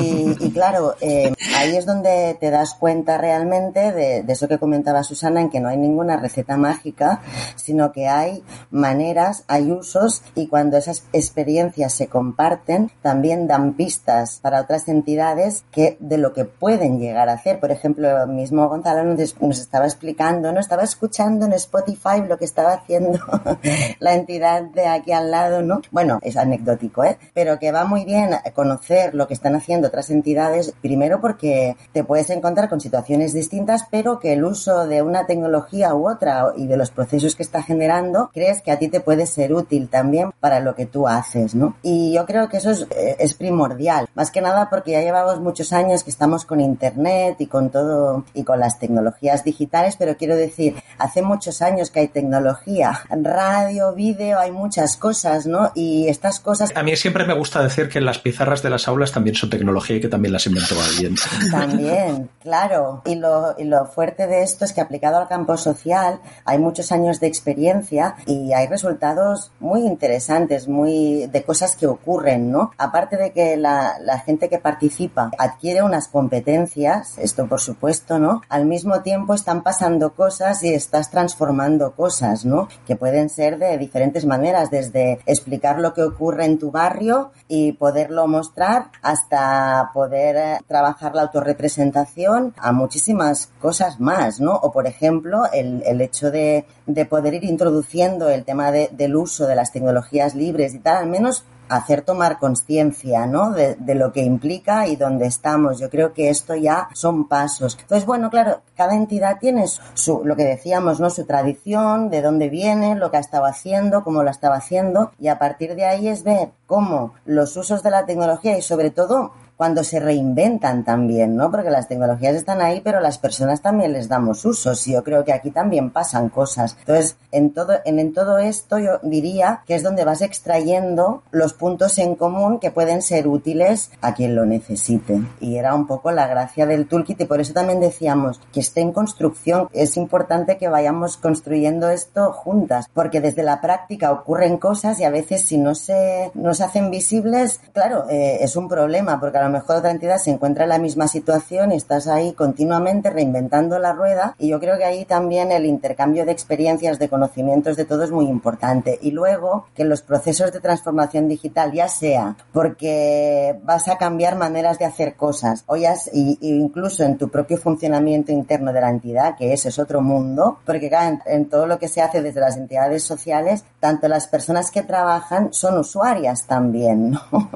Y, 0.00 0.50
claro, 0.50 0.94
eh, 1.00 1.32
ahí 1.56 1.76
es 1.76 1.86
donde 1.86 2.36
te 2.38 2.50
das 2.50 2.74
cuenta 2.74 3.18
realmente 3.18 3.92
de, 3.92 4.24
eso 4.28 4.48
que 4.48 4.58
comentaba 4.58 5.02
Susana, 5.02 5.40
en 5.40 5.50
que 5.50 5.60
no 5.60 5.68
hay 5.68 5.76
ninguna 5.76 6.16
receta 6.16 6.56
mágica, 6.56 7.22
sino 7.56 7.92
que 7.92 8.08
hay 8.08 8.42
maneras, 8.70 9.44
hay 9.48 9.70
usos 9.70 10.22
y 10.34 10.48
cuando 10.48 10.76
esas 10.76 11.04
experiencias 11.12 11.92
se 11.92 12.08
comparten, 12.08 12.90
también 13.00 13.46
dan 13.46 13.74
pistas 13.74 14.40
para 14.42 14.60
otras 14.60 14.88
entidades 14.88 15.64
que 15.70 15.96
de 16.00 16.18
lo 16.18 16.32
que 16.32 16.44
pueden 16.44 16.98
llegar 16.98 17.28
a 17.28 17.34
hacer. 17.34 17.60
Por 17.60 17.70
ejemplo, 17.70 18.26
mismo 18.26 18.68
Gonzalo 18.68 19.04
nos, 19.04 19.40
nos 19.40 19.58
estaba 19.58 19.86
explicando, 19.86 20.52
no 20.52 20.60
estaba 20.60 20.82
escuchando 20.82 21.46
en 21.46 21.52
Spotify 21.54 22.22
lo 22.26 22.38
que 22.38 22.44
estaba 22.44 22.74
haciendo 22.74 23.20
la 24.00 24.14
entidad 24.14 24.33
de 24.38 24.86
aquí 24.86 25.12
al 25.12 25.30
lado, 25.30 25.62
¿no? 25.62 25.80
Bueno, 25.90 26.18
es 26.22 26.36
anecdótico, 26.36 27.04
¿eh? 27.04 27.18
Pero 27.32 27.58
que 27.58 27.72
va 27.72 27.84
muy 27.84 28.04
bien 28.04 28.30
conocer 28.54 29.14
lo 29.14 29.26
que 29.26 29.34
están 29.34 29.54
haciendo 29.54 29.88
otras 29.88 30.10
entidades, 30.10 30.74
primero 30.80 31.20
porque 31.20 31.76
te 31.92 32.04
puedes 32.04 32.30
encontrar 32.30 32.68
con 32.68 32.80
situaciones 32.80 33.32
distintas, 33.32 33.86
pero 33.90 34.18
que 34.18 34.32
el 34.32 34.44
uso 34.44 34.86
de 34.86 35.02
una 35.02 35.26
tecnología 35.26 35.94
u 35.94 36.08
otra 36.08 36.52
y 36.56 36.66
de 36.66 36.76
los 36.76 36.90
procesos 36.90 37.34
que 37.34 37.42
está 37.42 37.62
generando, 37.62 38.30
crees 38.32 38.62
que 38.62 38.72
a 38.72 38.78
ti 38.78 38.88
te 38.88 39.00
puede 39.00 39.26
ser 39.26 39.52
útil 39.52 39.88
también 39.88 40.32
para 40.40 40.60
lo 40.60 40.74
que 40.74 40.86
tú 40.86 41.06
haces, 41.08 41.54
¿no? 41.54 41.76
Y 41.82 42.12
yo 42.12 42.26
creo 42.26 42.48
que 42.48 42.58
eso 42.58 42.70
es, 42.70 42.82
eh, 42.90 43.16
es 43.18 43.34
primordial, 43.34 44.08
más 44.14 44.30
que 44.30 44.40
nada 44.40 44.68
porque 44.70 44.92
ya 44.92 45.00
llevamos 45.00 45.40
muchos 45.40 45.72
años 45.72 46.04
que 46.04 46.10
estamos 46.10 46.44
con 46.44 46.60
Internet 46.60 47.36
y 47.38 47.46
con 47.46 47.70
todo 47.70 48.24
y 48.34 48.44
con 48.44 48.60
las 48.60 48.78
tecnologías 48.78 49.44
digitales, 49.44 49.96
pero 49.96 50.16
quiero 50.16 50.36
decir, 50.36 50.76
hace 50.98 51.22
muchos 51.22 51.62
años 51.62 51.90
que 51.90 52.00
hay 52.00 52.08
tecnología, 52.08 53.00
radio, 53.10 53.94
vídeo, 53.94 54.23
hay 54.32 54.50
muchas 54.50 54.96
cosas, 54.96 55.46
¿no? 55.46 55.70
Y 55.74 56.08
estas 56.08 56.40
cosas... 56.40 56.72
A 56.74 56.82
mí 56.82 56.96
siempre 56.96 57.24
me 57.24 57.34
gusta 57.34 57.62
decir 57.62 57.88
que 57.88 58.00
las 58.00 58.18
pizarras 58.18 58.62
de 58.62 58.70
las 58.70 58.88
aulas 58.88 59.12
también 59.12 59.36
son 59.36 59.50
tecnología 59.50 59.96
y 59.96 60.00
que 60.00 60.08
también 60.08 60.32
las 60.32 60.46
inventó 60.46 60.76
alguien. 60.80 61.14
También, 61.50 62.30
claro. 62.40 63.02
Y 63.04 63.16
lo, 63.16 63.54
y 63.58 63.64
lo 63.64 63.86
fuerte 63.86 64.26
de 64.26 64.42
esto 64.42 64.64
es 64.64 64.72
que 64.72 64.80
aplicado 64.80 65.18
al 65.18 65.28
campo 65.28 65.56
social 65.56 66.20
hay 66.44 66.58
muchos 66.58 66.92
años 66.92 67.20
de 67.20 67.26
experiencia 67.26 68.16
y 68.26 68.52
hay 68.52 68.66
resultados 68.66 69.52
muy 69.60 69.80
interesantes, 69.80 70.68
muy 70.68 71.26
de 71.26 71.42
cosas 71.42 71.76
que 71.76 71.86
ocurren, 71.86 72.50
¿no? 72.50 72.72
Aparte 72.78 73.16
de 73.16 73.32
que 73.32 73.56
la, 73.56 73.96
la 74.00 74.20
gente 74.20 74.48
que 74.48 74.58
participa 74.58 75.30
adquiere 75.38 75.82
unas 75.82 76.08
competencias, 76.08 77.18
esto 77.18 77.46
por 77.46 77.60
supuesto, 77.60 78.18
¿no? 78.18 78.42
Al 78.48 78.66
mismo 78.66 79.02
tiempo 79.02 79.34
están 79.34 79.62
pasando 79.62 80.14
cosas 80.14 80.62
y 80.62 80.72
estás 80.72 81.10
transformando 81.10 81.94
cosas, 81.94 82.44
¿no? 82.44 82.68
Que 82.86 82.96
pueden 82.96 83.28
ser 83.28 83.58
de 83.58 83.78
diferentes 83.78 84.13
maneras, 84.24 84.70
desde 84.70 85.18
explicar 85.26 85.80
lo 85.80 85.92
que 85.92 86.02
ocurre 86.02 86.44
en 86.44 86.58
tu 86.58 86.70
barrio 86.70 87.32
y 87.48 87.72
poderlo 87.72 88.28
mostrar 88.28 88.90
hasta 89.02 89.90
poder 89.92 90.36
eh, 90.36 90.58
trabajar 90.68 91.14
la 91.14 91.22
autorrepresentación 91.22 92.54
a 92.56 92.72
muchísimas 92.72 93.50
cosas 93.60 93.98
más, 93.98 94.40
¿no? 94.40 94.52
O 94.52 94.70
por 94.70 94.86
ejemplo, 94.86 95.42
el, 95.52 95.82
el 95.84 96.00
hecho 96.00 96.30
de, 96.30 96.66
de, 96.86 97.04
poder 97.06 97.34
ir 97.34 97.44
introduciendo 97.44 98.28
el 98.28 98.44
tema 98.44 98.70
de, 98.70 98.90
del 98.92 99.16
uso 99.16 99.46
de 99.46 99.56
las 99.56 99.72
tecnologías 99.72 100.34
libres 100.34 100.74
y 100.74 100.78
tal, 100.78 100.98
al 100.98 101.08
menos 101.08 101.44
hacer 101.76 102.02
tomar 102.02 102.38
conciencia, 102.38 103.26
¿no? 103.26 103.50
De, 103.50 103.76
lo 103.94 104.12
que 104.12 104.22
implica 104.22 104.86
y 104.88 104.96
dónde 104.96 105.26
estamos. 105.26 105.78
Yo 105.78 105.88
creo 105.88 106.12
que 106.12 106.28
esto 106.28 106.54
ya 106.56 106.88
son 106.94 107.28
pasos. 107.28 107.76
Entonces, 107.80 108.06
bueno, 108.06 108.28
claro, 108.30 108.62
cada 108.76 108.94
entidad 108.94 109.38
tiene 109.38 109.66
su, 109.94 110.22
lo 110.24 110.34
que 110.36 110.44
decíamos, 110.44 111.00
¿no? 111.00 111.10
Su 111.10 111.24
tradición, 111.24 112.10
de 112.10 112.22
dónde 112.22 112.48
viene, 112.48 112.96
lo 112.96 113.10
que 113.10 113.18
ha 113.18 113.20
estado 113.20 113.44
haciendo, 113.44 114.02
cómo 114.02 114.22
lo 114.22 114.30
estaba 114.30 114.56
haciendo, 114.56 115.12
y 115.18 115.28
a 115.28 115.38
partir 115.38 115.74
de 115.76 115.84
ahí 115.84 116.08
es 116.08 116.24
ver 116.24 116.50
cómo 116.66 117.14
los 117.24 117.56
usos 117.56 117.82
de 117.82 117.90
la 117.90 118.06
tecnología 118.06 118.58
y 118.58 118.62
sobre 118.62 118.90
todo 118.90 119.32
cuando 119.56 119.84
se 119.84 120.00
reinventan 120.00 120.84
también, 120.84 121.36
¿no? 121.36 121.50
Porque 121.50 121.70
las 121.70 121.88
tecnologías 121.88 122.34
están 122.34 122.60
ahí, 122.60 122.80
pero 122.82 123.00
las 123.00 123.18
personas 123.18 123.60
también 123.60 123.92
les 123.92 124.08
damos 124.08 124.44
usos 124.44 124.86
y 124.88 124.92
yo 124.92 125.04
creo 125.04 125.24
que 125.24 125.32
aquí 125.32 125.50
también 125.50 125.90
pasan 125.90 126.28
cosas. 126.28 126.76
Entonces, 126.80 127.16
en 127.32 127.52
todo, 127.52 127.74
en, 127.84 127.98
en 127.98 128.12
todo 128.12 128.38
esto 128.38 128.78
yo 128.78 128.98
diría 129.02 129.62
que 129.66 129.74
es 129.74 129.82
donde 129.82 130.04
vas 130.04 130.22
extrayendo 130.22 131.22
los 131.30 131.52
puntos 131.52 131.98
en 131.98 132.14
común 132.14 132.58
que 132.58 132.70
pueden 132.70 133.02
ser 133.02 133.28
útiles 133.28 133.90
a 134.00 134.14
quien 134.14 134.34
lo 134.34 134.44
necesite. 134.44 135.22
Y 135.40 135.56
era 135.56 135.74
un 135.74 135.86
poco 135.86 136.10
la 136.10 136.26
gracia 136.26 136.66
del 136.66 136.86
toolkit 136.86 137.20
y 137.20 137.24
por 137.24 137.40
eso 137.40 137.52
también 137.52 137.80
decíamos 137.80 138.40
que 138.52 138.60
esté 138.60 138.80
en 138.80 138.92
construcción. 138.92 139.68
Es 139.72 139.96
importante 139.96 140.58
que 140.58 140.68
vayamos 140.68 141.16
construyendo 141.16 141.88
esto 141.88 142.32
juntas, 142.32 142.86
porque 142.92 143.20
desde 143.20 143.42
la 143.42 143.60
práctica 143.60 144.12
ocurren 144.12 144.58
cosas 144.58 145.00
y 145.00 145.04
a 145.04 145.10
veces 145.10 145.42
si 145.42 145.58
no 145.58 145.74
se, 145.74 146.30
no 146.34 146.54
se 146.54 146.64
hacen 146.64 146.90
visibles, 146.90 147.60
claro, 147.72 148.08
eh, 148.08 148.38
es 148.40 148.56
un 148.56 148.68
problema, 148.68 149.20
porque 149.20 149.38
lo 149.44 149.50
mejor 149.50 149.76
otra 149.76 149.90
entidad 149.90 150.18
se 150.18 150.30
encuentra 150.30 150.64
en 150.64 150.70
la 150.70 150.78
misma 150.78 151.08
situación 151.08 151.72
y 151.72 151.76
estás 151.76 152.08
ahí 152.08 152.32
continuamente 152.32 153.10
reinventando 153.10 153.78
la 153.78 153.92
rueda 153.92 154.34
y 154.38 154.48
yo 154.48 154.60
creo 154.60 154.76
que 154.78 154.84
ahí 154.84 155.04
también 155.04 155.52
el 155.52 155.66
intercambio 155.66 156.24
de 156.24 156.32
experiencias, 156.32 156.98
de 156.98 157.08
conocimientos 157.08 157.76
de 157.76 157.84
todo 157.84 158.04
es 158.04 158.10
muy 158.10 158.26
importante. 158.26 158.98
Y 159.02 159.10
luego 159.10 159.66
que 159.74 159.84
los 159.84 160.02
procesos 160.02 160.52
de 160.52 160.60
transformación 160.60 161.28
digital, 161.28 161.72
ya 161.72 161.88
sea 161.88 162.36
porque 162.52 163.58
vas 163.64 163.88
a 163.88 163.98
cambiar 163.98 164.36
maneras 164.36 164.78
de 164.78 164.84
hacer 164.84 165.14
cosas 165.14 165.64
o 165.66 165.76
ya, 165.76 165.94
y, 166.12 166.38
incluso 166.40 167.04
en 167.04 167.18
tu 167.18 167.28
propio 167.28 167.58
funcionamiento 167.58 168.32
interno 168.32 168.72
de 168.72 168.80
la 168.80 168.90
entidad, 168.90 169.36
que 169.36 169.52
ese 169.52 169.68
es 169.68 169.78
otro 169.78 170.00
mundo, 170.00 170.58
porque 170.64 170.86
en, 170.86 171.20
en 171.26 171.48
todo 171.48 171.66
lo 171.66 171.78
que 171.78 171.88
se 171.88 172.00
hace 172.00 172.22
desde 172.22 172.40
las 172.40 172.56
entidades 172.56 173.02
sociales, 173.02 173.64
tanto 173.80 174.08
las 174.08 174.26
personas 174.26 174.70
que 174.70 174.82
trabajan 174.82 175.52
son 175.52 175.78
usuarias 175.78 176.46
también 176.46 177.10
¿no? 177.32 177.48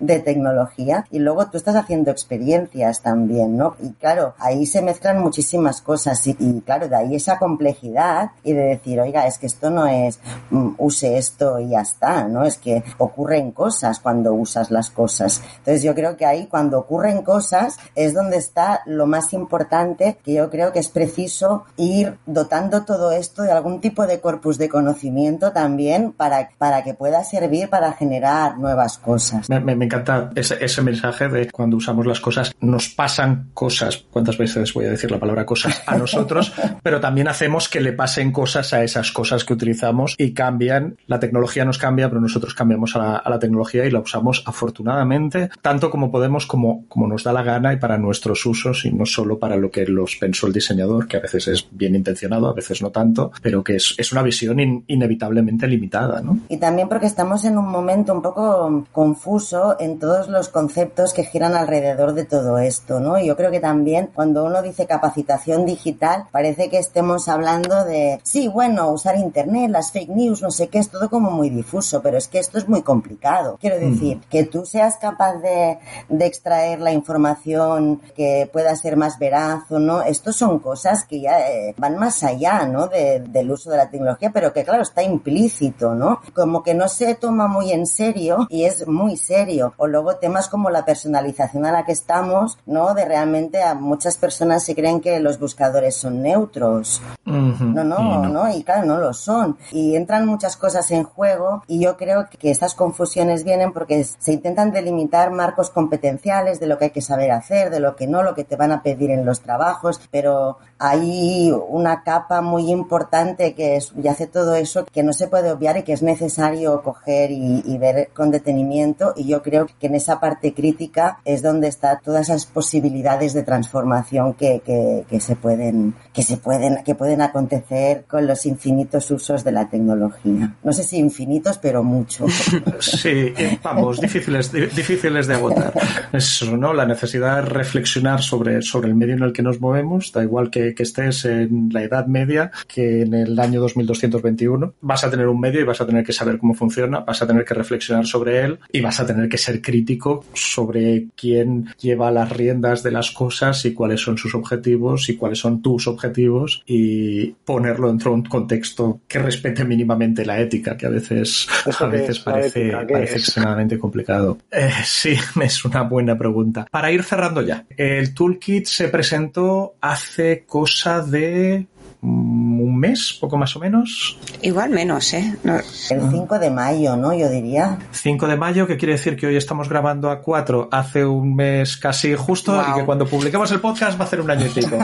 de 0.00 0.20
tecnología 0.20 1.06
y 1.10 1.18
luego 1.18 1.33
luego 1.34 1.50
tú 1.50 1.56
estás 1.56 1.74
haciendo 1.74 2.12
experiencias 2.12 3.02
también, 3.02 3.56
¿no? 3.56 3.76
Y 3.82 3.90
claro, 3.94 4.34
ahí 4.38 4.66
se 4.66 4.82
mezclan 4.82 5.20
muchísimas 5.20 5.80
cosas 5.80 6.24
y, 6.26 6.34
claro, 6.60 6.88
de 6.88 6.94
ahí 6.94 7.16
esa 7.16 7.38
complejidad 7.38 8.30
y 8.44 8.52
de 8.52 8.62
decir, 8.62 9.00
oiga, 9.00 9.26
es 9.26 9.38
que 9.38 9.46
esto 9.46 9.68
no 9.70 9.86
es 9.86 10.20
mm, 10.50 10.74
use 10.78 11.18
esto 11.18 11.58
y 11.58 11.70
ya 11.70 11.80
está, 11.80 12.28
¿no? 12.28 12.44
Es 12.44 12.58
que 12.58 12.84
ocurren 12.98 13.50
cosas 13.50 13.98
cuando 13.98 14.32
usas 14.32 14.70
las 14.70 14.90
cosas. 14.90 15.42
Entonces 15.58 15.82
yo 15.82 15.94
creo 15.94 16.16
que 16.16 16.24
ahí 16.24 16.46
cuando 16.46 16.78
ocurren 16.78 17.22
cosas 17.22 17.78
es 17.96 18.14
donde 18.14 18.36
está 18.36 18.82
lo 18.86 19.06
más 19.06 19.32
importante 19.32 20.18
que 20.24 20.34
yo 20.34 20.50
creo 20.50 20.72
que 20.72 20.78
es 20.78 20.88
preciso 20.88 21.64
ir 21.76 22.16
dotando 22.26 22.84
todo 22.84 23.10
esto 23.10 23.42
de 23.42 23.50
algún 23.50 23.80
tipo 23.80 24.06
de 24.06 24.20
corpus 24.20 24.56
de 24.56 24.68
conocimiento 24.68 25.50
también 25.50 26.12
para, 26.12 26.50
para 26.58 26.84
que 26.84 26.94
pueda 26.94 27.24
servir 27.24 27.68
para 27.68 27.92
generar 27.92 28.56
nuevas 28.58 28.98
cosas. 28.98 29.48
Me, 29.50 29.58
me 29.60 29.84
encanta 29.84 30.30
ese, 30.36 30.64
ese 30.64 30.82
mensaje 30.82 31.23
sucede 31.24 31.50
cuando 31.50 31.76
usamos 31.76 32.06
las 32.06 32.20
cosas, 32.20 32.54
nos 32.60 32.88
pasan 32.88 33.50
cosas, 33.54 34.04
¿cuántas 34.10 34.38
veces 34.38 34.72
voy 34.74 34.86
a 34.86 34.90
decir 34.90 35.10
la 35.10 35.18
palabra 35.18 35.46
cosas? 35.46 35.82
A 35.86 35.96
nosotros, 35.96 36.52
pero 36.82 37.00
también 37.00 37.28
hacemos 37.28 37.68
que 37.68 37.80
le 37.80 37.92
pasen 37.92 38.32
cosas 38.32 38.72
a 38.72 38.82
esas 38.82 39.12
cosas 39.12 39.44
que 39.44 39.52
utilizamos 39.52 40.14
y 40.18 40.32
cambian, 40.32 40.96
la 41.06 41.20
tecnología 41.20 41.64
nos 41.64 41.78
cambia, 41.78 42.08
pero 42.08 42.20
nosotros 42.20 42.54
cambiamos 42.54 42.96
a 42.96 42.98
la, 42.98 43.16
a 43.16 43.30
la 43.30 43.38
tecnología 43.38 43.84
y 43.84 43.90
la 43.90 44.00
usamos 44.00 44.42
afortunadamente, 44.46 45.50
tanto 45.62 45.90
como 45.90 46.10
podemos, 46.10 46.46
como, 46.46 46.86
como 46.88 47.06
nos 47.06 47.24
da 47.24 47.32
la 47.32 47.42
gana 47.42 47.72
y 47.72 47.76
para 47.76 47.98
nuestros 47.98 48.44
usos 48.46 48.84
y 48.84 48.92
no 48.92 49.06
solo 49.06 49.38
para 49.38 49.56
lo 49.56 49.70
que 49.70 49.86
los 49.86 50.16
pensó 50.16 50.46
el 50.46 50.52
diseñador, 50.52 51.06
que 51.06 51.16
a 51.16 51.20
veces 51.20 51.48
es 51.48 51.68
bien 51.70 51.94
intencionado, 51.94 52.48
a 52.48 52.54
veces 52.54 52.82
no 52.82 52.90
tanto, 52.90 53.32
pero 53.42 53.62
que 53.62 53.76
es, 53.76 53.94
es 53.98 54.12
una 54.12 54.22
visión 54.22 54.60
in, 54.60 54.84
inevitablemente 54.88 55.66
limitada, 55.66 56.20
¿no? 56.20 56.38
Y 56.48 56.58
también 56.58 56.88
porque 56.88 57.06
estamos 57.06 57.44
en 57.44 57.58
un 57.58 57.68
momento 57.68 58.12
un 58.12 58.22
poco 58.22 58.86
confuso 58.92 59.76
en 59.78 59.98
todos 59.98 60.28
los 60.28 60.48
conceptos 60.48 61.13
que 61.14 61.24
giran 61.24 61.54
alrededor 61.54 62.14
de 62.14 62.24
todo 62.24 62.58
esto, 62.58 63.00
¿no? 63.00 63.18
Yo 63.18 63.36
creo 63.36 63.50
que 63.50 63.60
también 63.60 64.10
cuando 64.14 64.44
uno 64.44 64.62
dice 64.62 64.86
capacitación 64.86 65.64
digital, 65.64 66.26
parece 66.30 66.68
que 66.68 66.78
estemos 66.78 67.28
hablando 67.28 67.84
de, 67.84 68.20
sí, 68.22 68.48
bueno, 68.48 68.90
usar 68.90 69.16
internet, 69.16 69.70
las 69.70 69.92
fake 69.92 70.10
news, 70.10 70.42
no 70.42 70.50
sé 70.50 70.68
qué, 70.68 70.78
es 70.78 70.90
todo 70.90 71.08
como 71.08 71.30
muy 71.30 71.50
difuso, 71.50 72.02
pero 72.02 72.18
es 72.18 72.28
que 72.28 72.38
esto 72.38 72.58
es 72.58 72.68
muy 72.68 72.82
complicado. 72.82 73.56
Quiero 73.60 73.78
decir, 73.78 74.18
mm. 74.18 74.20
que 74.28 74.44
tú 74.44 74.66
seas 74.66 74.96
capaz 74.96 75.34
de, 75.38 75.78
de 76.08 76.26
extraer 76.26 76.80
la 76.80 76.92
información 76.92 78.00
que 78.14 78.48
pueda 78.52 78.74
ser 78.76 78.96
más 78.96 79.18
veraz 79.18 79.70
o 79.70 79.78
no, 79.78 80.02
estos 80.02 80.36
son 80.36 80.58
cosas 80.58 81.04
que 81.04 81.20
ya 81.20 81.48
eh, 81.48 81.74
van 81.78 81.96
más 81.96 82.22
allá, 82.22 82.66
¿no? 82.66 82.88
De, 82.88 83.20
del 83.20 83.50
uso 83.50 83.70
de 83.70 83.76
la 83.76 83.90
tecnología, 83.90 84.30
pero 84.32 84.52
que 84.52 84.64
claro, 84.64 84.82
está 84.82 85.02
implícito, 85.02 85.94
¿no? 85.94 86.20
Como 86.34 86.62
que 86.62 86.74
no 86.74 86.88
se 86.88 87.14
toma 87.14 87.46
muy 87.46 87.72
en 87.72 87.86
serio 87.86 88.46
y 88.50 88.64
es 88.64 88.86
muy 88.86 89.16
serio. 89.16 89.74
O 89.76 89.86
luego 89.86 90.16
temas 90.16 90.48
como 90.48 90.70
la 90.70 90.84
personalización 91.04 91.66
a 91.66 91.72
la 91.72 91.84
que 91.84 91.92
estamos, 91.92 92.58
¿no? 92.66 92.94
De 92.94 93.04
realmente 93.04 93.62
a 93.62 93.74
muchas 93.74 94.16
personas 94.16 94.64
se 94.64 94.74
creen 94.74 95.00
que 95.00 95.20
los 95.20 95.38
buscadores 95.38 95.96
son 95.96 96.22
neutros. 96.22 97.02
Uh 97.26 97.30
-huh. 97.30 97.74
No, 97.74 97.84
no, 97.84 97.98
no, 97.98 98.28
no, 98.28 98.54
y 98.54 98.62
claro, 98.62 98.86
no 98.86 98.98
lo 98.98 99.12
son. 99.12 99.58
Y 99.70 99.96
entran 99.96 100.26
muchas 100.26 100.56
cosas 100.56 100.90
en 100.90 101.04
juego 101.04 101.62
y 101.66 101.80
yo 101.80 101.96
creo 101.96 102.26
que 102.38 102.50
estas 102.50 102.74
confusiones 102.74 103.44
vienen 103.44 103.72
porque 103.72 104.02
se 104.04 104.32
intentan 104.32 104.72
delimitar 104.72 105.30
marcos 105.30 105.70
competenciales 105.70 106.58
de 106.58 106.66
lo 106.66 106.78
que 106.78 106.86
hay 106.86 106.90
que 106.90 107.02
saber 107.02 107.30
hacer, 107.32 107.70
de 107.70 107.80
lo 107.80 107.96
que 107.96 108.06
no, 108.06 108.22
lo 108.22 108.34
que 108.34 108.44
te 108.44 108.56
van 108.56 108.72
a 108.72 108.82
pedir 108.82 109.10
en 109.10 109.26
los 109.26 109.40
trabajos, 109.40 110.00
pero 110.10 110.56
hay 110.86 111.50
una 111.68 112.02
capa 112.02 112.42
muy 112.42 112.70
importante 112.70 113.54
que 113.54 113.78
hace 114.08 114.26
todo 114.26 114.54
eso 114.54 114.84
que 114.92 115.02
no 115.02 115.12
se 115.14 115.28
puede 115.28 115.50
obviar 115.50 115.78
y 115.78 115.82
que 115.82 115.94
es 115.94 116.02
necesario 116.02 116.82
coger 116.82 117.30
y, 117.30 117.62
y, 117.64 117.78
ver 117.78 118.10
con 118.12 118.30
detenimiento 118.30 119.14
y 119.16 119.26
yo 119.26 119.42
creo 119.42 119.66
que 119.66 119.86
en 119.86 119.94
esa 119.94 120.20
parte 120.20 120.52
crítica 120.52 121.18
es 121.24 121.42
donde 121.42 121.68
está 121.68 122.00
todas 122.04 122.28
esas 122.28 122.44
posibilidades 122.44 123.32
de 123.32 123.42
transformación 123.42 124.34
que, 124.34 124.60
que, 124.64 125.04
que 125.08 125.20
se 125.20 125.36
pueden 125.36 125.94
que 126.12 126.22
se 126.22 126.36
pueden 126.36 126.82
que 126.84 126.94
pueden 126.94 127.22
acontecer 127.22 128.04
con 128.06 128.26
los 128.26 128.44
infinitos 128.44 129.10
usos 129.10 129.42
de 129.42 129.52
la 129.52 129.68
tecnología. 129.68 130.54
No 130.62 130.72
sé 130.72 130.82
si 130.82 130.98
infinitos 130.98 131.58
pero 131.58 131.82
mucho. 131.82 132.26
Sí 132.80 133.32
vamos 133.62 134.00
difíciles 134.00 134.52
difíciles 134.52 135.26
de 135.26 135.34
agotar. 135.34 135.72
Eso 136.12 136.56
no 136.56 136.72
la 136.72 136.84
necesidad 136.84 137.36
de 137.36 137.42
reflexionar 137.42 138.22
sobre 138.22 138.60
sobre 138.60 138.88
el 138.88 138.94
medio 138.94 139.14
en 139.14 139.22
el 139.22 139.32
que 139.32 139.42
nos 139.42 139.60
movemos 139.60 140.12
da 140.12 140.22
igual 140.22 140.50
que, 140.50 140.73
que 140.74 140.82
estés 140.82 141.24
en 141.24 141.70
la 141.72 141.82
Edad 141.82 142.06
Media 142.06 142.50
que 142.66 143.02
en 143.02 143.14
el 143.14 143.38
año 143.38 143.60
2221 143.60 144.74
vas 144.80 145.04
a 145.04 145.10
tener 145.10 145.28
un 145.28 145.40
medio 145.40 145.60
y 145.60 145.64
vas 145.64 145.80
a 145.80 145.86
tener 145.86 146.04
que 146.04 146.12
saber 146.12 146.38
cómo 146.38 146.54
funciona, 146.54 147.00
vas 147.00 147.22
a 147.22 147.26
tener 147.26 147.44
que 147.44 147.54
reflexionar 147.54 148.06
sobre 148.06 148.42
él 148.42 148.58
y 148.72 148.80
vas 148.80 149.00
a 149.00 149.06
tener 149.06 149.28
que 149.28 149.38
ser 149.38 149.60
crítico 149.60 150.24
sobre 150.32 151.06
quién 151.16 151.66
lleva 151.80 152.10
las 152.10 152.30
riendas 152.30 152.82
de 152.82 152.90
las 152.90 153.10
cosas 153.10 153.64
y 153.64 153.72
cuáles 153.72 154.00
son 154.00 154.18
sus 154.18 154.34
objetivos 154.34 155.08
y 155.08 155.16
cuáles 155.16 155.38
son 155.38 155.62
tus 155.62 155.86
objetivos 155.86 156.62
y 156.66 157.26
ponerlo 157.44 157.88
dentro 157.88 158.10
de 158.10 158.16
un 158.16 158.24
contexto 158.24 159.00
que 159.06 159.18
respete 159.18 159.64
mínimamente 159.64 160.24
la 160.24 160.40
ética, 160.40 160.76
que 160.76 160.86
a 160.86 160.90
veces, 160.90 161.46
a 161.80 161.86
veces 161.86 162.20
parece, 162.20 162.72
parece 162.90 163.18
extremadamente 163.18 163.78
complicado. 163.78 164.38
Eh, 164.50 164.70
sí, 164.84 165.16
es 165.42 165.64
una 165.64 165.82
buena 165.82 166.16
pregunta. 166.16 166.66
Para 166.70 166.90
ir 166.90 167.02
cerrando 167.02 167.42
ya, 167.42 167.64
el 167.76 168.14
toolkit 168.14 168.66
se 168.66 168.88
presentó 168.88 169.74
hace 169.80 170.44
cosa 170.54 171.00
de 171.00 171.66
un 172.00 172.78
mes, 172.78 173.16
poco 173.20 173.36
más 173.36 173.56
o 173.56 173.58
menos. 173.58 174.16
Igual 174.40 174.70
menos, 174.70 175.12
¿eh? 175.14 175.34
No. 175.42 175.56
El 175.56 175.64
5 176.10 176.38
de 176.38 176.50
mayo, 176.50 176.96
¿no? 176.96 177.12
Yo 177.12 177.28
diría. 177.28 177.78
5 177.90 178.28
de 178.28 178.36
mayo, 178.36 178.68
que 178.68 178.76
quiere 178.76 178.92
decir 178.92 179.16
que 179.16 179.26
hoy 179.26 179.36
estamos 179.36 179.68
grabando 179.68 180.10
a 180.10 180.20
4 180.20 180.68
hace 180.70 181.04
un 181.04 181.34
mes 181.34 181.76
casi 181.76 182.14
justo 182.14 182.52
wow. 182.52 182.62
y 182.62 182.78
que 182.78 182.84
cuando 182.84 183.04
publiquemos 183.04 183.50
el 183.50 183.60
podcast 183.60 183.98
va 183.98 184.04
a 184.04 184.06
hacer 184.06 184.20
un 184.20 184.30
año 184.30 184.46
y 184.46 184.50
pico. 184.50 184.76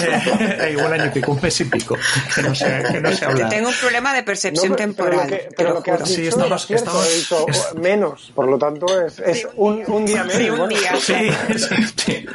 eh, 0.00 0.76
un 0.76 0.92
año 0.92 1.06
y 1.06 1.10
pico, 1.10 1.30
un 1.30 1.40
mes 1.40 1.60
y 1.60 1.66
pico. 1.66 1.96
Que 2.34 2.42
no 2.42 2.52
sé, 2.52 2.82
que 2.90 3.00
no 3.00 3.12
sé 3.12 3.26
hablar. 3.26 3.48
Tengo 3.48 3.68
un 3.68 3.74
problema 3.80 4.12
de 4.12 4.24
percepción 4.24 4.70
no, 4.70 4.76
temporal. 4.76 5.28
Pero 5.28 5.30
lo 5.30 5.36
que, 5.36 5.54
pero 5.56 5.74
lo 5.74 5.82
que 5.84 5.90
has 5.92 6.08
sí, 6.08 6.22
dicho 6.22 6.36
estamos, 6.36 6.62
es 6.62 6.66
cierto, 6.66 6.84
estamos, 6.84 7.14
dicho, 7.14 7.46
es, 7.48 7.74
menos, 7.80 8.32
por 8.34 8.48
lo 8.48 8.58
tanto 8.58 8.86
es, 9.06 9.20
es 9.20 9.38
sí, 9.38 9.46
un, 9.54 9.84
un, 9.86 10.04
día 10.04 10.24
menos. 10.24 10.36
Sí, 10.36 10.50
un 10.50 10.68
día. 10.68 10.92
Sí, 10.98 11.58
sí, 11.58 11.76
sí. 11.96 12.26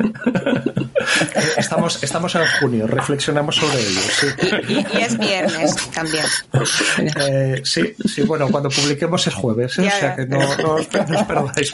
Estamos, 1.58 2.04
estamos 2.04 2.36
en 2.36 2.42
junio, 2.60 2.88
reflexionamos 2.88 3.56
sobre 3.56 3.80
ello. 3.80 4.02
Sí. 4.02 4.28
Y, 4.70 4.98
y, 4.98 5.02
es 5.02 5.18
viernes 5.18 5.76
también. 5.92 6.26
Eh, 7.20 7.62
sí, 7.64 7.94
sí, 8.06 8.22
bueno, 8.24 8.48
cuando 8.50 8.70
publiquemos 8.70 9.26
es 9.28 9.34
jueves, 9.34 9.78
¿eh? 9.80 9.84
ya, 9.84 9.96
o 9.96 10.00
sea 10.00 10.16
que 10.16 10.26
no, 10.26 10.40
no, 10.40 10.74
os, 10.76 10.90
no, 10.92 11.20
os, 11.20 11.26
perdáis, 11.26 11.74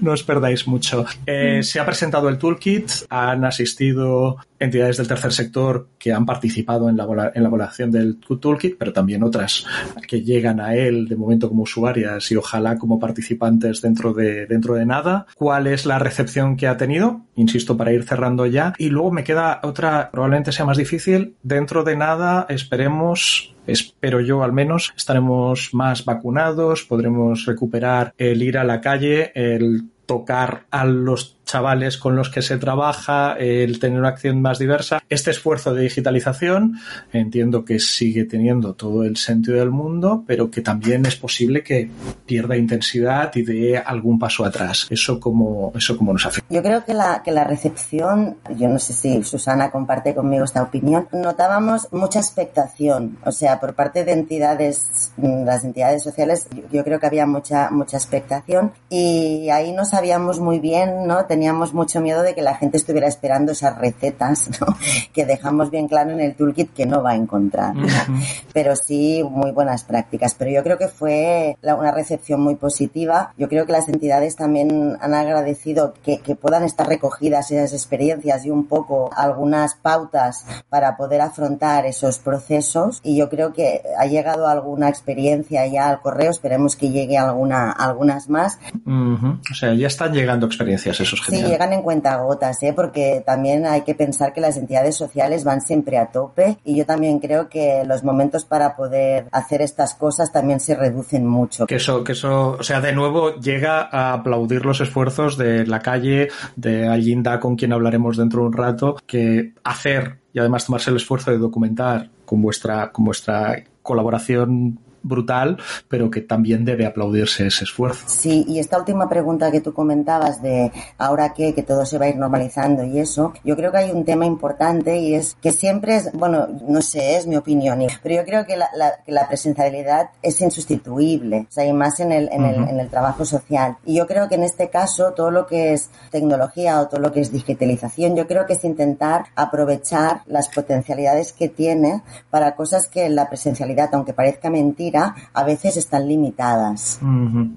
no 0.00 0.12
os 0.12 0.22
perdáis 0.22 0.66
mucho. 0.66 1.06
Eh, 1.26 1.62
se 1.62 1.80
ha 1.80 1.86
presentado 1.86 2.28
el 2.28 2.38
toolkit, 2.38 2.90
han 3.08 3.44
asistido 3.44 4.38
entidades 4.60 4.98
del 4.98 5.08
tercer 5.08 5.32
sector 5.32 5.88
que 5.98 6.12
han 6.12 6.26
participado 6.26 6.88
en 6.88 6.96
la, 6.96 7.04
en 7.04 7.16
la 7.16 7.28
elaboración 7.34 7.90
del 7.90 8.18
toolkit, 8.18 8.76
pero 8.78 8.92
también 8.92 9.22
otras 9.22 9.66
que 10.06 10.22
llegan 10.22 10.60
a 10.60 10.74
él 10.74 11.08
de 11.08 11.16
momento 11.16 11.48
como 11.48 11.62
usuarias 11.62 12.30
y 12.30 12.36
ojalá 12.36 12.78
como 12.78 13.00
participantes 13.00 13.80
dentro 13.80 14.12
de, 14.12 14.46
dentro 14.46 14.74
de 14.74 14.86
nada. 14.86 15.26
¿Cuál 15.34 15.66
es 15.66 15.86
la 15.86 15.98
recepción 15.98 16.56
que 16.56 16.68
ha 16.68 16.76
tenido? 16.76 17.22
Insisto, 17.34 17.76
para 17.76 17.92
ir 17.92 18.04
cerrando 18.04 18.46
ya. 18.46 18.74
Y 18.78 18.90
luego 18.90 19.10
me 19.10 19.24
queda 19.24 19.60
otra, 19.62 20.10
probablemente 20.10 20.52
sea 20.52 20.66
más 20.66 20.76
difícil. 20.76 21.34
Dentro 21.42 21.82
de 21.82 21.96
nada, 21.96 22.46
esperemos 22.48 23.54
espero 23.66 24.20
yo 24.20 24.42
al 24.42 24.52
menos, 24.52 24.92
estaremos 24.96 25.70
más 25.72 26.04
vacunados, 26.04 26.82
podremos 26.84 27.44
recuperar 27.46 28.12
el 28.18 28.42
ir 28.42 28.58
a 28.58 28.64
la 28.64 28.80
calle, 28.80 29.30
el 29.34 29.84
tocar 30.10 30.64
a 30.72 30.84
los 30.84 31.36
chavales 31.44 31.96
con 31.98 32.16
los 32.16 32.30
que 32.30 32.42
se 32.42 32.58
trabaja, 32.58 33.34
el 33.38 33.78
tener 33.78 34.00
una 34.00 34.08
acción 34.08 34.42
más 34.42 34.58
diversa. 34.58 35.02
Este 35.08 35.30
esfuerzo 35.30 35.72
de 35.72 35.82
digitalización 35.82 36.74
entiendo 37.12 37.64
que 37.64 37.78
sigue 37.78 38.24
teniendo 38.24 38.74
todo 38.74 39.04
el 39.04 39.16
sentido 39.16 39.58
del 39.58 39.70
mundo, 39.70 40.24
pero 40.26 40.50
que 40.50 40.62
también 40.62 41.06
es 41.06 41.14
posible 41.14 41.62
que 41.62 41.90
pierda 42.26 42.56
intensidad 42.56 43.34
y 43.36 43.42
dé 43.42 43.78
algún 43.78 44.18
paso 44.18 44.44
atrás. 44.44 44.88
Eso 44.90 45.20
como, 45.20 45.72
eso 45.76 45.96
como 45.96 46.12
nos 46.12 46.26
afecta. 46.26 46.52
Yo 46.52 46.62
creo 46.62 46.84
que 46.84 46.94
la, 46.94 47.22
que 47.24 47.30
la 47.30 47.44
recepción, 47.44 48.36
yo 48.56 48.68
no 48.68 48.78
sé 48.80 48.92
si 48.92 49.22
Susana 49.22 49.70
comparte 49.70 50.14
conmigo 50.14 50.44
esta 50.44 50.62
opinión, 50.62 51.08
notábamos 51.12 51.88
mucha 51.92 52.18
expectación, 52.18 53.18
o 53.24 53.32
sea, 53.32 53.60
por 53.60 53.74
parte 53.74 54.04
de 54.04 54.12
entidades, 54.12 55.12
las 55.16 55.64
entidades 55.64 56.02
sociales, 56.02 56.48
yo, 56.52 56.62
yo 56.70 56.84
creo 56.84 56.98
que 56.98 57.06
había 57.06 57.26
mucha, 57.26 57.70
mucha 57.70 57.96
expectación 57.96 58.72
y 58.88 59.48
ahí 59.50 59.72
no 59.72 59.84
sabíamos 60.00 60.40
muy 60.40 60.60
bien, 60.60 61.06
¿no? 61.06 61.26
teníamos 61.26 61.74
mucho 61.74 62.00
miedo 62.00 62.22
de 62.22 62.34
que 62.34 62.40
la 62.40 62.54
gente 62.54 62.78
estuviera 62.78 63.06
esperando 63.06 63.52
esas 63.52 63.76
recetas 63.76 64.48
¿no? 64.58 64.74
que 65.12 65.26
dejamos 65.26 65.70
bien 65.70 65.88
claro 65.88 66.12
en 66.12 66.20
el 66.20 66.34
toolkit 66.34 66.72
que 66.72 66.86
no 66.86 67.02
va 67.02 67.10
a 67.10 67.16
encontrar. 67.16 67.74
¿no? 67.74 67.82
Uh 67.82 67.86
-huh. 67.86 68.44
Pero 68.54 68.74
sí, 68.76 69.22
muy 69.28 69.50
buenas 69.50 69.84
prácticas. 69.84 70.34
Pero 70.38 70.52
yo 70.52 70.62
creo 70.62 70.78
que 70.78 70.88
fue 70.88 71.54
una 71.62 71.92
recepción 71.92 72.40
muy 72.40 72.54
positiva. 72.54 73.34
Yo 73.36 73.46
creo 73.50 73.66
que 73.66 73.72
las 73.72 73.90
entidades 73.90 74.36
también 74.36 74.96
han 75.02 75.12
agradecido 75.12 75.92
que, 76.02 76.20
que 76.20 76.34
puedan 76.34 76.62
estar 76.64 76.88
recogidas 76.88 77.50
esas 77.50 77.74
experiencias 77.74 78.46
y 78.46 78.50
un 78.50 78.64
poco 78.68 79.10
algunas 79.14 79.74
pautas 79.74 80.46
para 80.70 80.96
poder 80.96 81.20
afrontar 81.20 81.84
esos 81.84 82.18
procesos. 82.20 83.00
Y 83.02 83.18
yo 83.18 83.28
creo 83.28 83.52
que 83.52 83.82
ha 83.98 84.06
llegado 84.06 84.48
alguna 84.48 84.88
experiencia 84.88 85.66
ya 85.66 85.90
al 85.90 86.00
correo. 86.00 86.30
Esperemos 86.30 86.74
que 86.76 86.88
llegue 86.88 87.18
alguna, 87.18 87.70
algunas 87.70 88.30
más. 88.30 88.58
Uh 88.86 89.18
-huh. 89.18 89.40
O 89.50 89.54
sea, 89.54 89.74
ya 89.74 89.89
están 89.90 90.12
llegando 90.12 90.46
experiencias 90.46 91.00
esos 91.00 91.20
Sí, 91.26 91.42
llegan 91.42 91.72
en 91.72 91.82
cuentagotas, 91.82 92.62
¿eh? 92.62 92.72
porque 92.74 93.22
también 93.24 93.66
hay 93.66 93.82
que 93.82 93.94
pensar 93.94 94.32
que 94.32 94.40
las 94.40 94.56
entidades 94.56 94.96
sociales 94.96 95.44
van 95.44 95.60
siempre 95.60 95.98
a 95.98 96.06
tope 96.06 96.58
y 96.64 96.76
yo 96.76 96.86
también 96.86 97.18
creo 97.18 97.48
que 97.48 97.84
los 97.84 98.02
momentos 98.02 98.44
para 98.44 98.76
poder 98.76 99.26
hacer 99.32 99.62
estas 99.62 99.94
cosas 99.94 100.32
también 100.32 100.60
se 100.60 100.74
reducen 100.74 101.26
mucho. 101.26 101.66
Que 101.66 101.76
eso, 101.76 102.02
que 102.02 102.12
eso, 102.12 102.56
o 102.58 102.62
sea, 102.62 102.80
de 102.80 102.92
nuevo 102.92 103.36
llega 103.36 103.88
a 103.90 104.14
aplaudir 104.14 104.64
los 104.64 104.80
esfuerzos 104.80 105.36
de 105.36 105.66
la 105.66 105.80
calle, 105.80 106.28
de 106.56 106.88
Allinda, 106.88 107.38
con 107.40 107.56
quien 107.56 107.72
hablaremos 107.72 108.16
dentro 108.16 108.42
de 108.42 108.46
un 108.48 108.52
rato, 108.52 108.96
que 109.06 109.52
hacer 109.64 110.18
y 110.32 110.38
además 110.38 110.66
tomarse 110.66 110.90
el 110.90 110.96
esfuerzo 110.96 111.30
de 111.30 111.38
documentar 111.38 112.08
con 112.24 112.40
vuestra, 112.40 112.92
con 112.92 113.04
vuestra 113.04 113.64
colaboración 113.82 114.78
brutal, 115.02 115.58
pero 115.88 116.10
que 116.10 116.20
también 116.20 116.64
debe 116.64 116.86
aplaudirse 116.86 117.46
ese 117.46 117.64
esfuerzo. 117.64 118.04
Sí, 118.06 118.44
y 118.48 118.58
esta 118.58 118.78
última 118.78 119.08
pregunta 119.08 119.50
que 119.50 119.60
tú 119.60 119.72
comentabas 119.72 120.42
de 120.42 120.72
ahora 120.98 121.32
qué, 121.34 121.54
que 121.54 121.62
todo 121.62 121.86
se 121.86 121.98
va 121.98 122.06
a 122.06 122.08
ir 122.08 122.16
normalizando 122.16 122.84
y 122.84 122.98
eso, 122.98 123.32
yo 123.44 123.56
creo 123.56 123.72
que 123.72 123.78
hay 123.78 123.90
un 123.90 124.04
tema 124.04 124.26
importante 124.26 124.98
y 124.98 125.14
es 125.14 125.36
que 125.40 125.52
siempre 125.52 125.96
es, 125.96 126.12
bueno, 126.12 126.48
no 126.66 126.82
sé, 126.82 127.16
es 127.16 127.26
mi 127.26 127.36
opinión, 127.36 127.80
pero 128.02 128.16
yo 128.16 128.24
creo 128.24 128.46
que 128.46 128.56
la, 128.56 128.68
la, 129.06 129.28
presencialidad 129.28 130.10
es 130.22 130.40
insustituible, 130.40 131.46
o 131.48 131.52
sea, 131.52 131.64
y 131.64 131.72
más 131.72 132.00
en 132.00 132.10
el, 132.10 132.28
en, 132.32 132.44
el, 132.44 132.68
en 132.68 132.80
el 132.80 132.88
trabajo 132.88 133.24
social. 133.24 133.76
Y 133.84 133.94
yo 133.96 134.06
creo 134.06 134.28
que 134.28 134.34
en 134.34 134.42
este 134.42 134.70
caso 134.70 135.12
todo 135.12 135.30
lo 135.30 135.46
que 135.46 135.72
es 135.72 135.90
tecnología 136.10 136.80
o 136.80 136.88
todo 136.88 137.00
lo 137.00 137.12
que 137.12 137.20
es 137.20 137.30
digitalización, 137.30 138.16
yo 138.16 138.26
creo 138.26 138.46
que 138.46 138.54
es 138.54 138.64
intentar 138.64 139.26
aprovechar 139.36 140.22
las 140.26 140.48
potencialidades 140.48 141.32
que 141.32 141.48
tiene 141.48 142.02
para 142.30 142.56
cosas 142.56 142.88
que 142.88 143.08
la 143.08 143.28
presencialidad, 143.28 143.90
aunque 143.92 144.12
parezca 144.12 144.50
mentira, 144.50 144.89
a 144.96 145.44
veces 145.44 145.76
están 145.76 146.08
limitadas. 146.08 147.00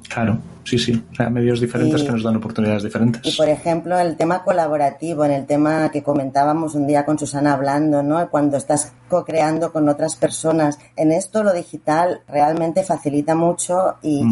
Claro, 0.10 0.40
sí, 0.64 0.78
sí. 0.78 1.04
O 1.12 1.16
sea, 1.16 1.30
medios 1.30 1.60
diferentes 1.60 2.04
que 2.04 2.12
nos 2.12 2.24
dan 2.24 2.36
oportunidades 2.36 2.84
diferentes. 2.84 3.22
Y 3.24 3.38
por 3.38 3.50
ejemplo, 3.50 4.00
el 4.00 4.16
tema 4.16 4.44
colaborativo, 4.44 5.26
en 5.26 5.32
el 5.32 5.46
tema 5.46 5.90
que 5.92 6.04
comentábamos 6.04 6.76
un 6.76 6.88
día 6.88 7.06
con 7.06 7.18
Susana 7.20 7.54
hablando, 7.54 8.04
¿no? 8.04 8.30
Cuando 8.30 8.58
estás 8.58 8.94
co-creando 9.14 9.72
con 9.72 9.88
otras 9.90 10.16
personas. 10.16 10.80
En 10.96 11.12
esto 11.12 11.44
lo 11.44 11.54
digital 11.54 12.22
realmente 12.28 12.84
facilita 12.84 13.36
mucho 13.36 13.98
y, 14.02 14.24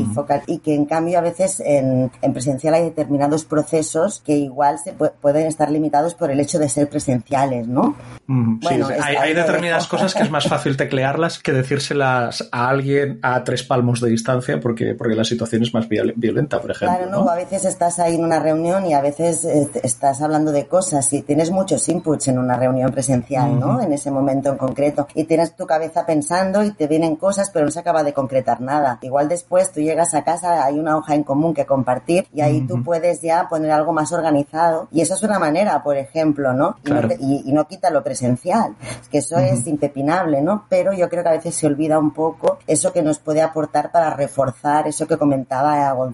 y, 0.48 0.58
que 0.58 0.74
en 0.74 0.86
cambio 0.86 1.20
a 1.20 1.22
veces 1.22 1.60
en, 1.64 2.12
en, 2.20 2.34
presencial 2.34 2.74
hay 2.74 2.86
determinados 2.86 3.46
procesos 3.46 4.24
que 4.26 4.36
igual 4.36 4.80
se 4.84 4.94
pueden 4.94 5.46
estar 5.46 5.70
limitados 5.70 6.16
por 6.16 6.32
el 6.32 6.40
hecho 6.40 6.58
de 6.58 6.68
ser 6.68 6.90
presenciales, 6.90 7.68
¿no? 7.68 7.96
Bueno, 8.26 8.88
hay, 8.88 9.36
determinadas 9.36 9.88
cosas 9.88 10.16
que 10.16 10.24
es 10.24 10.32
más 10.32 10.48
fácil 10.48 10.76
teclearlas 10.78 11.38
que 11.38 11.52
decírselas 11.52 12.50
a 12.52 12.68
alguien 12.68 13.20
a 13.22 13.44
tres 13.44 13.62
palmos 13.62 14.02
de 14.02 14.10
distancia 14.10 14.60
porque, 14.60 14.96
porque 14.96 15.16
la 15.16 15.26
situación 15.26 15.62
es 15.62 15.74
más 15.76 15.88
violenta, 16.22 16.62
por 16.62 16.72
ejemplo. 16.72 16.98
Claro, 16.98 17.12
no, 17.12 17.30
a 17.30 17.36
veces 17.36 17.66
estás 17.66 18.00
ahí 18.00 18.16
en 18.16 18.24
una 18.24 18.40
reunión 18.40 18.86
y 18.86 18.94
a 18.94 19.02
veces 19.02 19.44
eh, 19.44 19.70
estás 19.84 20.22
hablando 20.22 20.52
de 20.52 20.68
cosas 20.68 21.12
y 21.12 21.22
tienes 21.24 21.52
muchos 21.52 21.88
inputs 21.90 22.30
en 22.30 22.38
una 22.38 22.56
reunión 22.56 22.92
presencial, 22.92 23.60
¿no? 23.60 23.82
En 23.82 23.92
ese 23.92 24.12
momento 24.12 24.50
en 24.50 24.58
concreto. 24.58 25.08
Y 25.16 25.26
tienes 25.26 25.56
tu 25.56 25.66
cabeza 25.66 26.06
pensando 26.06 26.64
y 26.64 26.72
te 26.72 26.88
vienen 26.88 27.16
cosas, 27.16 27.50
pero 27.50 27.66
no 27.66 27.72
se 27.72 27.80
acaba 27.80 28.04
de 28.04 28.14
concretar 28.14 28.62
nada. 28.62 29.00
Igual 29.02 29.28
después 29.28 29.72
tú 29.72 29.82
llegas 29.82 30.14
a 30.14 30.24
casa, 30.24 30.64
hay 30.64 30.80
una 30.80 30.98
hoja 30.98 31.16
en 31.16 31.24
común 31.24 31.54
que 31.54 31.66
compartir 31.66 32.28
y 32.34 32.42
ahí 32.42 32.62
tú 32.68 32.84
puedes 32.84 33.22
ya 33.22 33.50
poner 33.50 33.72
algo 33.72 33.92
más 33.92 34.12
organizado. 34.12 34.88
Y 34.92 35.02
eso 35.02 35.16
es 35.16 35.24
una 35.24 35.40
manera, 35.40 35.84
por 35.84 35.98
ejemplo, 35.98 36.54
¿no? 36.54 36.78
Y, 36.86 36.92
no, 36.92 37.02
y, 37.20 37.52
no, 37.52 37.68
quita 37.68 37.90
lo 37.90 38.04
presencial. 38.04 38.76
que 39.10 39.18
eso 39.18 39.38
es 39.38 39.66
impepinable, 39.68 40.42
¿no? 40.42 40.66
Pero 40.70 40.94
yo 40.94 41.10
creo 41.10 41.24
que 41.24 41.30
a 41.30 41.34
veces 41.34 41.56
se 41.56 41.68
olvida 41.68 41.98
un 41.98 42.12
poco 42.12 42.60
eso 42.68 42.94
que 42.94 43.02
nos 43.02 43.20
puede 43.20 43.42
aportar 43.42 43.92
para 43.92 44.12
reforzar 44.12 44.88
eso 44.88 45.08
que 45.08 45.18
comentaba 45.18 45.92
Gonzalo, 45.94 46.11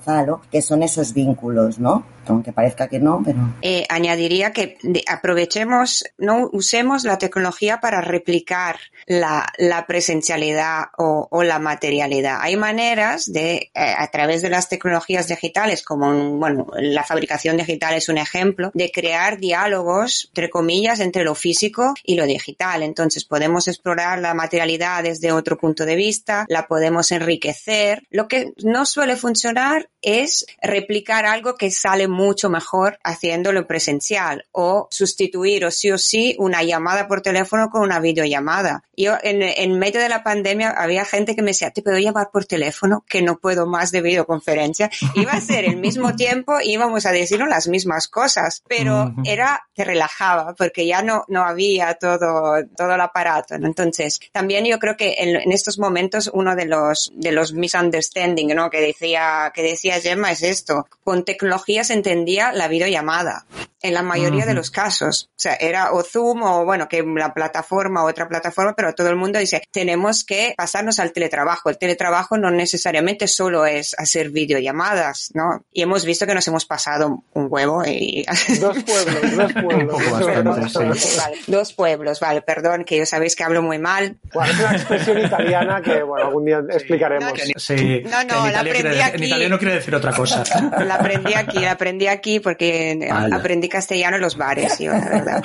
que 0.51 0.61
son 0.61 0.83
esos 0.83 1.13
vínculos, 1.13 1.79
¿no? 1.79 2.03
aunque 2.29 2.53
parezca 2.53 2.87
que 2.87 2.99
no, 2.99 3.21
pero... 3.23 3.55
Eh, 3.61 3.85
añadiría 3.89 4.51
que 4.53 4.77
aprovechemos, 5.07 6.05
no 6.17 6.49
usemos 6.51 7.03
la 7.03 7.17
tecnología 7.17 7.79
para 7.79 8.01
replicar 8.01 8.77
la, 9.05 9.51
la 9.57 9.85
presencialidad 9.87 10.85
o, 10.97 11.27
o, 11.29 11.43
la 11.43 11.59
materialidad. 11.59 12.39
Hay 12.41 12.57
maneras 12.57 13.31
de, 13.31 13.55
eh, 13.55 13.69
a 13.75 14.07
través 14.07 14.41
de 14.41 14.49
las 14.49 14.69
tecnologías 14.69 15.27
digitales, 15.27 15.83
como, 15.83 16.37
bueno, 16.37 16.67
la 16.77 17.03
fabricación 17.03 17.57
digital 17.57 17.95
es 17.95 18.09
un 18.09 18.17
ejemplo, 18.17 18.71
de 18.73 18.91
crear 18.91 19.37
diálogos, 19.37 20.25
entre 20.29 20.49
comillas, 20.49 20.99
entre 20.99 21.23
lo 21.23 21.35
físico 21.35 21.93
y 22.03 22.15
lo 22.15 22.25
digital. 22.25 22.83
Entonces 22.83 23.25
podemos 23.25 23.67
explorar 23.67 24.19
la 24.19 24.33
materialidad 24.33 25.03
desde 25.03 25.31
otro 25.31 25.57
punto 25.57 25.85
de 25.85 25.95
vista, 25.95 26.45
la 26.49 26.67
podemos 26.67 27.11
enriquecer. 27.11 28.03
Lo 28.09 28.27
que 28.27 28.53
no 28.63 28.85
suele 28.85 29.15
funcionar 29.15 29.86
es 30.01 30.45
replicar 30.61 31.25
algo 31.25 31.55
que 31.55 31.71
sale 31.71 32.07
mucho 32.07 32.49
mejor 32.49 32.99
haciéndolo 33.03 33.67
presencial 33.67 34.45
o 34.51 34.87
sustituir 34.91 35.65
o 35.65 35.71
sí 35.71 35.91
o 35.91 35.97
sí 35.97 36.35
una 36.39 36.63
llamada 36.63 37.07
por 37.07 37.21
teléfono 37.21 37.69
con 37.69 37.81
una 37.81 37.99
videollamada. 37.99 38.83
Yo 38.95 39.15
en, 39.21 39.41
en 39.41 39.79
medio 39.79 39.99
de 39.99 40.09
la 40.09 40.23
pandemia 40.23 40.69
había 40.69 41.05
gente 41.05 41.35
que 41.35 41.41
me 41.41 41.51
decía, 41.51 41.71
¿te 41.71 41.81
puedo 41.81 41.97
llamar 41.97 42.29
por 42.31 42.45
teléfono? 42.45 43.03
Que 43.07 43.21
no 43.21 43.37
puedo 43.37 43.65
más 43.67 43.91
de 43.91 44.01
videoconferencia. 44.01 44.89
Iba 45.15 45.33
a 45.33 45.41
ser 45.41 45.65
el 45.65 45.77
mismo 45.77 46.15
tiempo, 46.15 46.57
íbamos 46.61 47.05
a 47.05 47.11
decirnos 47.11 47.49
las 47.49 47.67
mismas 47.67 48.07
cosas, 48.07 48.63
pero 48.67 49.13
era, 49.23 49.67
te 49.73 49.83
relajaba 49.83 50.53
porque 50.55 50.85
ya 50.85 51.01
no, 51.01 51.25
no 51.27 51.43
había 51.43 51.95
todo, 51.95 52.63
todo 52.75 52.95
el 52.95 53.01
aparato. 53.01 53.55
Entonces, 53.55 54.19
también 54.31 54.65
yo 54.65 54.79
creo 54.79 54.95
que 54.95 55.15
en, 55.19 55.35
en, 55.35 55.51
estos 55.51 55.79
momentos 55.79 56.29
uno 56.33 56.55
de 56.55 56.65
los, 56.65 57.11
de 57.15 57.31
los 57.31 57.53
misunderstanding, 57.53 58.55
¿no? 58.55 58.69
Que 58.69 58.81
decía, 58.81 59.51
que 59.53 59.63
decía 59.63 59.76
Gemma 59.81 60.31
es 60.31 60.43
esto. 60.43 60.87
Con 61.03 61.23
tecnología 61.23 61.83
se 61.83 61.93
entendía 61.93 62.51
la 62.51 62.67
videollamada 62.67 63.45
en 63.81 63.93
la 63.93 64.01
mayoría 64.01 64.45
de 64.45 64.53
los 64.53 64.71
casos. 64.71 65.29
O 65.31 65.39
sea, 65.39 65.55
era 65.55 65.91
o 65.93 66.03
Zoom 66.03 66.43
o 66.43 66.65
bueno, 66.65 66.87
que 66.87 67.03
la 67.03 67.33
plataforma 67.33 68.03
otra 68.03 68.27
plataforma, 68.27 68.73
pero 68.75 68.93
todo 68.93 69.09
el 69.09 69.15
mundo 69.15 69.39
dice, 69.39 69.61
tenemos 69.71 70.23
que 70.23 70.53
pasarnos 70.57 70.99
al 70.99 71.11
teletrabajo. 71.11 71.69
El 71.69 71.77
teletrabajo 71.77 72.37
no 72.37 72.49
necesariamente 72.51 73.27
solo 73.27 73.65
es 73.65 73.95
hacer 73.97 74.29
videollamadas, 74.29 75.31
¿no? 75.33 75.63
Y 75.71 75.81
hemos 75.81 76.05
visto 76.05 76.25
que 76.25 76.33
nos 76.33 76.47
hemos 76.47 76.65
pasado 76.65 77.23
un 77.33 77.47
huevo 77.49 77.83
y... 77.85 78.25
Dos 78.59 78.83
pueblos, 78.83 79.37
dos 79.37 79.53
pueblos. 79.53 81.17
vale, 81.17 81.37
dos 81.47 81.73
pueblos, 81.73 82.19
vale, 82.19 82.41
perdón, 82.41 82.83
que 82.85 82.97
yo 82.97 83.05
sabéis 83.05 83.35
que 83.35 83.43
hablo 83.43 83.61
muy 83.61 83.77
mal. 83.77 84.17
Bueno, 84.33 84.51
es 84.51 84.59
una 84.59 84.71
expresión 84.71 85.19
italiana 85.19 85.81
que, 85.81 86.01
bueno, 86.01 86.27
algún 86.27 86.45
día 86.45 86.61
explicaremos. 86.69 87.33
Sí, 87.57 88.03
no, 88.03 88.23
no, 88.23 88.49
la 88.49 88.61
aprendí 88.61 88.99
aquí. 88.99 89.17
En 89.17 89.23
italiano 89.23 89.59
quiere 89.67 89.79
decir 89.79 89.95
otra 89.95 90.13
cosa. 90.13 90.43
La 90.83 90.95
aprendí 90.95 91.33
aquí, 91.33 91.59
la 91.59 91.71
aprendí 91.71 92.07
aquí 92.07 92.39
porque 92.39 93.09
aprendí 93.31 93.67
castellano 93.67 94.15
en 94.15 94.21
los 94.21 94.37
bares, 94.37 94.79
yo, 94.79 94.93
la 94.93 95.09
verdad. 95.09 95.43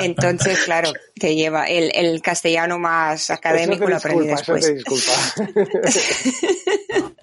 Entonces, 0.00 0.60
claro, 0.64 0.92
que 1.14 1.34
lleva 1.34 1.64
el, 1.64 1.90
el 1.94 2.22
castellano 2.22 2.78
más 2.78 3.30
académico 3.30 3.88
lo 3.88 3.96
aprendí 3.96 4.28
después. 4.28 4.72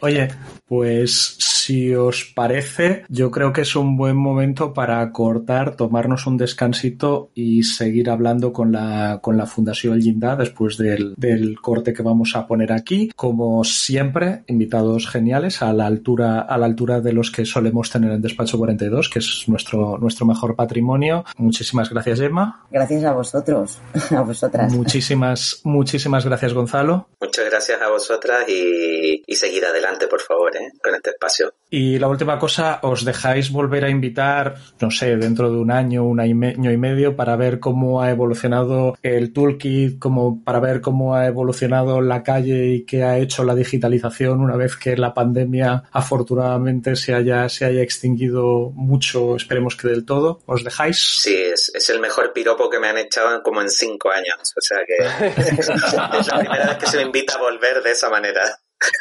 Oye, 0.01 0.29
pues 0.67 1.35
si 1.69 1.93
os 1.95 2.25
parece, 2.35 3.03
yo 3.09 3.31
creo 3.31 3.51
que 3.51 3.61
es 3.61 3.75
un 3.75 3.97
buen 3.97 4.15
momento 4.15 4.73
para 4.73 5.11
cortar, 5.11 5.75
tomarnos 5.75 6.27
un 6.27 6.37
descansito 6.37 7.31
y 7.33 7.63
seguir 7.63 8.09
hablando 8.09 8.53
con 8.53 8.71
la, 8.71 9.19
con 9.21 9.35
la 9.37 9.45
Fundación 9.45 9.99
Linda 9.99 10.35
después 10.35 10.77
del, 10.77 11.15
del 11.17 11.59
corte 11.59 11.93
que 11.93 12.03
vamos 12.03 12.35
a 12.35 12.47
poner 12.47 12.71
aquí. 12.71 13.11
Como 13.15 13.63
siempre, 13.63 14.43
invitados 14.47 15.07
geniales 15.07 15.61
a 15.61 15.73
la 15.73 15.87
altura, 15.87 16.41
a 16.41 16.57
la 16.57 16.67
altura 16.67 17.01
de 17.01 17.13
los 17.13 17.31
que 17.31 17.45
solemos 17.45 17.89
tener 17.89 18.11
en 18.11 18.21
Despacho 18.21 18.57
42, 18.57 19.09
que 19.09 19.19
es 19.19 19.43
nuestro, 19.47 19.97
nuestro 19.97 20.25
mejor 20.25 20.55
patrimonio. 20.55 21.25
Muchísimas 21.37 21.89
gracias, 21.89 22.19
Emma. 22.19 22.65
Gracias 22.71 23.03
a 23.03 23.13
vosotros, 23.13 23.79
a 24.11 24.21
vosotras. 24.21 24.71
Muchísimas, 24.71 25.61
muchísimas 25.63 26.25
gracias, 26.25 26.53
Gonzalo. 26.53 27.09
Muchas 27.19 27.45
gracias 27.45 27.81
a 27.81 27.89
vosotras 27.89 28.47
y, 28.47 29.23
y 29.25 29.35
seguir 29.35 29.65
adelante, 29.65 29.88
por 30.07 30.21
favor, 30.21 30.55
¿eh? 30.55 30.71
con 30.81 30.95
este 30.95 31.11
espacio. 31.11 31.53
Y 31.69 31.99
la 31.99 32.07
última 32.07 32.39
cosa, 32.39 32.79
os 32.83 33.05
dejáis 33.05 33.51
volver 33.51 33.85
a 33.85 33.89
invitar, 33.89 34.55
no 34.79 34.89
sé, 34.91 35.15
dentro 35.17 35.51
de 35.51 35.57
un 35.57 35.71
año, 35.71 36.03
un 36.03 36.19
año 36.19 36.71
y 36.71 36.77
medio, 36.77 37.15
para 37.15 37.35
ver 37.35 37.59
cómo 37.59 38.01
ha 38.01 38.09
evolucionado 38.09 38.97
el 39.03 39.33
toolkit, 39.33 39.99
como 39.99 40.43
para 40.43 40.59
ver 40.59 40.81
cómo 40.81 41.15
ha 41.15 41.27
evolucionado 41.27 42.01
la 42.01 42.23
calle 42.23 42.67
y 42.67 42.85
qué 42.85 43.03
ha 43.03 43.17
hecho 43.17 43.43
la 43.43 43.55
digitalización 43.55 44.41
una 44.41 44.55
vez 44.55 44.75
que 44.75 44.97
la 44.97 45.13
pandemia 45.13 45.83
afortunadamente 45.91 46.95
se 46.95 47.13
haya, 47.13 47.47
se 47.49 47.65
haya 47.65 47.81
extinguido 47.81 48.71
mucho, 48.73 49.35
esperemos 49.35 49.75
que 49.75 49.87
del 49.87 50.05
todo. 50.05 50.41
¿Os 50.45 50.63
dejáis? 50.63 51.21
Sí, 51.21 51.35
es, 51.35 51.71
es 51.73 51.89
el 51.89 51.99
mejor 51.99 52.33
piropo 52.33 52.69
que 52.69 52.79
me 52.79 52.87
han 52.87 52.97
echado 52.97 53.41
como 53.43 53.61
en 53.61 53.69
cinco 53.69 54.09
años. 54.11 54.53
O 54.57 54.61
sea 54.61 54.79
que 54.85 54.97
es 55.57 56.27
la 56.27 56.39
primera 56.39 56.67
vez 56.67 56.77
que 56.77 56.87
se 56.87 56.97
me 56.97 57.03
invita 57.03 57.35
a 57.35 57.39
volver 57.39 57.81
de 57.83 57.91
esa 57.91 58.09
manera. 58.09 58.59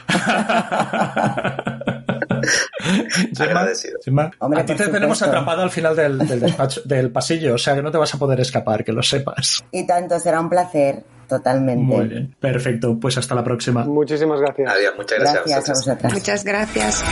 Gemma, 4.05 4.31
a 4.41 4.65
ti 4.65 4.75
te 4.75 4.89
tenemos 4.89 5.21
atrapado 5.23 5.63
al 5.63 5.71
final 5.71 5.95
del, 5.95 6.19
del, 6.19 6.41
despacho, 6.41 6.81
del 6.85 7.11
pasillo, 7.11 7.55
o 7.55 7.59
sea 7.59 7.75
que 7.75 7.83
no 7.83 7.91
te 7.91 7.99
vas 7.99 8.15
a 8.15 8.19
poder 8.19 8.41
escapar, 8.41 8.85
que 8.85 8.93
lo 8.93 9.03
sepas. 9.03 9.65
Y 9.71 9.87
tanto, 9.87 10.19
será 10.19 10.41
un 10.41 10.49
placer, 10.49 11.05
totalmente. 11.29 11.85
Muy 11.85 12.09
bien, 12.09 12.35
perfecto, 12.41 12.99
pues 12.99 13.19
hasta 13.19 13.35
la 13.35 13.45
próxima. 13.45 13.85
Muchísimas 13.85 14.41
gracias. 14.41 14.73
Adiós, 14.73 14.95
muchas 14.97 15.19
gracias. 15.19 15.45
Gracias 15.47 15.69
a 15.69 15.73
vosotras. 15.73 16.13
Muchas 16.13 16.45
gracias. 16.45 17.05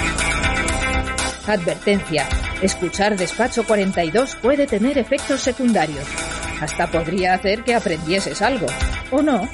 Advertencia. 1.46 2.26
Escuchar 2.60 3.16
Despacho 3.16 3.64
42 3.64 4.36
puede 4.36 4.66
tener 4.66 4.98
efectos 4.98 5.40
secundarios. 5.40 6.04
Hasta 6.60 6.86
podría 6.86 7.34
hacer 7.34 7.62
que 7.62 7.74
aprendieses 7.74 8.42
algo. 8.42 8.66
¿O 9.12 9.22
no? 9.22 9.48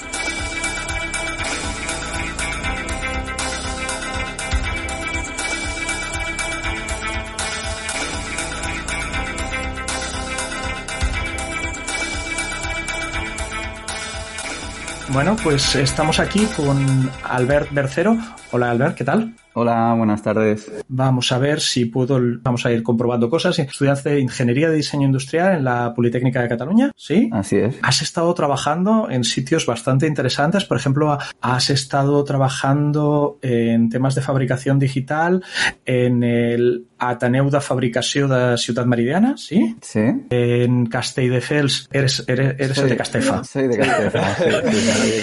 Bueno, 15.12 15.36
pues 15.42 15.76
estamos 15.76 16.18
aquí 16.18 16.46
con 16.56 17.10
Albert 17.22 17.70
Bercero. 17.70 18.16
Hola 18.50 18.70
Albert, 18.70 18.96
¿qué 18.96 19.04
tal? 19.04 19.34
Hola, 19.54 19.92
buenas 19.94 20.22
tardes. 20.22 20.72
Vamos 20.88 21.30
a 21.30 21.38
ver 21.38 21.60
si 21.60 21.84
puedo, 21.84 22.18
vamos 22.40 22.64
a 22.64 22.72
ir 22.72 22.82
comprobando 22.82 23.28
cosas. 23.28 23.58
Estudiante 23.58 24.08
de 24.08 24.20
Ingeniería 24.20 24.70
de 24.70 24.76
Diseño 24.76 25.04
Industrial 25.04 25.58
en 25.58 25.64
la 25.64 25.92
Politécnica 25.94 26.40
de 26.40 26.48
Cataluña, 26.48 26.90
¿sí? 26.96 27.28
Así 27.30 27.56
es. 27.56 27.78
Has 27.82 28.00
estado 28.00 28.32
trabajando 28.32 29.10
en 29.10 29.24
sitios 29.24 29.66
bastante 29.66 30.06
interesantes. 30.06 30.64
Por 30.64 30.78
ejemplo, 30.78 31.18
has 31.42 31.68
estado 31.68 32.24
trabajando 32.24 33.38
en 33.42 33.90
temas 33.90 34.14
de 34.14 34.22
fabricación 34.22 34.78
digital 34.78 35.44
en 35.84 36.22
el 36.22 36.86
Ateneu 37.02 37.48
de 37.50 37.60
Fabricació 37.60 38.28
de 38.30 38.56
Ciutat 38.58 38.86
Meridiana, 38.86 39.34
¿sí? 39.36 39.74
Sí. 39.80 40.00
En 40.30 40.86
Castelldefels, 40.86 41.88
eres, 41.92 42.24
eres, 42.28 42.54
eres 42.58 42.76
Soy- 42.76 42.84
el 42.84 42.90
de 42.90 42.96
Castefa. 42.96 43.44
Soy 43.44 43.68
de 43.68 43.78
Castefa, 43.78 44.34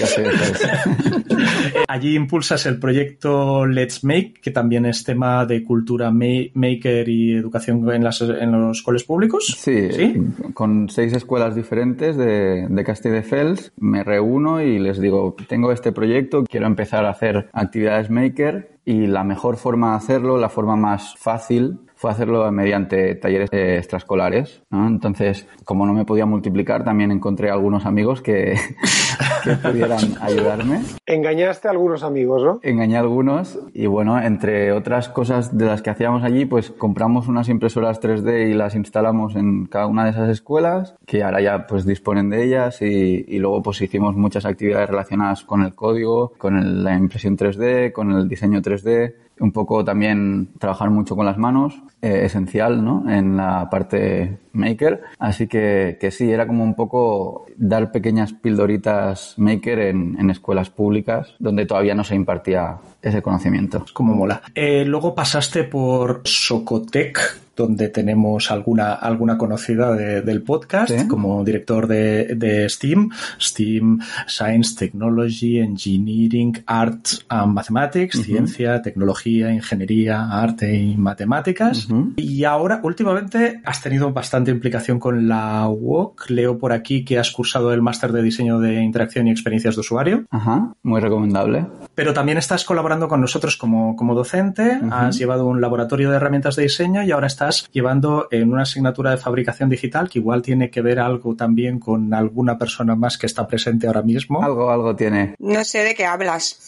sí, 0.06 0.22
de. 0.22 0.30
Allí 1.88 2.16
impulsas 2.16 2.66
el 2.66 2.80
proyecto 2.80 3.66
Let's 3.66 4.04
Make, 4.04 4.34
que 4.42 4.52
también 4.52 4.86
es 4.86 5.04
tema 5.04 5.46
de 5.46 5.64
cultura 5.64 6.12
ma- 6.12 6.26
maker 6.54 7.08
y 7.10 7.34
educación 7.36 7.90
en, 7.92 8.04
las, 8.04 8.22
en 8.22 8.52
los 8.52 8.82
coles 8.82 9.04
públicos. 9.04 9.56
Sí, 9.58 9.90
¿Sí? 9.92 10.14
con 10.54 10.90
seis 10.90 11.14
escuelas 11.14 11.56
diferentes 11.56 12.18
de, 12.18 12.68
de 12.70 12.84
Castelldefels 12.84 13.72
me 13.78 14.04
reúno 14.04 14.62
y 14.62 14.80
les 14.80 15.00
digo, 15.00 15.36
tengo 15.48 15.72
este 15.72 15.92
proyecto, 15.92 16.44
quiero 16.44 16.68
empezar 16.68 17.06
a 17.06 17.12
hacer 17.12 17.50
actividades 17.54 18.10
maker 18.10 18.79
y 18.90 19.06
la 19.06 19.24
mejor 19.24 19.58
forma 19.58 19.92
de 19.92 19.98
hacerlo, 19.98 20.36
la 20.40 20.50
forma 20.50 20.76
más 20.76 21.16
fácil 21.16 21.80
fue 22.00 22.10
hacerlo 22.12 22.50
mediante 22.50 23.14
talleres 23.16 23.50
eh, 23.52 23.76
extraescolares. 23.78 24.64
¿no? 24.70 24.88
Entonces, 24.88 25.46
como 25.66 25.86
no 25.86 25.94
me 25.94 26.06
podía 26.06 26.26
multiplicar, 26.26 26.86
también 26.86 27.12
encontré 27.12 27.50
algunos 27.50 27.86
amigos 27.86 28.22
que, 28.22 28.56
que 29.44 29.52
pudieran 29.58 30.00
ayudarme. 30.22 30.80
Engañaste 31.06 31.68
a 31.68 31.72
algunos 31.72 32.04
amigos, 32.04 32.42
¿no? 32.42 32.60
Engañé 32.64 32.96
a 32.96 33.02
algunos 33.02 33.60
y 33.74 33.86
bueno, 33.88 34.18
entre 34.22 34.72
otras 34.72 35.10
cosas 35.10 35.58
de 35.58 35.66
las 35.66 35.82
que 35.82 35.90
hacíamos 35.90 36.24
allí, 36.24 36.46
pues 36.46 36.72
compramos 36.72 37.28
unas 37.28 37.50
impresoras 37.50 38.00
3D 38.02 38.50
y 38.50 38.54
las 38.54 38.76
instalamos 38.76 39.36
en 39.36 39.66
cada 39.66 39.88
una 39.88 40.06
de 40.06 40.12
esas 40.12 40.30
escuelas, 40.30 40.96
que 41.06 41.22
ahora 41.24 41.42
ya 41.42 41.68
pues 41.68 41.86
disponen 41.86 42.30
de 42.30 42.46
ellas 42.46 42.82
y, 42.82 43.26
y 43.28 43.40
luego 43.40 43.62
pues 43.62 43.82
hicimos 43.82 44.16
muchas 44.16 44.46
actividades 44.46 44.90
relacionadas 44.90 45.44
con 45.44 45.64
el 45.64 45.76
código, 45.76 46.32
con 46.38 46.58
el- 46.58 46.82
la 46.86 46.96
impresión 46.96 47.36
3D, 47.36 47.92
con 47.92 48.12
el 48.14 48.30
diseño 48.30 48.62
3D, 48.62 49.16
un 49.40 49.52
poco 49.52 49.84
también 49.84 50.50
trabajar 50.60 50.90
mucho 50.90 51.16
con 51.16 51.26
las 51.26 51.38
manos, 51.38 51.82
eh, 52.02 52.22
esencial, 52.24 52.84
¿no? 52.84 53.10
En 53.10 53.38
la 53.38 53.70
parte 53.70 54.38
maker. 54.54 55.02
Así 55.18 55.48
que, 55.48 55.98
que 56.00 56.12
sí, 56.12 56.32
era 56.32 56.48
como 56.48 56.64
un 56.64 56.76
poco 56.76 57.46
dar 57.58 57.92
pequeñas 57.92 58.34
pildoritas 58.34 59.34
maker 59.38 59.80
en, 59.80 60.18
en 60.20 60.30
escuelas 60.30 60.70
públicas 60.70 61.36
donde 61.40 61.66
todavía 61.66 61.96
no 61.96 62.04
se 62.04 62.16
impartía 62.16 62.78
ese 63.02 63.22
conocimiento. 63.22 63.86
Como 63.94 64.14
mola. 64.14 64.42
Eh, 64.54 64.84
luego 64.86 65.16
pasaste 65.16 65.64
por 65.64 66.22
Socotec, 66.24 67.20
donde 67.60 67.90
tenemos 67.90 68.52
alguna, 68.52 68.94
alguna 68.94 69.38
conocida 69.38 69.94
de- 69.94 70.22
del 70.22 70.42
podcast, 70.44 70.90
Sí. 70.92 71.08
como 71.08 71.44
director 71.44 71.88
de, 71.88 72.36
de 72.36 72.68
STEAM, 72.70 73.10
STEAM, 73.40 74.00
Science, 74.28 74.76
Technology, 74.78 75.60
Engineering, 75.60 76.64
Art 76.66 77.06
and 77.28 77.54
Mathematics, 77.54 78.22
ciencia, 78.24 78.82
tecnología, 78.82 79.52
ingeniería, 79.54 80.30
arte 80.32 80.74
y 80.76 80.96
matemáticas. 80.98 81.88
Y 82.16 82.44
ahora, 82.46 82.80
últimamente, 82.84 83.62
has 83.66 83.82
tenido 83.82 84.12
bastante 84.14 84.52
implicación 84.52 85.00
con 85.00 85.28
la 85.28 85.68
UOC. 85.68 86.30
Leo 86.30 86.58
por 86.58 86.72
aquí 86.72 87.04
que 87.04 87.20
has 87.20 87.32
cursado 87.32 87.74
el 87.74 87.82
máster 87.82 88.12
de 88.12 88.22
diseño 88.22 88.60
de 88.60 88.82
interacción 88.82 89.28
y 89.28 89.32
experiencias 89.32 89.76
de 89.76 89.82
usuario. 89.82 90.26
Ajá, 90.30 90.74
muy 90.84 91.02
recomendable. 91.02 91.66
Pero 91.96 92.14
también 92.14 92.38
estás 92.38 92.64
colaborando 92.64 93.08
con 93.08 93.20
nosotros 93.22 93.58
como, 93.58 93.96
como 93.96 94.16
docente, 94.16 94.80
has 94.92 95.18
llevado 95.18 95.46
un 95.48 95.60
laboratorio 95.62 96.10
de 96.10 96.16
herramientas 96.16 96.56
de 96.56 96.64
diseño 96.64 97.04
y 97.04 97.12
ahora 97.12 97.28
estás 97.28 97.49
llevando 97.72 98.28
en 98.32 98.52
una 98.52 98.64
asignatura 98.64 99.12
de 99.12 99.18
fabricación 99.18 99.70
digital 99.70 100.10
que 100.10 100.20
igual 100.20 100.42
tiene 100.42 100.70
que 100.70 100.82
ver 100.82 101.00
algo 101.00 101.36
también 101.36 101.80
con 101.80 102.14
alguna 102.14 102.58
persona 102.58 102.96
más 102.96 103.18
que 103.18 103.26
está 103.26 103.48
presente 103.48 103.88
ahora 103.88 104.02
mismo. 104.02 104.44
Algo, 104.44 104.72
algo 104.72 104.96
tiene. 104.96 105.36
No 105.40 105.64
sé 105.64 105.84
de 105.84 105.96
qué 105.96 106.06
hablas. 106.06 106.60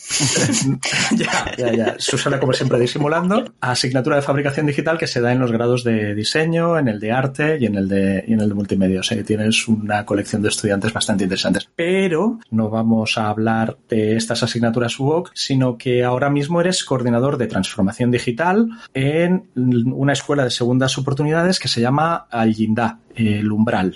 ya, 1.15 1.55
ya, 1.57 1.73
ya. 1.73 1.95
Susana, 1.97 2.39
como 2.39 2.53
siempre, 2.53 2.79
disimulando. 2.79 3.53
Asignatura 3.61 4.17
de 4.17 4.21
fabricación 4.21 4.65
digital 4.65 4.97
que 4.97 5.07
se 5.07 5.21
da 5.21 5.31
en 5.31 5.39
los 5.39 5.51
grados 5.51 5.83
de 5.83 6.15
diseño, 6.15 6.77
en 6.77 6.87
el 6.87 6.99
de 6.99 7.11
arte 7.11 7.57
y 7.59 7.65
en 7.65 7.75
el 7.75 7.87
de, 7.87 8.23
y 8.27 8.33
en 8.33 8.41
el 8.41 8.49
de 8.49 8.55
multimedia. 8.55 8.99
O 8.99 9.03
sea 9.03 9.17
que 9.17 9.23
tienes 9.23 9.67
una 9.67 10.05
colección 10.05 10.41
de 10.41 10.49
estudiantes 10.49 10.93
bastante 10.93 11.23
interesantes. 11.23 11.69
Pero 11.75 12.39
no 12.49 12.69
vamos 12.69 13.17
a 13.17 13.27
hablar 13.29 13.77
de 13.89 14.15
estas 14.15 14.43
asignaturas 14.43 14.99
UOC, 14.99 15.31
sino 15.33 15.77
que 15.77 16.03
ahora 16.03 16.29
mismo 16.29 16.61
eres 16.61 16.83
coordinador 16.83 17.37
de 17.37 17.47
transformación 17.47 18.11
digital 18.11 18.69
en 18.93 19.49
una 19.55 20.13
escuela 20.13 20.43
de 20.43 20.51
segundas 20.71 20.97
oportunidades 20.97 21.59
que 21.59 21.67
se 21.67 21.81
llama 21.81 22.27
Algindá, 22.31 22.97
el 23.15 23.51
umbral. 23.51 23.95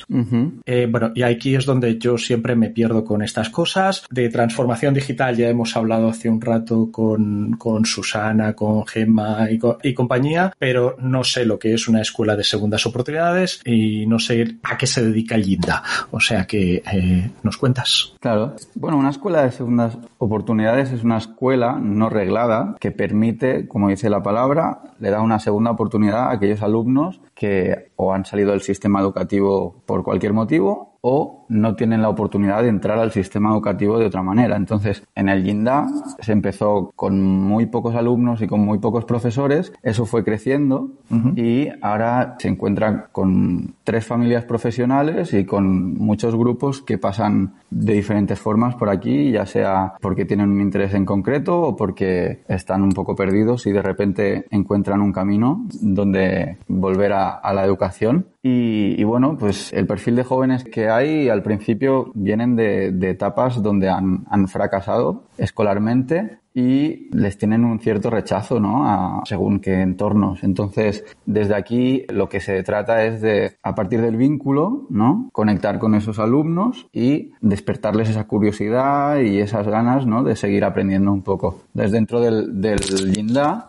Eh, 0.65 0.87
bueno, 0.89 1.11
y 1.15 1.23
aquí 1.23 1.55
es 1.55 1.65
donde 1.65 1.97
yo 1.97 2.17
siempre 2.17 2.55
me 2.55 2.69
pierdo 2.69 3.03
con 3.03 3.21
estas 3.21 3.49
cosas. 3.49 4.05
De 4.09 4.29
transformación 4.29 4.93
digital 4.93 5.35
ya 5.35 5.49
hemos 5.49 5.75
hablado 5.75 6.09
hace 6.09 6.29
un 6.29 6.41
rato 6.41 6.89
con, 6.91 7.53
con 7.57 7.85
Susana, 7.85 8.53
con 8.53 8.85
Gemma 8.87 9.49
y, 9.49 9.57
co- 9.57 9.77
y 9.83 9.93
compañía, 9.93 10.53
pero 10.59 10.95
no 10.99 11.23
sé 11.23 11.45
lo 11.45 11.59
que 11.59 11.73
es 11.73 11.87
una 11.87 12.01
escuela 12.01 12.35
de 12.35 12.43
segundas 12.43 12.85
oportunidades 12.85 13.61
y 13.65 14.05
no 14.05 14.19
sé 14.19 14.57
a 14.63 14.77
qué 14.77 14.87
se 14.87 15.03
dedica 15.03 15.37
Linda. 15.37 15.83
O 16.11 16.19
sea 16.19 16.45
que 16.45 16.81
eh, 16.91 17.31
nos 17.43 17.57
cuentas. 17.57 18.13
Claro. 18.19 18.55
Bueno, 18.75 18.97
una 18.97 19.09
escuela 19.09 19.43
de 19.43 19.51
segundas 19.51 19.97
oportunidades 20.17 20.91
es 20.91 21.03
una 21.03 21.17
escuela 21.17 21.77
no 21.79 22.09
reglada 22.09 22.75
que 22.79 22.91
permite, 22.91 23.67
como 23.67 23.89
dice 23.89 24.09
la 24.09 24.23
palabra, 24.23 24.79
le 24.99 25.09
da 25.09 25.21
una 25.21 25.39
segunda 25.39 25.71
oportunidad 25.71 26.29
a 26.29 26.31
aquellos 26.33 26.61
alumnos 26.61 27.19
que 27.35 27.91
o 27.97 28.13
han 28.13 28.25
salido 28.25 28.51
del 28.51 28.61
sistema 28.61 29.01
educativo 29.01 29.83
por 29.85 30.03
cualquier 30.03 30.33
motivo 30.33 30.94
o 31.07 31.45
no 31.49 31.75
tienen 31.75 32.01
la 32.01 32.09
oportunidad 32.09 32.63
de 32.63 32.69
entrar 32.69 32.97
al 32.97 33.11
sistema 33.11 33.51
educativo 33.51 33.99
de 33.99 34.07
otra 34.07 34.23
manera. 34.23 34.55
Entonces, 34.55 35.03
en 35.13 35.29
el 35.29 35.43
Ginda 35.43 35.85
se 36.19 36.31
empezó 36.31 36.91
con 36.95 37.21
muy 37.21 37.67
pocos 37.67 37.93
alumnos 37.93 38.41
y 38.41 38.47
con 38.47 38.61
muy 38.61 38.79
pocos 38.79 39.05
profesores, 39.05 39.71
eso 39.83 40.07
fue 40.07 40.23
creciendo 40.23 40.89
y 41.35 41.67
ahora 41.81 42.37
se 42.39 42.47
encuentra 42.47 43.09
con 43.11 43.75
tres 43.83 44.03
familias 44.03 44.45
profesionales 44.45 45.31
y 45.33 45.45
con 45.45 45.93
muchos 45.93 46.35
grupos 46.35 46.81
que 46.81 46.97
pasan 46.97 47.53
de 47.69 47.93
diferentes 47.93 48.39
formas 48.39 48.73
por 48.73 48.89
aquí, 48.89 49.31
ya 49.31 49.45
sea 49.45 49.93
porque 50.01 50.25
tienen 50.25 50.49
un 50.49 50.59
interés 50.59 50.95
en 50.95 51.05
concreto 51.05 51.61
o 51.61 51.75
porque 51.75 52.39
están 52.47 52.81
un 52.81 52.93
poco 52.93 53.15
perdidos 53.15 53.67
y 53.67 53.71
de 53.71 53.83
repente 53.83 54.45
encuentran 54.49 55.01
un 55.01 55.13
camino 55.13 55.67
donde 55.81 56.57
volver 56.67 57.13
a, 57.13 57.29
a 57.29 57.53
la 57.53 57.63
educación. 57.63 58.25
Y, 58.47 59.01
y 59.01 59.03
bueno, 59.03 59.35
pues 59.39 59.73
el 59.73 59.87
perfil 59.87 60.17
de 60.17 60.23
jóvenes 60.23 60.63
que 60.63 60.87
hay 60.87 61.29
al 61.29 61.41
principio 61.41 62.11
vienen 62.13 62.55
de, 62.55 63.09
etapas 63.09 63.63
donde 63.63 63.89
han 63.89 64.47
fracasado 64.47 65.23
escolarmente 65.37 66.39
y 66.55 67.09
les 67.11 67.37
tienen 67.37 67.65
un 67.65 67.79
cierto 67.81 68.09
rechazo, 68.09 68.61
¿no? 68.61 68.87
A 68.87 69.23
según 69.25 69.59
qué 69.59 69.81
entornos. 69.81 70.41
Entonces, 70.41 71.03
desde 71.25 71.53
aquí 71.53 72.05
lo 72.07 72.29
que 72.29 72.39
se 72.39 72.63
trata 72.63 73.03
es 73.03 73.21
de, 73.21 73.57
a 73.61 73.75
partir 73.75 74.01
del 74.01 74.15
vínculo, 74.15 74.87
¿no? 74.89 75.29
Conectar 75.33 75.79
con 75.79 75.95
esos 75.95 76.17
alumnos 76.17 76.87
y 76.93 77.33
despertarles 77.41 78.09
esa 78.09 78.23
curiosidad 78.23 79.19
y 79.19 79.39
esas 79.39 79.67
ganas, 79.67 80.07
¿no? 80.07 80.23
De 80.23 80.37
seguir 80.37 80.63
aprendiendo 80.63 81.11
un 81.11 81.23
poco. 81.23 81.63
Desde 81.73 81.95
dentro 81.95 82.21
del, 82.21 82.61
del 82.61 82.79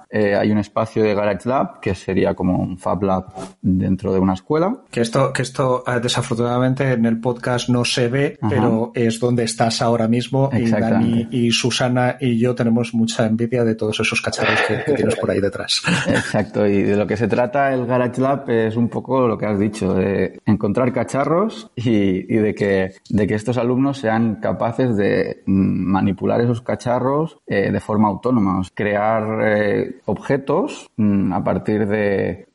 eh, 0.08 0.36
hay 0.36 0.52
un 0.52 0.58
espacio 0.58 1.02
de 1.02 1.14
Garage 1.14 1.48
Lab 1.48 1.80
que 1.80 1.94
sería 1.94 2.34
como 2.34 2.58
un 2.58 2.78
Fab 2.78 3.02
Lab 3.02 3.26
dentro 3.60 4.12
de 4.12 4.20
una 4.20 4.34
escuela. 4.34 4.82
Que 4.90 5.00
esto, 5.00 5.32
que 5.32 5.42
esto 5.42 5.82
eh, 5.86 5.98
desafortunadamente 6.00 6.92
en 6.92 7.04
el 7.04 7.20
podcast 7.20 7.68
no 7.68 7.84
se 7.84 8.06
ve, 8.08 8.38
Ajá. 8.40 8.48
pero 8.48 8.92
es 8.94 9.18
donde 9.18 9.42
estás 9.42 9.82
ahora 9.82 10.06
mismo. 10.06 10.50
Y. 10.52 10.70
Dani 10.70 11.28
y 11.30 11.50
Susana 11.57 12.16
y 12.20 12.38
yo 12.38 12.54
tenemos 12.54 12.94
mucha 12.94 13.26
envidia 13.26 13.64
de 13.64 13.74
todos 13.74 13.98
esos 14.00 14.20
cacharros 14.20 14.61
que, 14.62 14.92
tienes 14.94 15.16
por 15.16 15.30
ahí 15.30 15.40
detrás. 15.40 15.82
Exacto, 16.09 16.66
y 16.66 16.82
de 16.82 16.96
lo 16.96 17.07
que 17.07 17.16
se 17.16 17.28
trata 17.28 17.72
el 17.72 17.86
Garage 17.86 18.20
Lab 18.20 18.48
es 18.50 18.76
un 18.76 18.88
poco 18.88 19.26
lo 19.26 19.36
que 19.38 19.46
has 19.46 19.59
dicho, 19.59 19.94
de 19.94 20.40
encontrar 20.46 20.92
cacharros 20.92 21.70
y, 21.74 22.22
de, 22.22 22.54
que, 22.54 22.94
de 23.09 23.26
que 23.26 23.34
estos 23.34 23.59
alumnos 23.59 23.98
sean 23.98 24.36
capaces 24.36 24.96
de 24.96 25.42
mm, 25.46 25.90
manipular 25.92 26.40
esos 26.40 26.62
cacharros 26.62 27.38
eh, 27.46 27.70
de 27.70 27.80
forma 27.80 28.09
autónoma, 28.09 28.61
crear 28.74 29.40
eh, 29.42 30.00
objetos 30.07 30.90
mm, 30.96 31.32
a 31.32 31.44
partir 31.44 31.86
de 31.86 32.46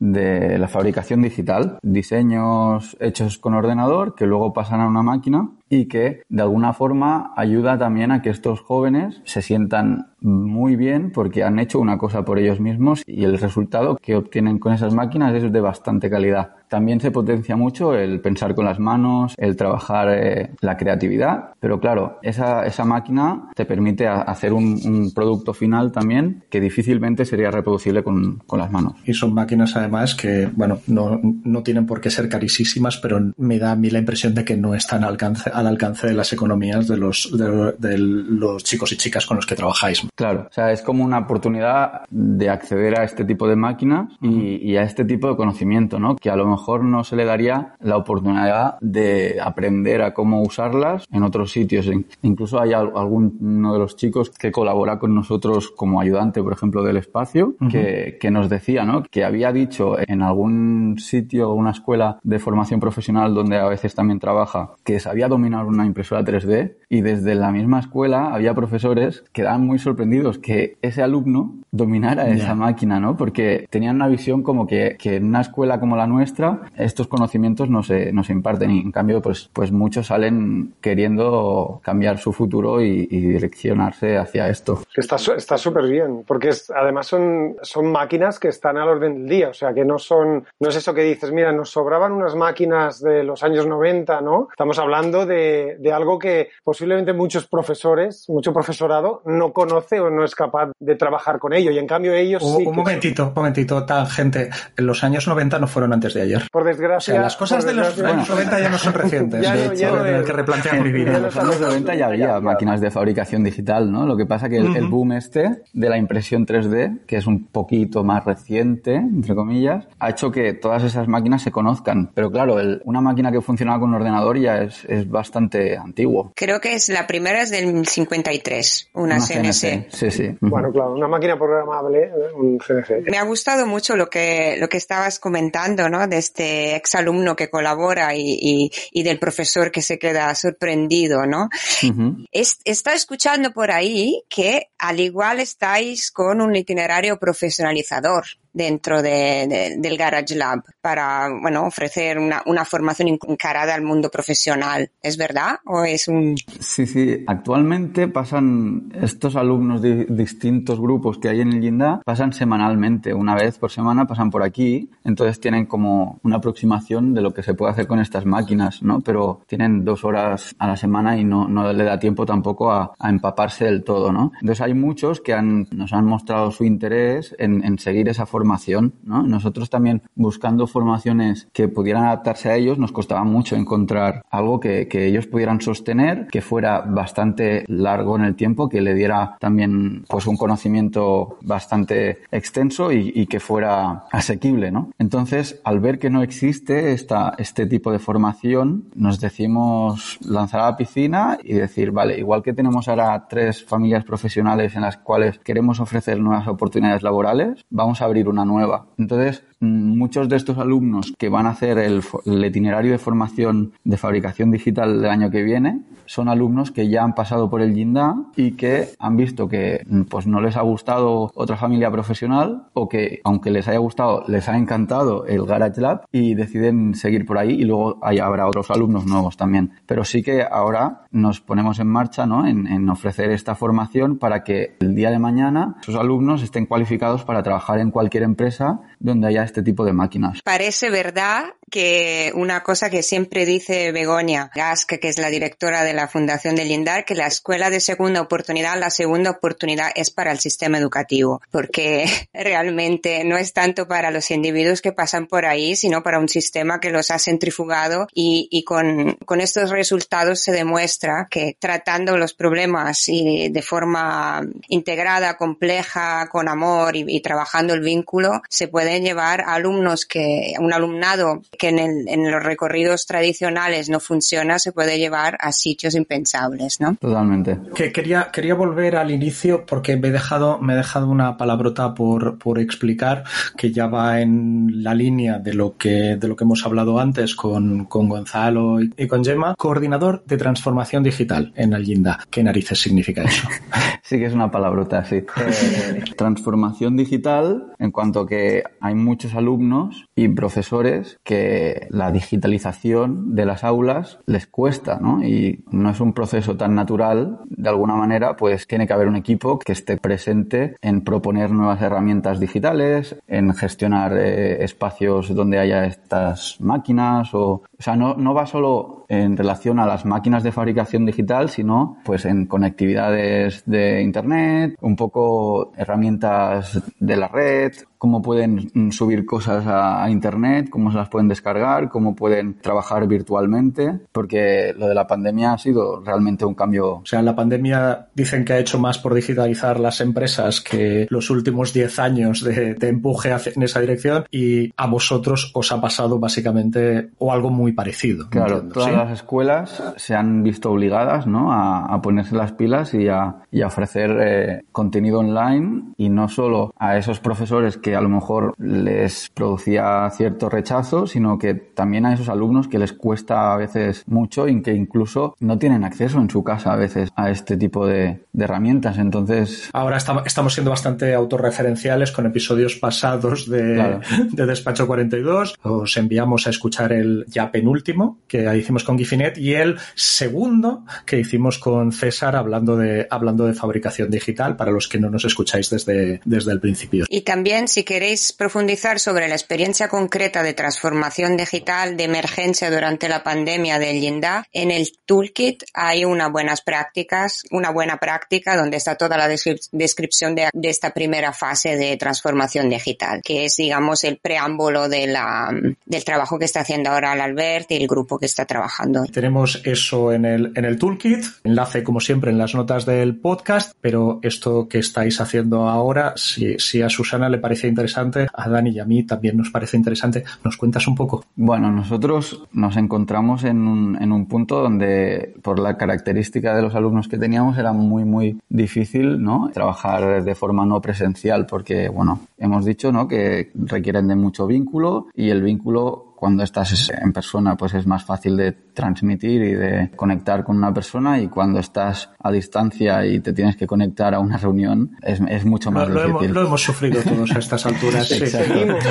la 0.58 0.68
fabricación 0.68 1.22
digital, 1.22 1.78
diseños 1.82 2.96
hechos 3.00 3.38
con 3.38 3.54
ordenador 3.54 4.14
que 4.14 4.26
luego 4.26 4.52
pasan 4.52 4.80
a 4.80 4.86
una 4.86 5.02
máquina 5.02 5.48
y 5.72 5.86
que 5.86 6.22
de 6.28 6.42
alguna 6.42 6.74
forma 6.74 7.32
ayuda 7.34 7.78
también 7.78 8.10
a 8.10 8.20
que 8.20 8.28
estos 8.28 8.60
jóvenes 8.60 9.22
se 9.24 9.40
sientan 9.40 10.12
muy 10.20 10.76
bien 10.76 11.12
porque 11.12 11.44
han 11.44 11.58
hecho 11.58 11.80
una 11.80 11.96
cosa 11.96 12.26
por 12.26 12.38
ellos 12.38 12.60
mismos 12.60 13.02
y 13.06 13.24
el 13.24 13.38
resultado 13.38 13.96
que 13.96 14.14
obtienen 14.14 14.58
con 14.58 14.74
esas 14.74 14.92
máquinas 14.92 15.32
es 15.32 15.50
de 15.50 15.60
bastante 15.62 16.10
calidad. 16.10 16.56
También 16.72 17.00
se 17.00 17.10
potencia 17.10 17.54
mucho 17.54 17.94
el 17.94 18.22
pensar 18.22 18.54
con 18.54 18.64
las 18.64 18.78
manos, 18.78 19.34
el 19.36 19.56
trabajar 19.56 20.08
eh, 20.08 20.52
la 20.62 20.78
creatividad, 20.78 21.50
pero 21.60 21.78
claro, 21.78 22.18
esa, 22.22 22.64
esa 22.64 22.86
máquina 22.86 23.50
te 23.54 23.66
permite 23.66 24.08
hacer 24.08 24.54
un, 24.54 24.80
un, 24.82 25.12
producto 25.12 25.52
final 25.52 25.92
también 25.92 26.44
que 26.48 26.62
difícilmente 26.62 27.26
sería 27.26 27.50
reproducible 27.50 28.02
con, 28.02 28.38
con, 28.46 28.58
las 28.58 28.70
manos. 28.70 28.94
Y 29.04 29.12
son 29.12 29.34
máquinas 29.34 29.76
además 29.76 30.14
que, 30.14 30.48
bueno, 30.54 30.78
no, 30.86 31.20
no 31.22 31.62
tienen 31.62 31.84
por 31.84 32.00
qué 32.00 32.08
ser 32.08 32.30
carísimas, 32.30 32.96
pero 32.96 33.20
me 33.36 33.58
da 33.58 33.72
a 33.72 33.76
mí 33.76 33.90
la 33.90 33.98
impresión 33.98 34.34
de 34.34 34.42
que 34.42 34.56
no 34.56 34.74
están 34.74 35.04
al 35.04 35.10
alcance, 35.10 35.50
al 35.52 35.66
alcance 35.66 36.06
de 36.06 36.14
las 36.14 36.32
economías 36.32 36.88
de 36.88 36.96
los, 36.96 37.36
de, 37.36 37.74
de 37.78 37.98
los 37.98 38.64
chicos 38.64 38.92
y 38.92 38.96
chicas 38.96 39.26
con 39.26 39.36
los 39.36 39.44
que 39.44 39.56
trabajáis. 39.56 40.06
Claro, 40.14 40.46
o 40.50 40.54
sea, 40.54 40.72
es 40.72 40.80
como 40.80 41.04
una 41.04 41.18
oportunidad 41.18 42.06
de 42.08 42.48
acceder 42.48 42.98
a 42.98 43.04
este 43.04 43.26
tipo 43.26 43.46
de 43.46 43.56
máquinas 43.56 44.08
y, 44.22 44.70
y 44.70 44.78
a 44.78 44.84
este 44.84 45.04
tipo 45.04 45.28
de 45.28 45.36
conocimiento, 45.36 45.98
¿no? 45.98 46.16
Que 46.16 46.30
a 46.30 46.36
lo 46.36 46.46
mejor 46.46 46.61
no 46.82 47.04
se 47.04 47.16
le 47.16 47.24
daría 47.24 47.74
la 47.80 47.96
oportunidad 47.96 48.76
de 48.80 49.38
aprender 49.42 50.02
a 50.02 50.14
cómo 50.14 50.42
usarlas 50.42 51.06
en 51.10 51.22
otros 51.22 51.52
sitios. 51.52 51.88
Incluso 52.22 52.60
hay 52.60 52.72
alguno 52.72 53.72
de 53.72 53.78
los 53.78 53.96
chicos 53.96 54.30
que 54.30 54.52
colabora 54.52 54.98
con 54.98 55.14
nosotros 55.14 55.70
como 55.70 56.00
ayudante, 56.00 56.42
por 56.42 56.52
ejemplo, 56.52 56.82
del 56.82 56.96
espacio, 56.96 57.54
uh 57.60 57.64
-huh. 57.64 57.70
que, 57.70 58.18
que, 58.20 58.30
nos 58.30 58.48
decía, 58.48 58.84
¿no? 58.84 59.02
Que 59.10 59.24
había 59.24 59.52
dicho 59.52 59.96
en 59.98 60.22
algún 60.22 60.96
sitio, 60.98 61.52
una 61.52 61.70
escuela 61.70 62.18
de 62.22 62.38
formación 62.38 62.80
profesional 62.80 63.34
donde 63.34 63.58
a 63.58 63.68
veces 63.68 63.94
también 63.94 64.18
trabaja, 64.18 64.70
que 64.84 65.00
sabía 65.00 65.28
dominar 65.28 65.66
una 65.66 65.86
impresora 65.86 66.24
3D 66.24 66.76
y 66.88 67.00
desde 67.00 67.34
la 67.34 67.50
misma 67.50 67.80
escuela 67.80 68.34
había 68.34 68.54
profesores 68.54 69.24
que 69.32 69.42
daban 69.42 69.66
muy 69.66 69.78
sorprendidos 69.78 70.38
que 70.38 70.76
ese 70.82 71.02
alumno 71.02 71.54
dominara 71.70 72.26
yeah. 72.26 72.34
esa 72.34 72.54
máquina, 72.54 73.00
¿no? 73.00 73.16
Porque 73.16 73.66
tenían 73.70 73.96
una 73.96 74.08
visión 74.08 74.42
como 74.42 74.66
que, 74.66 74.96
que 74.98 75.16
en 75.16 75.26
una 75.26 75.40
escuela 75.40 75.80
como 75.80 75.96
la 75.96 76.06
nuestra 76.06 76.51
estos 76.76 77.08
conocimientos 77.08 77.68
no 77.68 77.82
se, 77.82 78.12
no 78.12 78.24
se 78.24 78.32
imparten 78.32 78.70
y 78.70 78.80
en 78.80 78.92
cambio 78.92 79.20
pues, 79.20 79.50
pues 79.52 79.72
muchos 79.72 80.08
salen 80.08 80.74
queriendo 80.80 81.80
cambiar 81.82 82.18
su 82.18 82.32
futuro 82.32 82.80
y, 82.80 83.08
y 83.10 83.20
direccionarse 83.20 84.16
hacia 84.16 84.48
esto. 84.48 84.82
Está 84.94 85.16
está 85.36 85.58
súper 85.58 85.86
bien 85.88 86.24
porque 86.26 86.48
es, 86.48 86.70
además 86.70 87.06
son, 87.06 87.56
son 87.62 87.90
máquinas 87.90 88.38
que 88.38 88.48
están 88.48 88.76
al 88.76 88.88
orden 88.88 89.14
del 89.14 89.28
día, 89.28 89.48
o 89.48 89.54
sea 89.54 89.72
que 89.72 89.84
no 89.84 89.98
son, 89.98 90.44
no 90.60 90.68
es 90.68 90.76
eso 90.76 90.94
que 90.94 91.02
dices, 91.02 91.32
mira, 91.32 91.52
nos 91.52 91.70
sobraban 91.70 92.12
unas 92.12 92.34
máquinas 92.34 93.00
de 93.00 93.24
los 93.24 93.42
años 93.42 93.66
90, 93.66 94.20
¿no? 94.20 94.48
Estamos 94.50 94.78
hablando 94.78 95.26
de, 95.26 95.76
de 95.78 95.92
algo 95.92 96.18
que 96.18 96.50
posiblemente 96.64 97.12
muchos 97.12 97.46
profesores, 97.46 98.24
mucho 98.28 98.52
profesorado 98.52 99.22
no 99.24 99.52
conoce 99.52 100.00
o 100.00 100.10
no 100.10 100.24
es 100.24 100.34
capaz 100.34 100.70
de 100.78 100.96
trabajar 100.96 101.38
con 101.38 101.52
ello 101.52 101.70
y 101.70 101.78
en 101.78 101.86
cambio 101.86 102.14
ellos 102.14 102.42
un, 102.42 102.58
sí. 102.58 102.66
Un 102.66 102.76
momentito, 102.76 103.28
un 103.28 103.34
momentito, 103.34 103.84
tan 103.84 104.06
gente, 104.06 104.50
los 104.76 105.04
años 105.04 105.26
90 105.26 105.58
no 105.58 105.66
fueron 105.66 105.92
antes 105.92 106.14
de 106.14 106.22
ayer. 106.22 106.41
Por 106.50 106.64
desgracia. 106.64 107.12
O 107.12 107.16
sea, 107.16 107.22
las 107.22 107.36
cosas 107.36 107.64
de 107.64 107.74
los 107.74 107.98
años 108.00 108.28
90 108.28 108.60
ya 108.60 108.68
no 108.68 108.78
son 108.78 108.94
recientes. 108.94 109.42
ya 109.42 109.54
de 109.54 109.66
no, 109.66 109.72
hecho, 109.72 109.80
ya 109.80 109.90
no 109.90 110.02
tener 110.02 110.24
que 110.24 110.32
replantear 110.32 110.80
mi 110.80 110.92
vida. 110.92 111.16
En 111.16 111.22
los 111.22 111.36
años 111.36 111.60
90 111.60 111.94
ya 111.94 112.06
había 112.06 112.40
máquinas 112.40 112.80
de 112.80 112.90
fabricación 112.90 113.44
digital, 113.44 113.90
¿no? 113.90 114.06
Lo 114.06 114.16
que 114.16 114.26
pasa 114.26 114.48
que 114.48 114.56
el, 114.56 114.64
uh 114.64 114.72
-huh. 114.72 114.76
el 114.78 114.86
boom 114.88 115.12
este 115.12 115.62
de 115.72 115.88
la 115.88 115.98
impresión 115.98 116.46
3D, 116.46 117.00
que 117.06 117.16
es 117.16 117.26
un 117.26 117.46
poquito 117.46 118.04
más 118.04 118.24
reciente, 118.24 118.94
entre 118.94 119.34
comillas, 119.34 119.86
ha 119.98 120.10
hecho 120.10 120.30
que 120.30 120.52
todas 120.54 120.82
esas 120.84 121.08
máquinas 121.08 121.42
se 121.42 121.50
conozcan. 121.50 122.10
Pero 122.14 122.30
claro, 122.30 122.58
el, 122.58 122.80
una 122.84 123.00
máquina 123.00 123.30
que 123.30 123.40
funcionaba 123.40 123.80
con 123.80 123.90
un 123.90 123.96
ordenador 123.96 124.38
ya 124.38 124.58
es, 124.62 124.84
es, 124.86 125.08
bastante 125.08 125.76
antiguo. 125.76 126.32
Creo 126.34 126.60
que 126.60 126.74
es 126.74 126.88
la 126.88 127.06
primera 127.06 127.42
es 127.42 127.50
del 127.50 127.86
53, 127.86 128.90
una, 128.94 129.16
una 129.16 129.26
CNC. 129.26 129.52
CNC. 129.52 129.90
Sí, 129.90 130.10
sí. 130.10 130.36
Bueno, 130.40 130.70
claro, 130.72 130.94
una 130.94 131.08
máquina 131.08 131.36
programable, 131.36 132.04
¿eh? 132.04 132.10
un 132.34 132.58
CNC. 132.58 133.10
Me 133.10 133.18
ha 133.18 133.24
gustado 133.24 133.66
mucho 133.66 133.96
lo 133.96 134.08
que, 134.08 134.56
lo 134.58 134.68
que 134.68 134.76
estabas 134.76 135.18
comentando, 135.18 135.88
¿no? 135.88 136.06
De 136.06 136.18
este 136.22 136.76
exalumno 136.76 137.34
que 137.36 137.50
colabora 137.50 138.14
y, 138.14 138.38
y, 138.40 138.70
y 138.92 139.02
del 139.02 139.18
profesor 139.18 139.70
que 139.70 139.82
se 139.82 139.98
queda 139.98 140.34
sorprendido, 140.34 141.26
¿no? 141.26 141.48
Uh 141.82 141.86
-huh. 141.86 142.28
es, 142.32 142.58
está 142.64 142.94
escuchando 142.94 143.52
por 143.52 143.70
ahí 143.70 144.22
que 144.28 144.68
al 144.78 145.00
igual 145.00 145.40
estáis 145.40 146.10
con 146.10 146.40
un 146.40 146.54
itinerario 146.56 147.18
profesionalizador 147.18 148.24
dentro 148.52 149.02
de, 149.02 149.46
de, 149.48 149.76
del 149.78 149.96
Garage 149.96 150.34
Lab 150.34 150.62
para, 150.80 151.28
bueno, 151.40 151.66
ofrecer 151.66 152.18
una, 152.18 152.42
una, 152.46 152.64
formación 152.64 153.08
encarada 153.08 153.74
al 153.74 153.82
mundo 153.82 154.10
profesional. 154.10 154.90
¿Es 155.02 155.16
verdad? 155.16 155.60
¿O 155.64 155.84
es 155.84 156.08
un...? 156.08 156.36
Sí, 156.60 156.86
sí. 156.86 157.24
Actualmente 157.26 158.08
pasan 158.08 158.92
estos 159.00 159.36
alumnos 159.36 159.80
de 159.82 160.06
distintos 160.06 160.80
grupos 160.80 161.18
que 161.18 161.28
hay 161.28 161.40
en 161.40 161.52
el 161.52 161.60
Ginda, 161.60 162.02
pasan 162.04 162.32
semanalmente. 162.32 163.14
Una 163.14 163.34
vez 163.34 163.58
por 163.58 163.70
semana 163.70 164.06
pasan 164.06 164.30
por 164.30 164.42
aquí. 164.42 164.90
Entonces 165.04 165.40
tienen 165.40 165.66
como 165.66 166.20
una 166.22 166.36
aproximación 166.36 167.14
de 167.14 167.22
lo 167.22 167.32
que 167.32 167.42
se 167.42 167.54
puede 167.54 167.72
hacer 167.72 167.86
con 167.86 168.00
estas 168.00 168.26
máquinas, 168.26 168.82
¿no? 168.82 169.00
Pero 169.00 169.42
tienen 169.46 169.84
dos 169.84 170.04
horas 170.04 170.54
a 170.58 170.66
la 170.66 170.76
semana 170.76 171.16
y 171.18 171.24
no, 171.24 171.48
no 171.48 171.72
le 171.72 171.84
da 171.84 171.98
tiempo 171.98 172.26
tampoco 172.26 172.70
a, 172.70 172.92
a 172.98 173.10
empaparse 173.10 173.64
del 173.64 173.82
todo, 173.84 174.12
¿no? 174.12 174.32
Entonces 174.40 174.60
hay 174.60 174.74
muchos 174.74 175.20
que 175.20 175.32
han, 175.32 175.66
nos 175.70 175.92
han 175.92 176.04
mostrado 176.04 176.50
su 176.50 176.64
interés 176.64 177.34
en, 177.38 177.64
en 177.64 177.78
seguir 177.78 178.08
esa 178.08 178.26
formación 178.26 178.41
¿no? 178.44 179.22
Nosotros 179.22 179.70
también 179.70 180.02
buscando 180.14 180.66
formaciones 180.66 181.48
que 181.52 181.68
pudieran 181.68 182.04
adaptarse 182.04 182.50
a 182.50 182.56
ellos, 182.56 182.78
nos 182.78 182.92
costaba 182.92 183.24
mucho 183.24 183.56
encontrar 183.56 184.24
algo 184.30 184.60
que, 184.60 184.88
que, 184.88 185.06
ellos 185.06 185.26
pudieran 185.26 185.60
sostener, 185.60 186.28
que 186.28 186.40
fuera 186.40 186.80
bastante 186.80 187.64
largo 187.66 188.16
en 188.16 188.24
el 188.24 188.36
tiempo, 188.36 188.68
que 188.68 188.80
le 188.80 188.94
diera 188.94 189.36
también 189.40 190.04
pues 190.08 190.26
un 190.26 190.36
conocimiento 190.36 191.38
bastante 191.42 192.18
extenso 192.30 192.92
y, 192.92 193.12
y 193.14 193.26
que 193.26 193.40
fuera 193.40 194.04
asequible, 194.10 194.70
¿no? 194.70 194.90
Entonces, 194.98 195.60
al 195.64 195.80
ver 195.80 195.98
que 195.98 196.10
no 196.10 196.22
existe 196.22 196.92
esta, 196.92 197.34
este 197.38 197.66
tipo 197.66 197.90
de 197.92 197.98
formación, 197.98 198.84
nos 198.94 199.20
decimos 199.20 200.18
lanzar 200.24 200.60
a 200.60 200.70
la 200.70 200.76
piscina 200.76 201.38
y 201.42 201.54
decir, 201.54 201.90
vale, 201.90 202.18
igual 202.18 202.42
que 202.42 202.52
tenemos 202.52 202.88
ahora 202.88 203.26
tres 203.28 203.64
familias 203.64 204.04
profesionales 204.04 204.74
en 204.74 204.82
las 204.82 204.96
cuales 204.96 205.38
queremos 205.38 205.80
ofrecer 205.80 206.20
nuevas 206.20 206.48
oportunidades 206.48 207.02
laborales, 207.02 207.64
vamos 207.70 208.00
a 208.00 208.04
abrir 208.04 208.28
una 208.32 208.44
nueva. 208.44 208.86
Entonces, 208.98 209.44
muchos 209.60 210.28
de 210.28 210.36
estos 210.36 210.58
alumnos 210.58 211.14
que 211.18 211.28
van 211.28 211.46
a 211.46 211.50
hacer 211.50 211.78
el, 211.78 212.02
itinerario 212.44 212.92
de 212.92 212.98
formación 212.98 213.72
de 213.84 213.96
fabricación 213.96 214.50
digital 214.50 215.00
del 215.00 215.10
año 215.10 215.30
que 215.30 215.42
viene 215.42 215.82
son 216.06 216.28
alumnos 216.28 216.72
que 216.72 216.88
ya 216.88 217.04
han 217.04 217.14
pasado 217.14 217.48
por 217.48 217.62
el 217.62 217.74
Ginda 217.74 218.16
y 218.36 218.52
que 218.52 218.88
han 218.98 219.16
visto 219.16 219.48
que 219.48 219.86
pues 220.10 220.26
no 220.26 220.40
les 220.40 220.56
ha 220.56 220.62
gustado 220.62 221.30
otra 221.34 221.56
familia 221.56 221.90
profesional 221.90 222.64
o 222.74 222.88
que 222.88 223.20
aunque 223.24 223.50
les 223.50 223.68
haya 223.68 223.78
gustado 223.78 224.24
les 224.26 224.48
ha 224.48 224.56
encantado 224.56 225.26
el 225.26 225.46
Garage 225.46 225.80
Lab 225.80 226.06
y 226.10 226.34
deciden 226.34 226.94
seguir 226.94 227.24
por 227.24 227.38
ahí 227.38 227.52
y 227.52 227.64
luego 227.64 227.98
habrá 228.02 228.48
otros 228.48 228.70
alumnos 228.70 229.06
nuevos 229.06 229.36
también. 229.36 229.72
Pero 229.86 230.04
sí 230.04 230.22
que 230.22 230.42
ahora 230.42 231.01
nos 231.12 231.40
ponemos 231.40 231.78
en 231.78 231.88
marcha 231.88 232.26
¿no? 232.26 232.46
en, 232.46 232.66
en 232.66 232.88
ofrecer 232.88 233.30
esta 233.30 233.54
formación 233.54 234.18
para 234.18 234.42
que 234.42 234.76
el 234.80 234.94
día 234.94 235.10
de 235.10 235.18
mañana 235.18 235.76
sus 235.82 235.94
alumnos 235.94 236.42
estén 236.42 236.66
cualificados 236.66 237.24
para 237.24 237.42
trabajar 237.42 237.78
en 237.78 237.90
cualquier 237.90 238.22
empresa 238.22 238.80
donde 239.02 239.28
haya 239.28 239.42
este 239.42 239.62
tipo 239.62 239.84
de 239.84 239.92
máquinas. 239.92 240.40
Parece 240.42 240.90
verdad 240.90 241.54
que 241.70 242.32
una 242.34 242.62
cosa 242.62 242.90
que 242.90 243.02
siempre 243.02 243.46
dice 243.46 243.92
Begoña 243.92 244.50
Gasque, 244.54 245.00
que 245.00 245.08
es 245.08 245.18
la 245.18 245.30
directora 245.30 245.82
de 245.82 245.94
la 245.94 246.06
Fundación 246.06 246.54
de 246.54 246.66
Lindar, 246.66 247.04
que 247.04 247.14
la 247.14 247.26
escuela 247.26 247.70
de 247.70 247.80
segunda 247.80 248.20
oportunidad, 248.20 248.78
la 248.78 248.90
segunda 248.90 249.30
oportunidad 249.30 249.90
es 249.94 250.10
para 250.10 250.32
el 250.32 250.38
sistema 250.38 250.78
educativo, 250.78 251.40
porque 251.50 252.04
realmente 252.34 253.24
no 253.24 253.38
es 253.38 253.52
tanto 253.54 253.88
para 253.88 254.10
los 254.10 254.30
individuos 254.30 254.82
que 254.82 254.92
pasan 254.92 255.26
por 255.26 255.46
ahí, 255.46 255.74
sino 255.74 256.02
para 256.02 256.18
un 256.18 256.28
sistema 256.28 256.78
que 256.78 256.90
los 256.90 257.10
ha 257.10 257.18
centrifugado 257.18 258.06
y, 258.12 258.48
y 258.50 258.64
con, 258.64 259.14
con 259.24 259.40
estos 259.40 259.70
resultados 259.70 260.40
se 260.40 260.52
demuestra 260.52 261.26
que 261.30 261.56
tratando 261.58 262.18
los 262.18 262.34
problemas 262.34 263.08
y 263.08 263.48
de 263.48 263.62
forma 263.62 264.46
integrada, 264.68 265.38
compleja, 265.38 266.28
con 266.30 266.48
amor 266.48 266.96
y, 266.96 267.04
y 267.08 267.20
trabajando 267.20 267.72
el 267.72 267.80
vínculo, 267.80 268.42
se 268.50 268.68
pueden 268.92 269.04
llevar 269.06 269.40
a 269.40 269.54
alumnos 269.54 270.04
que, 270.04 270.52
un 270.60 270.70
alumnado 270.70 271.40
que 271.58 271.70
en, 271.70 271.78
el, 271.78 272.08
en, 272.08 272.30
los 272.30 272.42
recorridos 272.42 273.06
tradicionales 273.06 273.88
no 273.88 274.00
funciona, 274.00 274.58
se 274.58 274.70
puede 274.70 274.98
llevar 274.98 275.38
a 275.40 275.50
sitios 275.50 275.94
impensables, 275.94 276.78
¿no? 276.78 276.96
Totalmente. 277.00 277.58
Que 277.74 277.90
quería, 277.90 278.28
quería 278.30 278.54
volver 278.54 278.96
al 278.96 279.10
inicio 279.10 279.64
porque 279.64 279.96
me 279.96 280.08
he 280.08 280.10
dejado, 280.10 280.58
me 280.58 280.74
he 280.74 280.76
dejado 280.76 281.08
una 281.08 281.38
palabrota 281.38 281.94
por, 281.94 282.38
por 282.38 282.58
explicar 282.58 283.24
que 283.56 283.72
ya 283.72 283.86
va 283.86 284.20
en 284.20 284.82
la 284.84 284.94
línea 284.94 285.38
de 285.38 285.54
lo 285.54 285.74
que, 285.78 286.16
de 286.16 286.28
lo 286.28 286.36
que 286.36 286.44
hemos 286.44 286.66
hablado 286.66 287.00
antes 287.00 287.34
con, 287.34 287.86
con 287.86 288.10
Gonzalo 288.10 288.78
y, 288.82 288.92
y 288.94 289.06
con 289.06 289.24
Gemma. 289.24 289.54
Coordinador 289.56 290.22
de 290.26 290.36
transformación 290.36 291.02
digital 291.02 291.50
en 291.56 291.72
Alginda. 291.72 292.18
¿Qué 292.30 292.42
narices 292.42 292.78
significa 292.78 293.22
eso? 293.22 293.48
sí 294.02 294.18
que 294.18 294.26
es 294.26 294.34
una 294.34 294.50
palabrota, 294.50 295.02
sí. 295.02 295.16
Eh, 295.16 296.04
transformación 296.14 296.94
digital 296.94 297.72
en 297.78 297.90
cuanto 297.90 298.26
que 298.26 298.62
hay 298.82 298.94
muchos 298.94 299.34
alumnos 299.34 300.08
y 300.14 300.28
profesores 300.28 301.18
que 301.24 301.86
la 301.90 302.10
digitalización 302.10 303.34
de 303.34 303.46
las 303.46 303.64
aulas 303.64 304.18
les 304.26 304.46
cuesta, 304.46 304.98
¿no? 305.00 305.24
Y 305.24 305.64
no 305.70 305.90
es 305.90 306.00
un 306.00 306.12
proceso 306.12 306.56
tan 306.56 306.74
natural, 306.74 307.38
de 307.48 307.68
alguna 307.68 307.94
manera, 307.94 308.36
pues 308.36 308.66
tiene 308.66 308.86
que 308.86 308.92
haber 308.92 309.08
un 309.08 309.16
equipo 309.16 309.58
que 309.58 309.72
esté 309.72 309.96
presente 309.96 310.76
en 310.82 311.02
proponer 311.02 311.50
nuevas 311.50 311.80
herramientas 311.80 312.40
digitales, 312.40 313.16
en 313.28 313.54
gestionar 313.54 314.16
eh, 314.16 314.64
espacios 314.64 315.34
donde 315.34 315.58
haya 315.58 315.86
estas 315.86 316.60
máquinas 316.60 317.32
o, 317.34 317.52
o 317.52 317.62
sea, 317.78 317.96
no, 317.96 318.14
no 318.14 318.34
va 318.34 318.46
solo 318.46 319.06
en 319.08 319.36
relación 319.36 319.78
a 319.78 319.86
las 319.86 320.04
máquinas 320.04 320.42
de 320.42 320.52
fabricación 320.52 321.04
digital, 321.04 321.50
sino 321.50 321.98
pues 322.04 322.24
en 322.24 322.46
conectividades 322.46 323.62
de 323.66 324.02
internet, 324.02 324.76
un 324.80 324.96
poco 324.96 325.72
herramientas 325.76 326.82
de 326.98 327.16
la 327.16 327.28
red, 327.28 327.72
cómo 327.98 328.22
pueden 328.22 328.70
subir 328.90 329.24
cosas 329.26 329.64
a, 329.66 330.08
Internet, 330.10 330.68
cómo 330.70 330.90
se 330.90 330.98
las 330.98 331.08
pueden 331.08 331.28
descargar, 331.28 331.88
cómo 331.88 332.14
pueden 332.14 332.54
trabajar 332.54 333.06
virtualmente, 333.06 334.00
porque 334.12 334.74
lo 334.76 334.88
de 334.88 334.94
la 334.94 335.06
pandemia 335.06 335.52
ha 335.52 335.58
sido 335.58 336.02
realmente 336.04 336.44
un 336.44 336.54
cambio. 336.54 336.96
O 336.96 337.06
sea, 337.06 337.22
la 337.22 337.34
pandemia 337.34 338.08
dicen 338.14 338.44
que 338.44 338.54
ha 338.54 338.58
hecho 338.58 338.78
más 338.78 338.98
por 338.98 339.14
digitalizar 339.14 339.80
las 339.80 340.00
empresas 340.00 340.60
que 340.60 341.06
los 341.10 341.30
últimos 341.30 341.72
10 341.72 341.98
años 341.98 342.42
de, 342.42 342.76
empuje 342.82 343.30
en 343.54 343.62
esa 343.62 343.80
dirección 343.80 344.24
y 344.30 344.72
a 344.76 344.86
vosotros 344.86 345.50
os 345.54 345.72
ha 345.72 345.80
pasado 345.80 346.18
básicamente 346.18 347.10
o 347.18 347.32
algo 347.32 347.50
muy 347.50 347.72
parecido. 347.72 348.28
Claro, 348.28 348.62
todas 348.62 348.92
las 348.92 349.10
escuelas 349.12 349.82
se 349.96 350.14
han 350.14 350.42
visto 350.42 350.70
obligadas 350.70 351.26
¿no? 351.26 351.52
a, 351.52 352.00
ponerse 352.02 352.34
las 352.34 352.52
pilas 352.52 352.94
y 352.94 353.08
a, 353.08 353.36
ofrecer 353.64 354.10
eh, 354.20 354.64
contenido 354.72 355.20
online 355.20 355.94
y 355.96 356.08
no 356.08 356.28
solo 356.28 356.74
a 356.76 356.96
esos 356.96 357.20
profesores 357.20 357.76
que 357.76 357.94
a 357.94 358.00
lo 358.00 358.08
mejor 358.08 358.54
les 358.62 359.30
producía 359.30 360.08
cierto 360.10 360.48
rechazo, 360.48 361.06
sino 361.06 361.38
que 361.38 361.54
también 361.54 362.06
a 362.06 362.14
esos 362.14 362.28
alumnos 362.28 362.68
que 362.68 362.78
les 362.78 362.92
cuesta 362.92 363.52
a 363.52 363.56
veces 363.56 364.04
mucho 364.06 364.48
y 364.48 364.62
que 364.62 364.72
incluso 364.72 365.34
no 365.40 365.58
tienen 365.58 365.84
acceso 365.84 366.18
en 366.18 366.30
su 366.30 366.44
casa 366.44 366.72
a 366.72 366.76
veces 366.76 367.10
a 367.16 367.30
este 367.30 367.56
tipo 367.56 367.86
de, 367.86 368.20
herramientas. 368.38 368.98
Entonces. 368.98 369.70
Ahora 369.72 369.98
estamos 369.98 370.54
siendo 370.54 370.70
bastante 370.70 371.14
autorreferenciales 371.14 372.12
con 372.12 372.26
episodios 372.26 372.76
pasados 372.76 373.48
de, 373.48 374.00
de 374.32 374.46
Despacho 374.46 374.86
42. 374.86 375.54
Os 375.62 375.96
enviamos 375.96 376.46
a 376.46 376.50
escuchar 376.50 376.92
el 376.92 377.24
ya 377.28 377.50
penúltimo 377.50 378.18
que 378.26 378.56
hicimos 378.56 378.84
con 378.84 378.98
Gifinet 378.98 379.38
y 379.38 379.54
el 379.54 379.78
segundo 379.94 380.84
que 381.06 381.18
hicimos 381.18 381.58
con 381.58 381.92
César 381.92 382.36
hablando 382.36 382.76
de, 382.76 383.06
hablando 383.10 383.46
de 383.46 383.54
fabricación 383.54 384.10
digital 384.10 384.56
para 384.56 384.70
los 384.70 384.88
que 384.88 384.98
no 384.98 385.10
nos 385.10 385.24
escucháis 385.24 385.70
desde, 385.70 386.20
desde 386.24 386.52
el 386.52 386.60
principio. 386.60 387.04
Y 387.08 387.22
también 387.22 387.68
si 387.68 387.84
queréis 387.84 388.32
profundizar 388.32 388.51
sobre 388.98 389.28
la 389.28 389.34
experiencia 389.34 389.88
concreta 389.88 390.42
de 390.42 390.52
transformación 390.52 391.36
digital 391.36 391.96
de 391.96 392.04
emergencia 392.04 392.70
durante 392.70 393.08
la 393.08 393.22
pandemia 393.22 393.78
del 393.78 394.00
Yinda, 394.00 394.44
en 394.52 394.70
el 394.70 394.88
toolkit 395.06 395.64
hay 395.72 396.04
unas 396.04 396.30
buenas 396.30 396.60
prácticas, 396.60 397.44
una 397.50 397.70
buena 397.70 397.96
práctica 397.96 398.56
donde 398.56 398.76
está 398.76 398.96
toda 398.96 399.16
la 399.16 399.28
descripción 399.28 400.34
de, 400.34 400.50
esta 400.62 400.90
primera 400.90 401.32
fase 401.32 401.76
de 401.76 401.96
transformación 401.96 402.68
digital, 402.68 403.22
que 403.24 403.46
es, 403.46 403.56
digamos, 403.56 404.04
el 404.04 404.18
preámbulo 404.18 404.88
de 404.88 405.06
la, 405.06 405.50
del 405.86 406.04
trabajo 406.04 406.38
que 406.38 406.44
está 406.44 406.60
haciendo 406.60 406.90
ahora 406.90 407.14
el 407.14 407.20
Albert 407.20 407.70
y 407.70 407.76
el 407.76 407.88
grupo 407.88 408.18
que 408.18 408.26
está 408.26 408.44
trabajando. 408.44 409.04
Tenemos 409.12 409.62
eso 409.64 410.12
en 410.12 410.24
el, 410.24 410.52
en 410.54 410.64
el 410.64 410.78
toolkit, 410.78 411.24
enlace 411.44 411.82
como 411.82 412.00
siempre 412.00 412.30
en 412.30 412.38
las 412.38 412.54
notas 412.54 412.84
del 412.84 413.16
podcast, 413.16 413.74
pero 413.80 414.20
esto 414.22 414.68
que 414.68 414.78
estáis 414.78 415.20
haciendo 415.20 415.68
ahora, 415.68 416.12
si, 416.16 416.58
si 416.58 416.82
a 416.82 416.88
Susana 416.88 417.28
le 417.28 417.38
parece 417.38 417.66
interesante, 417.66 418.26
a 418.44 418.48
Dani 418.48 418.70
y 418.70 418.78
a 418.78 418.84
mí 418.84 419.04
también 419.04 419.36
nos 419.36 419.50
parece 419.50 419.76
interesante. 419.76 420.24
¿Nos 420.44 420.56
cuentas 420.56 420.86
un 420.86 420.94
poco? 420.94 421.24
Bueno, 421.36 421.70
nosotros 421.70 422.44
nos 422.52 422.76
encontramos 422.76 423.44
en 423.44 423.66
un, 423.66 424.00
en 424.00 424.12
un 424.12 424.26
punto 424.26 424.62
donde, 424.62 425.34
por 425.42 425.58
la 425.58 425.76
característica 425.76 426.54
de 426.54 426.62
los 426.62 426.74
alumnos 426.74 427.08
que 427.08 427.18
teníamos, 427.18 427.58
era 427.58 427.72
muy, 427.72 428.04
muy 428.04 428.40
difícil 428.48 429.22
¿no? 429.22 429.50
trabajar 429.52 430.24
de 430.24 430.34
forma 430.34 430.64
no 430.66 430.80
presencial, 430.80 431.46
porque, 431.46 431.88
bueno, 431.88 432.20
hemos 432.38 432.64
dicho 432.64 432.92
¿no? 432.92 433.08
que 433.08 433.50
requieren 433.54 434.08
de 434.08 434.16
mucho 434.16 434.46
vínculo 434.46 435.06
y 435.14 435.30
el 435.30 435.42
vínculo 435.42 436.11
cuando 436.22 436.44
estás 436.44 436.88
en 436.88 437.12
persona 437.12 437.56
pues 437.56 437.74
es 437.74 437.84
más 437.84 438.04
fácil 438.04 438.36
de 438.36 438.52
transmitir 438.52 439.42
y 439.42 439.54
de 439.54 439.90
conectar 439.96 440.44
con 440.44 440.56
una 440.56 440.72
persona 440.72 441.20
y 441.20 441.26
cuando 441.26 441.58
estás 441.58 442.10
a 442.20 442.30
distancia 442.30 443.04
y 443.04 443.18
te 443.18 443.32
tienes 443.32 443.56
que 443.56 443.66
conectar 443.66 444.14
a 444.14 444.20
una 444.20 444.36
reunión 444.36 444.96
es, 445.02 445.20
es 445.28 445.44
mucho 445.44 445.72
más 445.72 445.88
lo, 445.88 446.06
difícil. 446.06 446.32
Lo 446.32 446.42
hemos, 446.42 446.62
sufrido 446.62 447.02
todos 447.08 447.32
a 447.32 447.40
estas 447.40 447.66
alturas. 447.66 448.06
Seguimos, 448.06 448.84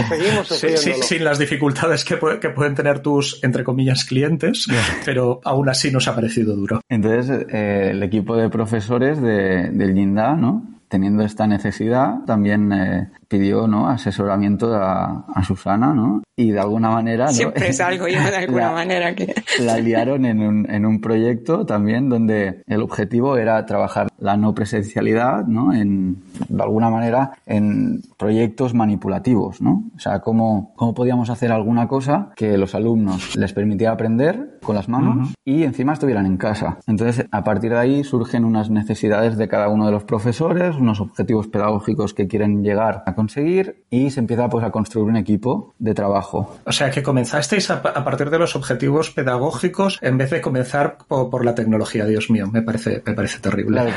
seguimos 0.49 1.07
sin 1.07 1.23
las 1.23 1.39
dificultades 1.39 2.03
que, 2.03 2.19
que, 2.41 2.49
pueden 2.49 2.75
tener 2.75 2.99
tus, 2.99 3.41
entre 3.45 3.63
comillas, 3.63 4.03
clientes, 4.03 4.67
pero 5.05 5.39
aún 5.45 5.69
así 5.69 5.89
nos 5.89 6.09
ha 6.09 6.15
parecido 6.15 6.53
duro. 6.53 6.81
Entonces, 6.89 7.47
eh, 7.49 7.91
el 7.91 8.03
equipo 8.03 8.35
de 8.35 8.49
profesores 8.49 9.21
de, 9.21 9.69
del 9.71 9.93
Ginda, 9.93 10.35
¿no? 10.35 10.81
teniendo 10.89 11.23
esta 11.23 11.47
necesidad, 11.47 12.25
también 12.27 12.73
eh, 12.73 13.09
pidió 13.31 13.65
¿no? 13.65 13.87
asesoramiento 13.87 14.75
a, 14.75 15.23
Susana, 15.47 15.93
¿no? 15.93 16.21
Y 16.35 16.51
de 16.51 16.59
alguna 16.59 16.89
manera... 16.91 17.27
¿no? 17.27 17.31
Siempre 17.31 17.69
es 17.69 17.79
algo 17.79 18.07
yo 18.07 18.19
de 18.19 18.35
alguna 18.35 18.67
la, 18.67 18.71
manera 18.73 19.15
que... 19.15 19.33
La 19.61 19.77
liaron 19.79 20.25
en 20.25 20.41
un, 20.41 20.69
en 20.69 20.85
un 20.85 20.99
proyecto 20.99 21.65
también 21.65 22.09
donde 22.09 22.61
el 22.67 22.81
objetivo 22.81 23.37
era 23.37 23.65
trabajar 23.65 24.09
la 24.19 24.37
no 24.37 24.53
presencialidad, 24.53 25.45
¿no? 25.47 25.73
En, 25.73 26.21
de 26.47 26.61
alguna 26.61 26.89
manera, 26.89 27.31
en 27.45 28.01
proyectos 28.17 28.73
manipulativos, 28.73 29.61
¿no? 29.61 29.85
O 29.95 29.99
sea, 29.99 30.19
cómo, 30.19 30.73
cómo 30.75 30.93
podíamos 30.93 31.29
hacer 31.29 31.51
alguna 31.51 31.87
cosa 31.87 32.29
que 32.35 32.57
los 32.57 32.75
alumnos 32.75 33.35
les 33.35 33.51
permitiera 33.53 33.93
aprender 33.93 34.59
con 34.61 34.75
las 34.75 34.89
manos 34.89 35.33
y 35.43 35.63
encima 35.63 35.93
estuvieran 35.93 36.27
en 36.27 36.37
casa. 36.37 36.77
Entonces, 36.85 37.25
a 37.31 37.43
partir 37.43 37.71
de 37.71 37.79
ahí 37.79 38.03
surgen 38.03 38.45
unas 38.45 38.69
necesidades 38.69 39.37
de 39.37 39.47
cada 39.47 39.69
uno 39.69 39.87
de 39.87 39.91
los 39.91 40.03
profesores, 40.03 40.75
unos 40.75 41.01
objetivos 41.01 41.47
pedagógicos 41.47 42.13
que 42.13 42.27
quieren 42.27 42.63
llegar 42.63 43.03
a 43.07 43.15
conseguir 43.21 43.83
y 43.91 44.09
se 44.09 44.19
empieza 44.19 44.49
pues 44.49 44.65
a 44.65 44.71
construir 44.71 45.07
un 45.07 45.15
equipo 45.15 45.75
de 45.77 45.93
trabajo. 45.93 46.55
O 46.65 46.71
sea 46.71 46.89
que 46.89 47.03
comenzasteis 47.03 47.69
a, 47.69 47.81
partir 47.81 48.31
de 48.31 48.39
los 48.39 48.55
objetivos 48.55 49.11
pedagógicos 49.11 49.99
en 50.01 50.17
vez 50.17 50.31
de 50.31 50.41
comenzar 50.41 50.97
por, 51.07 51.45
la 51.45 51.53
tecnología, 51.53 52.05
Dios 52.05 52.31
mío, 52.31 52.47
me 52.51 52.63
parece, 52.63 53.03
me 53.05 53.13
parece 53.13 53.39
terrible. 53.39 53.81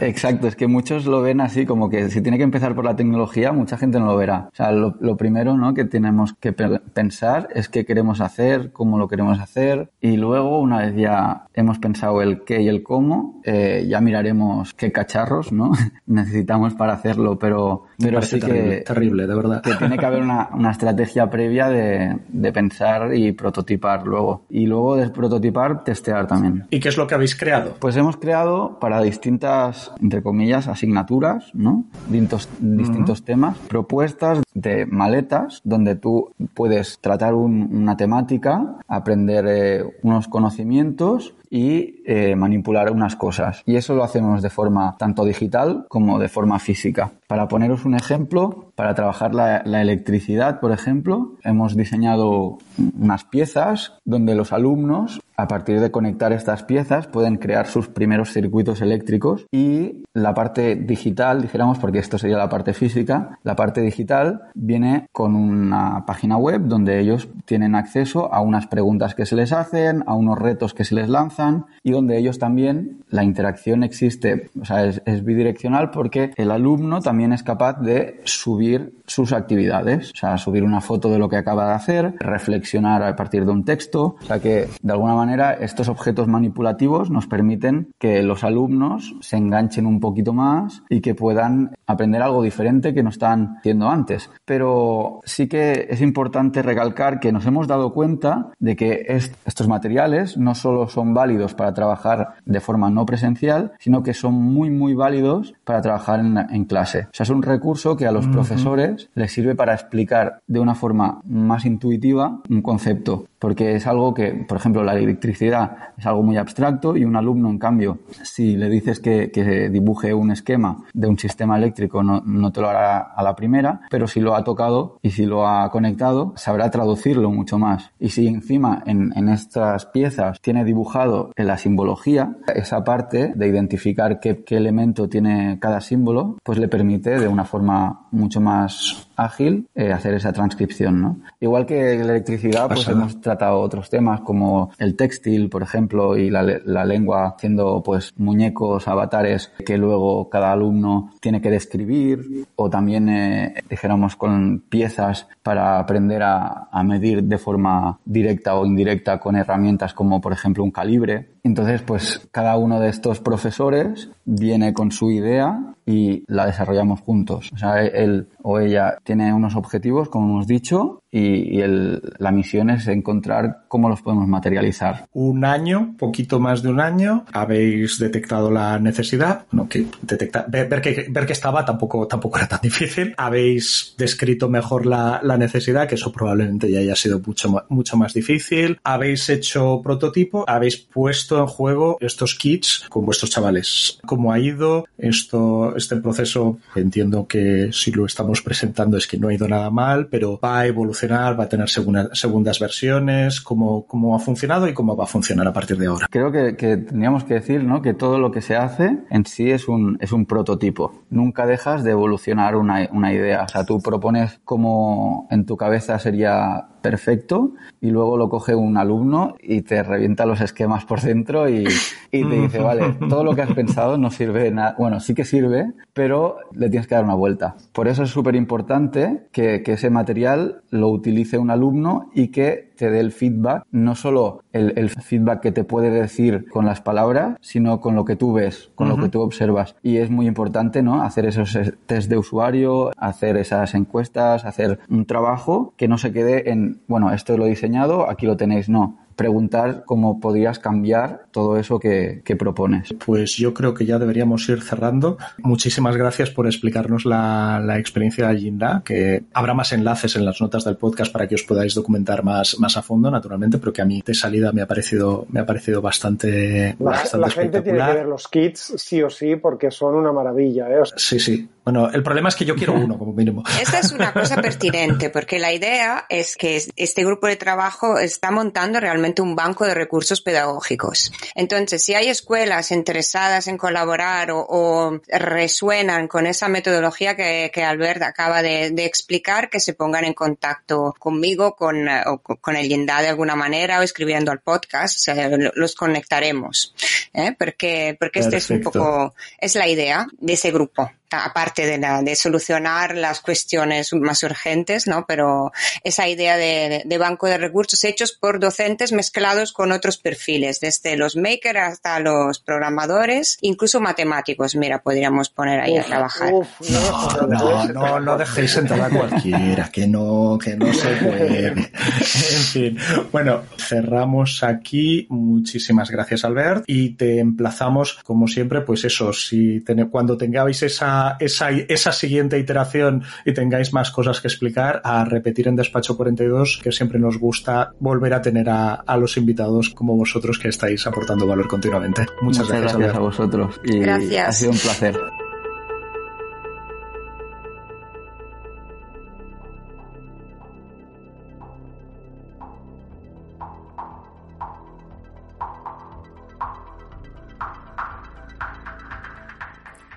exacto, 0.00 0.48
es 0.48 0.56
que 0.56 0.66
muchos 0.66 1.04
lo 1.04 1.20
ven 1.20 1.40
así 1.42 1.66
como 1.66 1.90
que 1.90 2.08
si 2.08 2.22
tiene 2.22 2.38
que 2.38 2.44
empezar 2.44 2.74
por 2.74 2.84
la 2.84 2.96
tecnología, 2.96 3.52
mucha 3.52 3.76
gente 3.76 4.00
no 4.00 4.06
lo 4.06 4.16
verá. 4.16 4.48
O 4.52 4.56
sea, 4.56 4.72
lo, 4.72 5.16
primero 5.16 5.56
¿no? 5.56 5.74
que 5.74 5.84
tenemos 5.84 6.34
que 6.40 6.52
pensar 6.52 7.48
es 7.54 7.68
qué 7.68 7.84
queremos 7.84 8.22
hacer, 8.22 8.72
cómo 8.72 8.98
lo 8.98 9.06
queremos 9.08 9.38
hacer 9.38 9.90
y 10.00 10.16
luego 10.16 10.60
una 10.60 10.78
vez 10.78 10.94
ya 10.96 11.46
hemos 11.52 11.78
pensado 11.78 12.22
el 12.22 12.42
qué 12.44 12.62
y 12.62 12.68
el 12.68 12.82
cómo, 12.82 13.40
eh, 13.44 13.86
ya 13.88 14.00
miraremos 14.00 14.72
qué 14.72 14.92
cacharros 14.92 15.52
¿no? 15.52 15.72
necesitamos 16.06 16.74
para 16.74 16.94
hacerlo, 16.94 17.38
pero 17.38 17.65
pero, 17.98 18.22
sí 18.22 18.40
que, 18.40 18.82
terrible, 18.86 19.26
de 19.26 19.34
verdad. 19.34 19.62
Que 19.62 19.74
tiene 19.74 19.98
que 19.98 20.06
haber 20.06 20.22
una, 20.22 20.48
una 20.52 20.70
estrategia 20.70 21.28
previa 21.28 21.68
de, 21.68 22.18
de, 22.28 22.52
pensar 22.52 23.14
y 23.14 23.32
prototipar 23.32 24.06
luego. 24.06 24.44
Y 24.50 24.66
luego 24.66 24.96
de 24.96 25.08
prototipar, 25.10 25.84
testear 25.84 26.26
también. 26.26 26.66
¿Y 26.70 26.80
qué 26.80 26.88
es 26.88 26.96
lo 26.96 27.06
que 27.06 27.14
habéis 27.14 27.36
creado? 27.36 27.76
Pues 27.78 27.96
hemos 27.96 28.16
creado 28.16 28.78
para 28.80 29.00
distintas, 29.00 29.92
entre 30.00 30.22
comillas, 30.22 30.68
asignaturas, 30.68 31.50
¿no? 31.54 31.84
Distintos, 32.08 32.48
distintos 32.60 33.24
temas, 33.24 33.56
propuestas 33.68 34.40
de 34.56 34.86
maletas 34.86 35.60
donde 35.64 35.96
tú 35.96 36.32
puedes 36.54 36.98
tratar 37.00 37.34
una 37.34 37.96
temática, 37.96 38.76
aprender 38.88 39.44
eh, 39.46 39.84
unos 40.02 40.28
conocimientos 40.28 41.34
y 41.50 42.02
eh, 42.06 42.34
manipular 42.36 42.90
unas 42.90 43.16
cosas. 43.16 43.62
Y 43.66 43.76
eso 43.76 43.94
lo 43.94 44.02
hacemos 44.02 44.42
de 44.42 44.48
forma 44.50 44.96
tanto 44.98 45.24
digital 45.24 45.84
como 45.88 46.18
de 46.18 46.28
forma 46.28 46.58
física. 46.58 47.12
Para 47.26 47.48
poneros 47.48 47.84
un 47.84 47.94
ejemplo, 47.94 48.72
para 48.74 48.94
trabajar 48.94 49.34
la, 49.34 49.58
electricidad, 49.58 50.58
por 50.58 50.72
ejemplo, 50.72 51.34
hemos 51.44 51.76
diseñado 51.76 52.58
unas 52.98 53.24
piezas 53.24 53.92
donde 54.04 54.34
los 54.34 54.52
alumnos, 54.52 55.20
a 55.36 55.48
partir 55.48 55.80
de 55.80 55.90
conectar 55.90 56.32
estas 56.32 56.62
piezas, 56.62 57.06
pueden 57.06 57.36
crear 57.36 57.66
sus 57.66 57.88
primeros 57.88 58.32
circuitos 58.32 58.80
eléctricos 58.80 59.46
y 59.52 60.04
la 60.14 60.34
parte 60.34 60.76
digital, 60.76 61.42
dijéramos, 61.42 61.78
porque 61.78 61.98
esto 61.98 62.18
sería 62.18 62.38
la 62.38 62.48
parte 62.48 62.72
física, 62.72 63.38
la 63.42 63.54
parte 63.54 63.80
digital 63.82 64.42
viene 64.54 65.08
con 65.12 65.36
una 65.36 66.04
página 66.06 66.36
web 66.36 66.62
donde 66.62 67.00
ellos 67.00 67.28
tienen 67.44 67.74
acceso 67.74 68.32
a 68.32 68.40
unas 68.40 68.66
preguntas 68.66 69.14
que 69.14 69.26
se 69.26 69.36
les 69.36 69.52
hacen, 69.52 70.04
a 70.06 70.14
unos 70.14 70.38
retos 70.38 70.72
que 70.72 70.84
se 70.84 70.94
les 70.94 71.08
lanzan 71.08 71.66
y 71.82 71.90
donde 71.90 72.18
ellos 72.18 72.38
también, 72.38 73.04
la 73.10 73.24
interacción 73.24 73.82
existe, 73.82 74.50
o 74.60 74.64
sea, 74.64 74.84
es, 74.84 75.02
es 75.04 75.24
bidireccional 75.24 75.90
porque 75.90 76.32
el 76.36 76.50
alumno 76.50 77.00
también 77.00 77.32
es 77.32 77.42
capaz 77.42 77.74
de 77.80 78.20
subir 78.24 78.94
sus 79.06 79.32
actividades, 79.32 80.12
o 80.12 80.16
sea, 80.16 80.38
subir 80.38 80.64
una 80.64 80.80
foto 80.80 81.10
de 81.10 81.18
lo 81.18 81.28
que 81.28 81.36
acaba 81.36 81.68
de 81.68 81.74
hacer, 81.74 82.14
reflexionar 82.18 83.02
a 83.02 83.14
partir 83.16 83.44
de 83.44 83.52
un 83.52 83.64
texto, 83.64 84.16
o 84.20 84.24
sea 84.24 84.40
que 84.40 84.68
de 84.82 84.92
alguna 84.92 85.14
manera 85.14 85.25
manera 85.26 85.54
estos 85.54 85.88
objetos 85.88 86.28
manipulativos 86.28 87.10
nos 87.10 87.26
permiten 87.26 87.88
que 87.98 88.22
los 88.22 88.44
alumnos 88.44 89.16
se 89.20 89.36
enganchen 89.36 89.86
un 89.86 89.98
poquito 89.98 90.32
más 90.32 90.82
y 90.88 91.00
que 91.00 91.14
puedan 91.14 91.72
aprender 91.86 92.22
algo 92.22 92.42
diferente 92.42 92.94
que 92.94 93.02
no 93.02 93.10
están 93.10 93.56
haciendo 93.58 93.88
antes. 93.88 94.30
Pero 94.44 95.20
sí 95.24 95.48
que 95.48 95.88
es 95.90 96.00
importante 96.00 96.62
recalcar 96.62 97.18
que 97.18 97.32
nos 97.32 97.46
hemos 97.46 97.66
dado 97.66 97.92
cuenta 97.92 98.52
de 98.58 98.76
que 98.76 99.06
estos 99.44 99.68
materiales 99.68 100.36
no 100.36 100.54
solo 100.54 100.88
son 100.88 101.12
válidos 101.12 101.54
para 101.54 101.74
trabajar 101.74 102.34
de 102.44 102.60
forma 102.60 102.88
no 102.90 103.04
presencial, 103.04 103.72
sino 103.78 104.02
que 104.02 104.14
son 104.14 104.34
muy, 104.34 104.70
muy 104.70 104.94
válidos 104.94 105.54
para 105.64 105.80
trabajar 105.82 106.20
en, 106.20 106.64
clase. 106.66 107.06
O 107.06 107.08
sea, 107.12 107.24
es 107.24 107.30
un 107.30 107.42
recurso 107.42 107.96
que 107.96 108.06
a 108.06 108.12
los 108.12 108.26
profesores 108.28 109.08
les 109.14 109.32
sirve 109.32 109.54
para 109.54 109.74
explicar 109.74 110.40
de 110.46 110.60
una 110.60 110.74
forma 110.74 111.20
más 111.24 111.64
intuitiva 111.64 112.40
un 112.48 112.62
concepto 112.62 113.26
porque 113.38 113.76
es 113.76 113.86
algo 113.86 114.14
que, 114.14 114.32
por 114.32 114.56
ejemplo, 114.56 114.82
la 114.82 114.94
electricidad 115.16 115.94
es 115.96 116.06
algo 116.06 116.22
muy 116.22 116.36
abstracto 116.36 116.96
y 116.96 117.04
un 117.04 117.16
alumno, 117.16 117.48
en 117.48 117.58
cambio, 117.58 117.98
si 118.22 118.56
le 118.56 118.68
dices 118.68 119.00
que, 119.00 119.30
que 119.30 119.70
dibuje 119.70 120.12
un 120.12 120.30
esquema 120.30 120.84
de 120.92 121.08
un 121.08 121.18
sistema 121.18 121.56
eléctrico, 121.56 122.02
no, 122.02 122.22
no, 122.24 122.52
te 122.52 122.60
lo 122.60 122.68
hará 122.68 122.98
a 122.98 123.22
la 123.22 123.34
primera, 123.34 123.80
pero 123.90 124.06
si 124.06 124.20
lo 124.20 124.34
ha 124.34 124.44
tocado 124.44 124.98
y 125.02 125.10
si 125.10 125.24
lo 125.24 125.46
ha 125.46 125.70
conectado, 125.70 126.34
sabrá 126.36 126.70
traducirlo 126.70 127.30
mucho 127.30 127.58
más. 127.58 127.90
Y 127.98 128.10
si 128.10 128.28
encima 128.28 128.82
en, 128.86 129.12
en 129.16 129.28
estas 129.30 129.86
piezas 129.86 130.40
tiene 130.40 130.64
dibujado 130.64 131.32
en 131.34 131.46
la 131.46 131.56
simbología, 131.56 132.36
esa 132.54 132.84
parte 132.84 133.32
de 133.34 133.48
identificar 133.48 134.20
qué, 134.20 134.44
qué 134.44 134.56
elemento 134.56 135.08
tiene 135.08 135.58
cada 135.60 135.80
símbolo, 135.80 136.36
pues 136.42 136.58
le 136.58 136.68
permite 136.68 137.18
de 137.18 137.28
una 137.28 137.44
forma 137.44 138.06
mucho 138.10 138.40
más 138.40 139.08
ágil 139.16 139.68
eh, 139.74 139.92
hacer 139.92 140.14
esa 140.14 140.32
transcripción, 140.32 141.00
¿no? 141.00 141.16
Igual 141.40 141.66
que 141.66 141.96
la 141.96 142.12
electricidad, 142.12 142.68
pues 142.68 142.86
hemos 142.88 143.20
tratado 143.20 143.60
otros 143.60 143.90
temas 143.90 144.20
como 144.20 144.70
el 144.78 144.96
textil, 144.96 145.48
por 145.48 145.62
ejemplo, 145.62 146.16
y 146.16 146.30
la, 146.30 146.42
la, 146.42 146.84
lengua 146.84 147.34
haciendo 147.36 147.82
pues 147.82 148.12
muñecos, 148.16 148.86
avatares 148.86 149.52
que 149.64 149.76
luego 149.76 150.28
cada 150.28 150.52
alumno 150.52 151.10
tiene 151.20 151.40
que 151.40 151.50
describir 151.50 152.46
o 152.54 152.70
también, 152.70 153.08
eh, 153.08 153.54
dijéramos, 153.68 154.16
con 154.16 154.60
piezas 154.68 155.26
para 155.42 155.78
aprender 155.78 156.22
a, 156.22 156.68
a 156.70 156.82
medir 156.82 157.24
de 157.24 157.38
forma 157.38 157.98
directa 158.04 158.54
o 158.54 158.66
indirecta 158.66 159.18
con 159.18 159.36
herramientas 159.36 159.94
como, 159.94 160.20
por 160.20 160.32
ejemplo, 160.32 160.62
un 160.62 160.70
calibre. 160.70 161.30
Entonces, 161.42 161.82
pues 161.82 162.28
cada 162.30 162.56
uno 162.56 162.80
de 162.80 162.88
estos 162.88 163.20
profesores 163.20 164.10
viene 164.24 164.72
con 164.72 164.90
su 164.92 165.10
idea 165.10 165.75
y 165.86 166.24
la 166.26 166.46
desarrollamos 166.46 167.00
juntos. 167.00 167.50
O 167.54 167.56
sea, 167.56 167.84
él 167.84 168.28
o 168.42 168.58
ella 168.58 168.98
tiene 169.04 169.32
unos 169.32 169.54
objetivos, 169.54 170.08
como 170.08 170.26
hemos 170.26 170.46
dicho, 170.48 171.02
y, 171.18 171.60
el, 171.60 172.02
la 172.18 172.30
misión 172.30 172.70
es 172.70 172.86
encontrar 172.88 173.64
cómo 173.68 173.88
los 173.88 174.02
podemos 174.02 174.28
materializar. 174.28 175.08
Un 175.12 175.44
año, 175.44 175.94
poquito 175.98 176.40
más 176.40 176.62
de 176.62 176.68
un 176.68 176.80
año, 176.80 177.24
habéis 177.32 177.98
detectado 177.98 178.50
la 178.50 178.78
necesidad, 178.78 179.46
no, 179.52 179.68
que 179.68 179.86
detecta, 180.02 180.44
ver, 180.48 180.68
ver, 180.68 180.80
que, 180.80 181.06
ver 181.08 181.26
que 181.26 181.32
estaba 181.32 181.64
tampoco, 181.64 182.06
tampoco 182.06 182.38
era 182.38 182.48
tan 182.48 182.60
difícil, 182.62 183.14
habéis 183.16 183.94
descrito 183.96 184.48
mejor 184.48 184.84
la, 184.84 185.20
la 185.22 185.38
necesidad, 185.38 185.88
que 185.88 185.94
eso 185.94 186.12
probablemente 186.12 186.70
ya 186.70 186.80
haya 186.80 186.96
sido 186.96 187.20
mucho, 187.24 187.64
mucho 187.68 187.96
más 187.96 188.12
difícil, 188.12 188.78
habéis 188.84 189.28
hecho 189.30 189.80
prototipo, 189.82 190.44
habéis 190.46 190.76
puesto 190.76 191.38
en 191.38 191.46
juego 191.46 191.96
estos 192.00 192.34
kits 192.34 192.84
con 192.90 193.06
vuestros 193.06 193.30
chavales. 193.30 193.98
¿Cómo 194.04 194.32
ha 194.32 194.38
ido 194.38 194.84
esto, 194.98 195.74
este 195.76 195.96
proceso? 195.96 196.58
Entiendo 196.74 197.26
que 197.26 197.70
si 197.72 197.90
lo 197.90 198.04
estamos 198.04 198.42
presentando 198.42 198.96
es 198.96 199.06
que 199.06 199.16
no 199.16 199.28
ha 199.28 199.34
ido 199.34 199.48
nada 199.48 199.70
mal, 199.70 200.08
pero 200.08 200.38
va 200.42 200.60
a 200.60 200.66
evolucionar, 201.06 201.38
va 201.38 201.44
a 201.44 201.48
tener 201.48 201.68
segunda, 201.68 202.08
segundas 202.12 202.58
versiones, 202.58 203.40
cómo, 203.40 203.86
cómo 203.86 204.14
ha 204.14 204.18
funcionado 204.18 204.68
y 204.68 204.74
cómo 204.74 204.96
va 204.96 205.04
a 205.04 205.06
funcionar 205.06 205.46
a 205.46 205.52
partir 205.52 205.78
de 205.78 205.86
ahora. 205.86 206.06
Creo 206.10 206.32
que, 206.32 206.56
que 206.56 206.76
tendríamos 206.76 207.24
que 207.24 207.34
decir 207.34 207.64
¿no? 207.64 207.82
que 207.82 207.94
todo 207.94 208.18
lo 208.18 208.30
que 208.30 208.42
se 208.42 208.56
hace 208.56 208.98
en 209.10 209.24
sí 209.24 209.50
es 209.50 209.68
un, 209.68 209.96
es 210.00 210.12
un 210.12 210.26
prototipo. 210.26 211.04
Nunca 211.10 211.46
dejas 211.46 211.84
de 211.84 211.92
evolucionar 211.92 212.56
una, 212.56 212.88
una 212.92 213.12
idea. 213.12 213.44
O 213.44 213.48
sea, 213.48 213.64
tú 213.64 213.80
propones 213.80 214.40
cómo 214.44 215.26
en 215.30 215.46
tu 215.46 215.56
cabeza 215.56 215.98
sería 215.98 216.68
perfecto 216.86 217.52
y 217.80 217.90
luego 217.90 218.16
lo 218.16 218.28
coge 218.28 218.54
un 218.54 218.76
alumno 218.76 219.34
y 219.40 219.62
te 219.62 219.82
revienta 219.82 220.24
los 220.24 220.40
esquemas 220.40 220.84
por 220.84 221.00
dentro 221.00 221.48
y, 221.48 221.66
y 222.12 222.24
te 222.24 222.40
dice, 222.42 222.60
vale, 222.60 222.96
todo 223.08 223.24
lo 223.24 223.34
que 223.34 223.42
has 223.42 223.52
pensado 223.54 223.98
no 223.98 224.10
sirve 224.12 224.52
nada. 224.52 224.76
Bueno, 224.78 225.00
sí 225.00 225.12
que 225.12 225.24
sirve, 225.24 225.72
pero 225.92 226.36
le 226.52 226.70
tienes 226.70 226.86
que 226.86 226.94
dar 226.94 227.02
una 227.02 227.16
vuelta. 227.16 227.56
Por 227.72 227.88
eso 227.88 228.04
es 228.04 228.10
súper 228.10 228.36
importante 228.36 229.26
que, 229.32 229.62
que 229.64 229.72
ese 229.72 229.90
material 229.90 230.62
lo 230.70 230.85
utilice 230.88 231.38
un 231.38 231.50
alumno 231.50 232.10
y 232.14 232.28
que 232.28 232.70
te 232.76 232.90
dé 232.90 233.00
el 233.00 233.12
feedback, 233.12 233.64
no 233.70 233.94
solo 233.94 234.42
el, 234.52 234.74
el, 234.76 234.90
feedback 234.90 235.40
que 235.40 235.52
te 235.52 235.64
puede 235.64 235.90
decir 235.90 236.46
con 236.50 236.66
las 236.66 236.80
palabras, 236.80 237.36
sino 237.40 237.80
con 237.80 237.94
lo 237.94 238.04
que 238.04 238.16
tú 238.16 238.32
ves, 238.32 238.70
con 238.74 238.88
uh 238.88 238.90
-huh. 238.90 238.96
lo 238.96 239.02
que 239.02 239.08
tú 239.08 239.20
observas. 239.20 239.76
Y 239.82 239.96
es 239.96 240.10
muy 240.10 240.26
importante, 240.26 240.82
¿no? 240.82 241.02
Hacer 241.02 241.26
esos 241.26 241.58
test 241.86 242.10
de 242.10 242.18
usuario, 242.18 242.90
hacer 242.96 243.36
esas 243.36 243.74
encuestas, 243.74 244.44
hacer 244.44 244.78
un 244.88 245.06
trabajo 245.06 245.72
que 245.76 245.88
no 245.88 245.98
se 245.98 246.12
quede 246.12 246.50
en, 246.50 246.80
bueno, 246.86 247.12
esto 247.12 247.36
lo 247.36 247.46
he 247.46 247.50
diseñado, 247.50 248.08
aquí 248.10 248.26
lo 248.26 248.36
tenéis, 248.36 248.68
no 248.68 249.05
preguntar 249.16 249.84
cómo 249.86 250.20
podrías 250.20 250.58
cambiar 250.58 251.24
todo 251.30 251.56
eso 251.56 251.80
que, 251.80 252.20
que, 252.24 252.36
propones. 252.36 252.94
Pues 253.04 253.36
yo 253.36 253.54
creo 253.54 253.72
que 253.72 253.86
ya 253.86 253.98
deberíamos 253.98 254.46
ir 254.48 254.62
cerrando. 254.62 255.16
Muchísimas 255.38 255.96
gracias 255.96 256.30
por 256.30 256.46
explicarnos 256.46 257.06
la, 257.06 257.60
la 257.64 257.78
experiencia 257.78 258.28
de 258.28 258.38
Jinda, 258.38 258.82
que 258.84 259.24
habrá 259.32 259.54
más 259.54 259.72
enlaces 259.72 260.16
en 260.16 260.24
las 260.24 260.40
notas 260.40 260.64
del 260.64 260.76
podcast 260.76 261.10
para 261.12 261.26
que 261.26 261.34
os 261.34 261.42
podáis 261.42 261.74
documentar 261.74 262.22
más, 262.22 262.58
más 262.60 262.76
a 262.76 262.82
fondo, 262.82 263.10
naturalmente, 263.10 263.58
pero 263.58 263.72
que 263.72 263.82
a 263.82 263.86
mí 263.86 264.02
de 264.04 264.14
salida 264.14 264.52
me 264.52 264.60
ha 264.60 264.66
parecido, 264.66 265.26
me 265.30 265.40
ha 265.40 265.46
parecido 265.46 265.80
bastante, 265.80 266.76
la, 266.78 266.90
bastante 266.90 267.26
la 267.26 267.30
gente 267.30 267.62
tiene 267.62 267.78
que 267.78 267.94
ver 267.94 268.06
los 268.06 268.28
kits 268.28 268.74
sí 268.76 269.02
o 269.02 269.08
sí 269.08 269.36
porque 269.36 269.70
son 269.70 269.94
una 269.94 270.12
maravilla. 270.12 270.68
¿eh? 270.70 270.80
O 270.80 270.84
sea, 270.84 270.98
sí, 270.98 271.18
sí. 271.18 271.48
Bueno, 271.66 271.90
el 271.90 272.04
problema 272.04 272.28
es 272.28 272.36
que 272.36 272.44
yo 272.44 272.54
quiero 272.54 272.74
uno 272.84 272.96
como 272.96 273.12
mínimo. 273.12 273.42
Esta 273.60 273.80
es 273.80 273.90
una 273.90 274.12
cosa 274.12 274.40
pertinente 274.40 275.10
porque 275.10 275.40
la 275.40 275.52
idea 275.52 276.06
es 276.08 276.36
que 276.36 276.62
este 276.76 277.04
grupo 277.04 277.26
de 277.26 277.34
trabajo 277.34 277.98
está 277.98 278.30
montando 278.30 278.78
realmente 278.78 279.20
un 279.20 279.34
banco 279.34 279.66
de 279.66 279.74
recursos 279.74 280.20
pedagógicos. 280.20 281.10
Entonces, 281.34 281.82
si 281.82 281.94
hay 281.94 282.06
escuelas 282.06 282.70
interesadas 282.70 283.48
en 283.48 283.58
colaborar 283.58 284.30
o, 284.30 284.46
o 284.48 285.00
resuenan 285.08 286.06
con 286.06 286.28
esa 286.28 286.46
metodología 286.46 287.16
que, 287.16 287.50
que 287.52 287.64
Albert 287.64 288.02
acaba 288.02 288.42
de, 288.42 288.70
de, 288.70 288.84
explicar, 288.84 289.50
que 289.50 289.58
se 289.58 289.74
pongan 289.74 290.04
en 290.04 290.14
contacto 290.14 290.94
conmigo, 291.00 291.56
con, 291.56 291.88
o 291.88 292.18
con 292.18 292.54
el 292.54 292.68
Yendá 292.68 293.02
de 293.02 293.08
alguna 293.08 293.34
manera 293.34 293.80
o 293.80 293.82
escribiendo 293.82 294.30
al 294.30 294.38
podcast, 294.38 295.00
o 295.00 295.02
sea, 295.02 295.28
los 295.54 295.74
conectaremos. 295.74 296.76
¿eh? 297.12 297.34
Porque, 297.36 297.96
porque 297.98 298.20
este 298.20 298.36
es 298.36 298.50
un 298.50 298.60
poco, 298.60 299.16
es 299.40 299.56
la 299.56 299.66
idea 299.66 300.06
de 300.20 300.34
ese 300.34 300.52
grupo 300.52 300.92
aparte 301.10 301.66
de, 301.66 301.78
la, 301.78 302.02
de 302.02 302.16
solucionar 302.16 302.94
las 302.96 303.20
cuestiones 303.20 303.92
más 303.94 304.22
urgentes, 304.22 304.86
¿no? 304.86 305.04
Pero 305.06 305.52
esa 305.84 306.08
idea 306.08 306.36
de, 306.36 306.82
de, 306.84 306.98
banco 306.98 307.26
de 307.26 307.38
recursos 307.38 307.84
hechos 307.84 308.12
por 308.12 308.40
docentes 308.40 308.92
mezclados 308.92 309.52
con 309.52 309.72
otros 309.72 309.98
perfiles, 309.98 310.60
desde 310.60 310.96
los 310.96 311.16
makers 311.16 311.60
hasta 311.60 312.00
los 312.00 312.38
programadores, 312.40 313.38
incluso 313.40 313.80
matemáticos, 313.80 314.56
mira, 314.56 314.82
podríamos 314.82 315.28
poner 315.28 315.60
ahí 315.60 315.78
uf, 315.78 315.84
a 315.84 315.86
trabajar. 315.86 316.32
Uf, 316.32 316.48
no, 316.70 317.26
no, 317.26 317.64
no, 317.68 318.00
no 318.00 318.18
dejéis 318.18 318.56
entrar 318.56 318.80
a 318.80 318.90
cualquiera, 318.90 319.68
que 319.70 319.86
no, 319.86 320.38
que 320.42 320.56
no 320.56 320.72
se 320.72 320.88
puede. 320.96 321.46
en 321.48 322.44
fin, 322.52 322.78
bueno, 323.12 323.42
cerramos 323.58 324.42
aquí. 324.42 325.06
Muchísimas 325.10 325.90
gracias, 325.90 326.24
Albert, 326.24 326.64
y 326.66 326.90
te 326.90 327.20
emplazamos, 327.20 327.94
como 328.04 328.26
siempre, 328.26 328.62
pues 328.62 328.84
eso, 328.84 329.12
si 329.12 329.60
ten, 329.60 329.88
cuando 329.88 330.16
tengáis 330.16 330.62
esa 330.62 330.95
esa, 331.20 331.50
esa 331.50 331.92
siguiente 331.92 332.38
iteración 332.38 333.02
y 333.24 333.32
tengáis 333.32 333.72
más 333.72 333.90
cosas 333.90 334.20
que 334.20 334.28
explicar, 334.28 334.80
a 334.84 335.04
repetir 335.04 335.48
en 335.48 335.56
Despacho 335.56 335.96
42, 335.96 336.60
que 336.62 336.72
siempre 336.72 336.98
nos 336.98 337.18
gusta 337.18 337.72
volver 337.78 338.14
a 338.14 338.22
tener 338.22 338.48
a, 338.48 338.74
a 338.74 338.96
los 338.96 339.16
invitados 339.16 339.70
como 339.70 339.96
vosotros 339.96 340.38
que 340.38 340.48
estáis 340.48 340.86
aportando 340.86 341.26
valor 341.26 341.48
continuamente. 341.48 342.02
Muchas, 342.22 342.44
Muchas 342.44 342.48
gracias, 342.48 342.76
gracias 342.76 342.96
a 342.96 343.00
vosotros 343.00 343.60
y 343.64 343.78
gracias. 343.78 344.28
ha 344.28 344.32
sido 344.32 344.52
un 344.52 344.58
placer. 344.58 344.96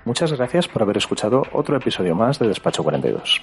Muchas 0.10 0.34
gracias 0.34 0.68
por 0.68 0.82
haber 0.82 0.98
escuchado 0.98 1.44
otro 1.54 1.78
episodio 1.78 2.16
más 2.16 2.40
de 2.40 2.48
Despacho 2.48 2.82
42. 2.82 3.40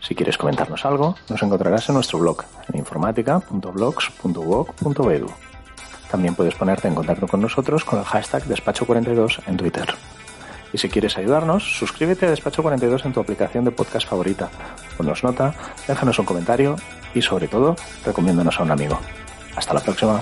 Si 0.00 0.16
quieres 0.16 0.36
comentarnos 0.36 0.84
algo, 0.84 1.14
nos 1.28 1.40
encontrarás 1.40 1.88
en 1.88 1.94
nuestro 1.94 2.18
blog 2.18 2.42
en 2.68 2.80
informática.blogs.wok.edu. 2.80 5.30
También 6.10 6.34
puedes 6.34 6.56
ponerte 6.56 6.88
en 6.88 6.96
contacto 6.96 7.28
con 7.28 7.40
nosotros 7.40 7.84
con 7.84 8.00
el 8.00 8.04
hashtag 8.04 8.42
Despacho42 8.46 9.42
en 9.46 9.56
Twitter. 9.58 9.94
Y 10.72 10.78
si 10.78 10.88
quieres 10.88 11.16
ayudarnos, 11.16 11.78
suscríbete 11.78 12.26
a 12.26 12.30
Despacho 12.30 12.64
42 12.64 13.04
en 13.04 13.12
tu 13.12 13.20
aplicación 13.20 13.64
de 13.64 13.70
podcast 13.70 14.08
favorita. 14.08 14.50
Ponnos 14.96 15.22
nota, 15.22 15.54
déjanos 15.86 16.18
un 16.18 16.24
comentario 16.24 16.74
y 17.14 17.22
sobre 17.22 17.46
todo, 17.46 17.76
recomiéndanos 18.04 18.58
a 18.58 18.64
un 18.64 18.72
amigo. 18.72 18.98
Hasta 19.54 19.72
la 19.72 19.80
próxima. 19.80 20.20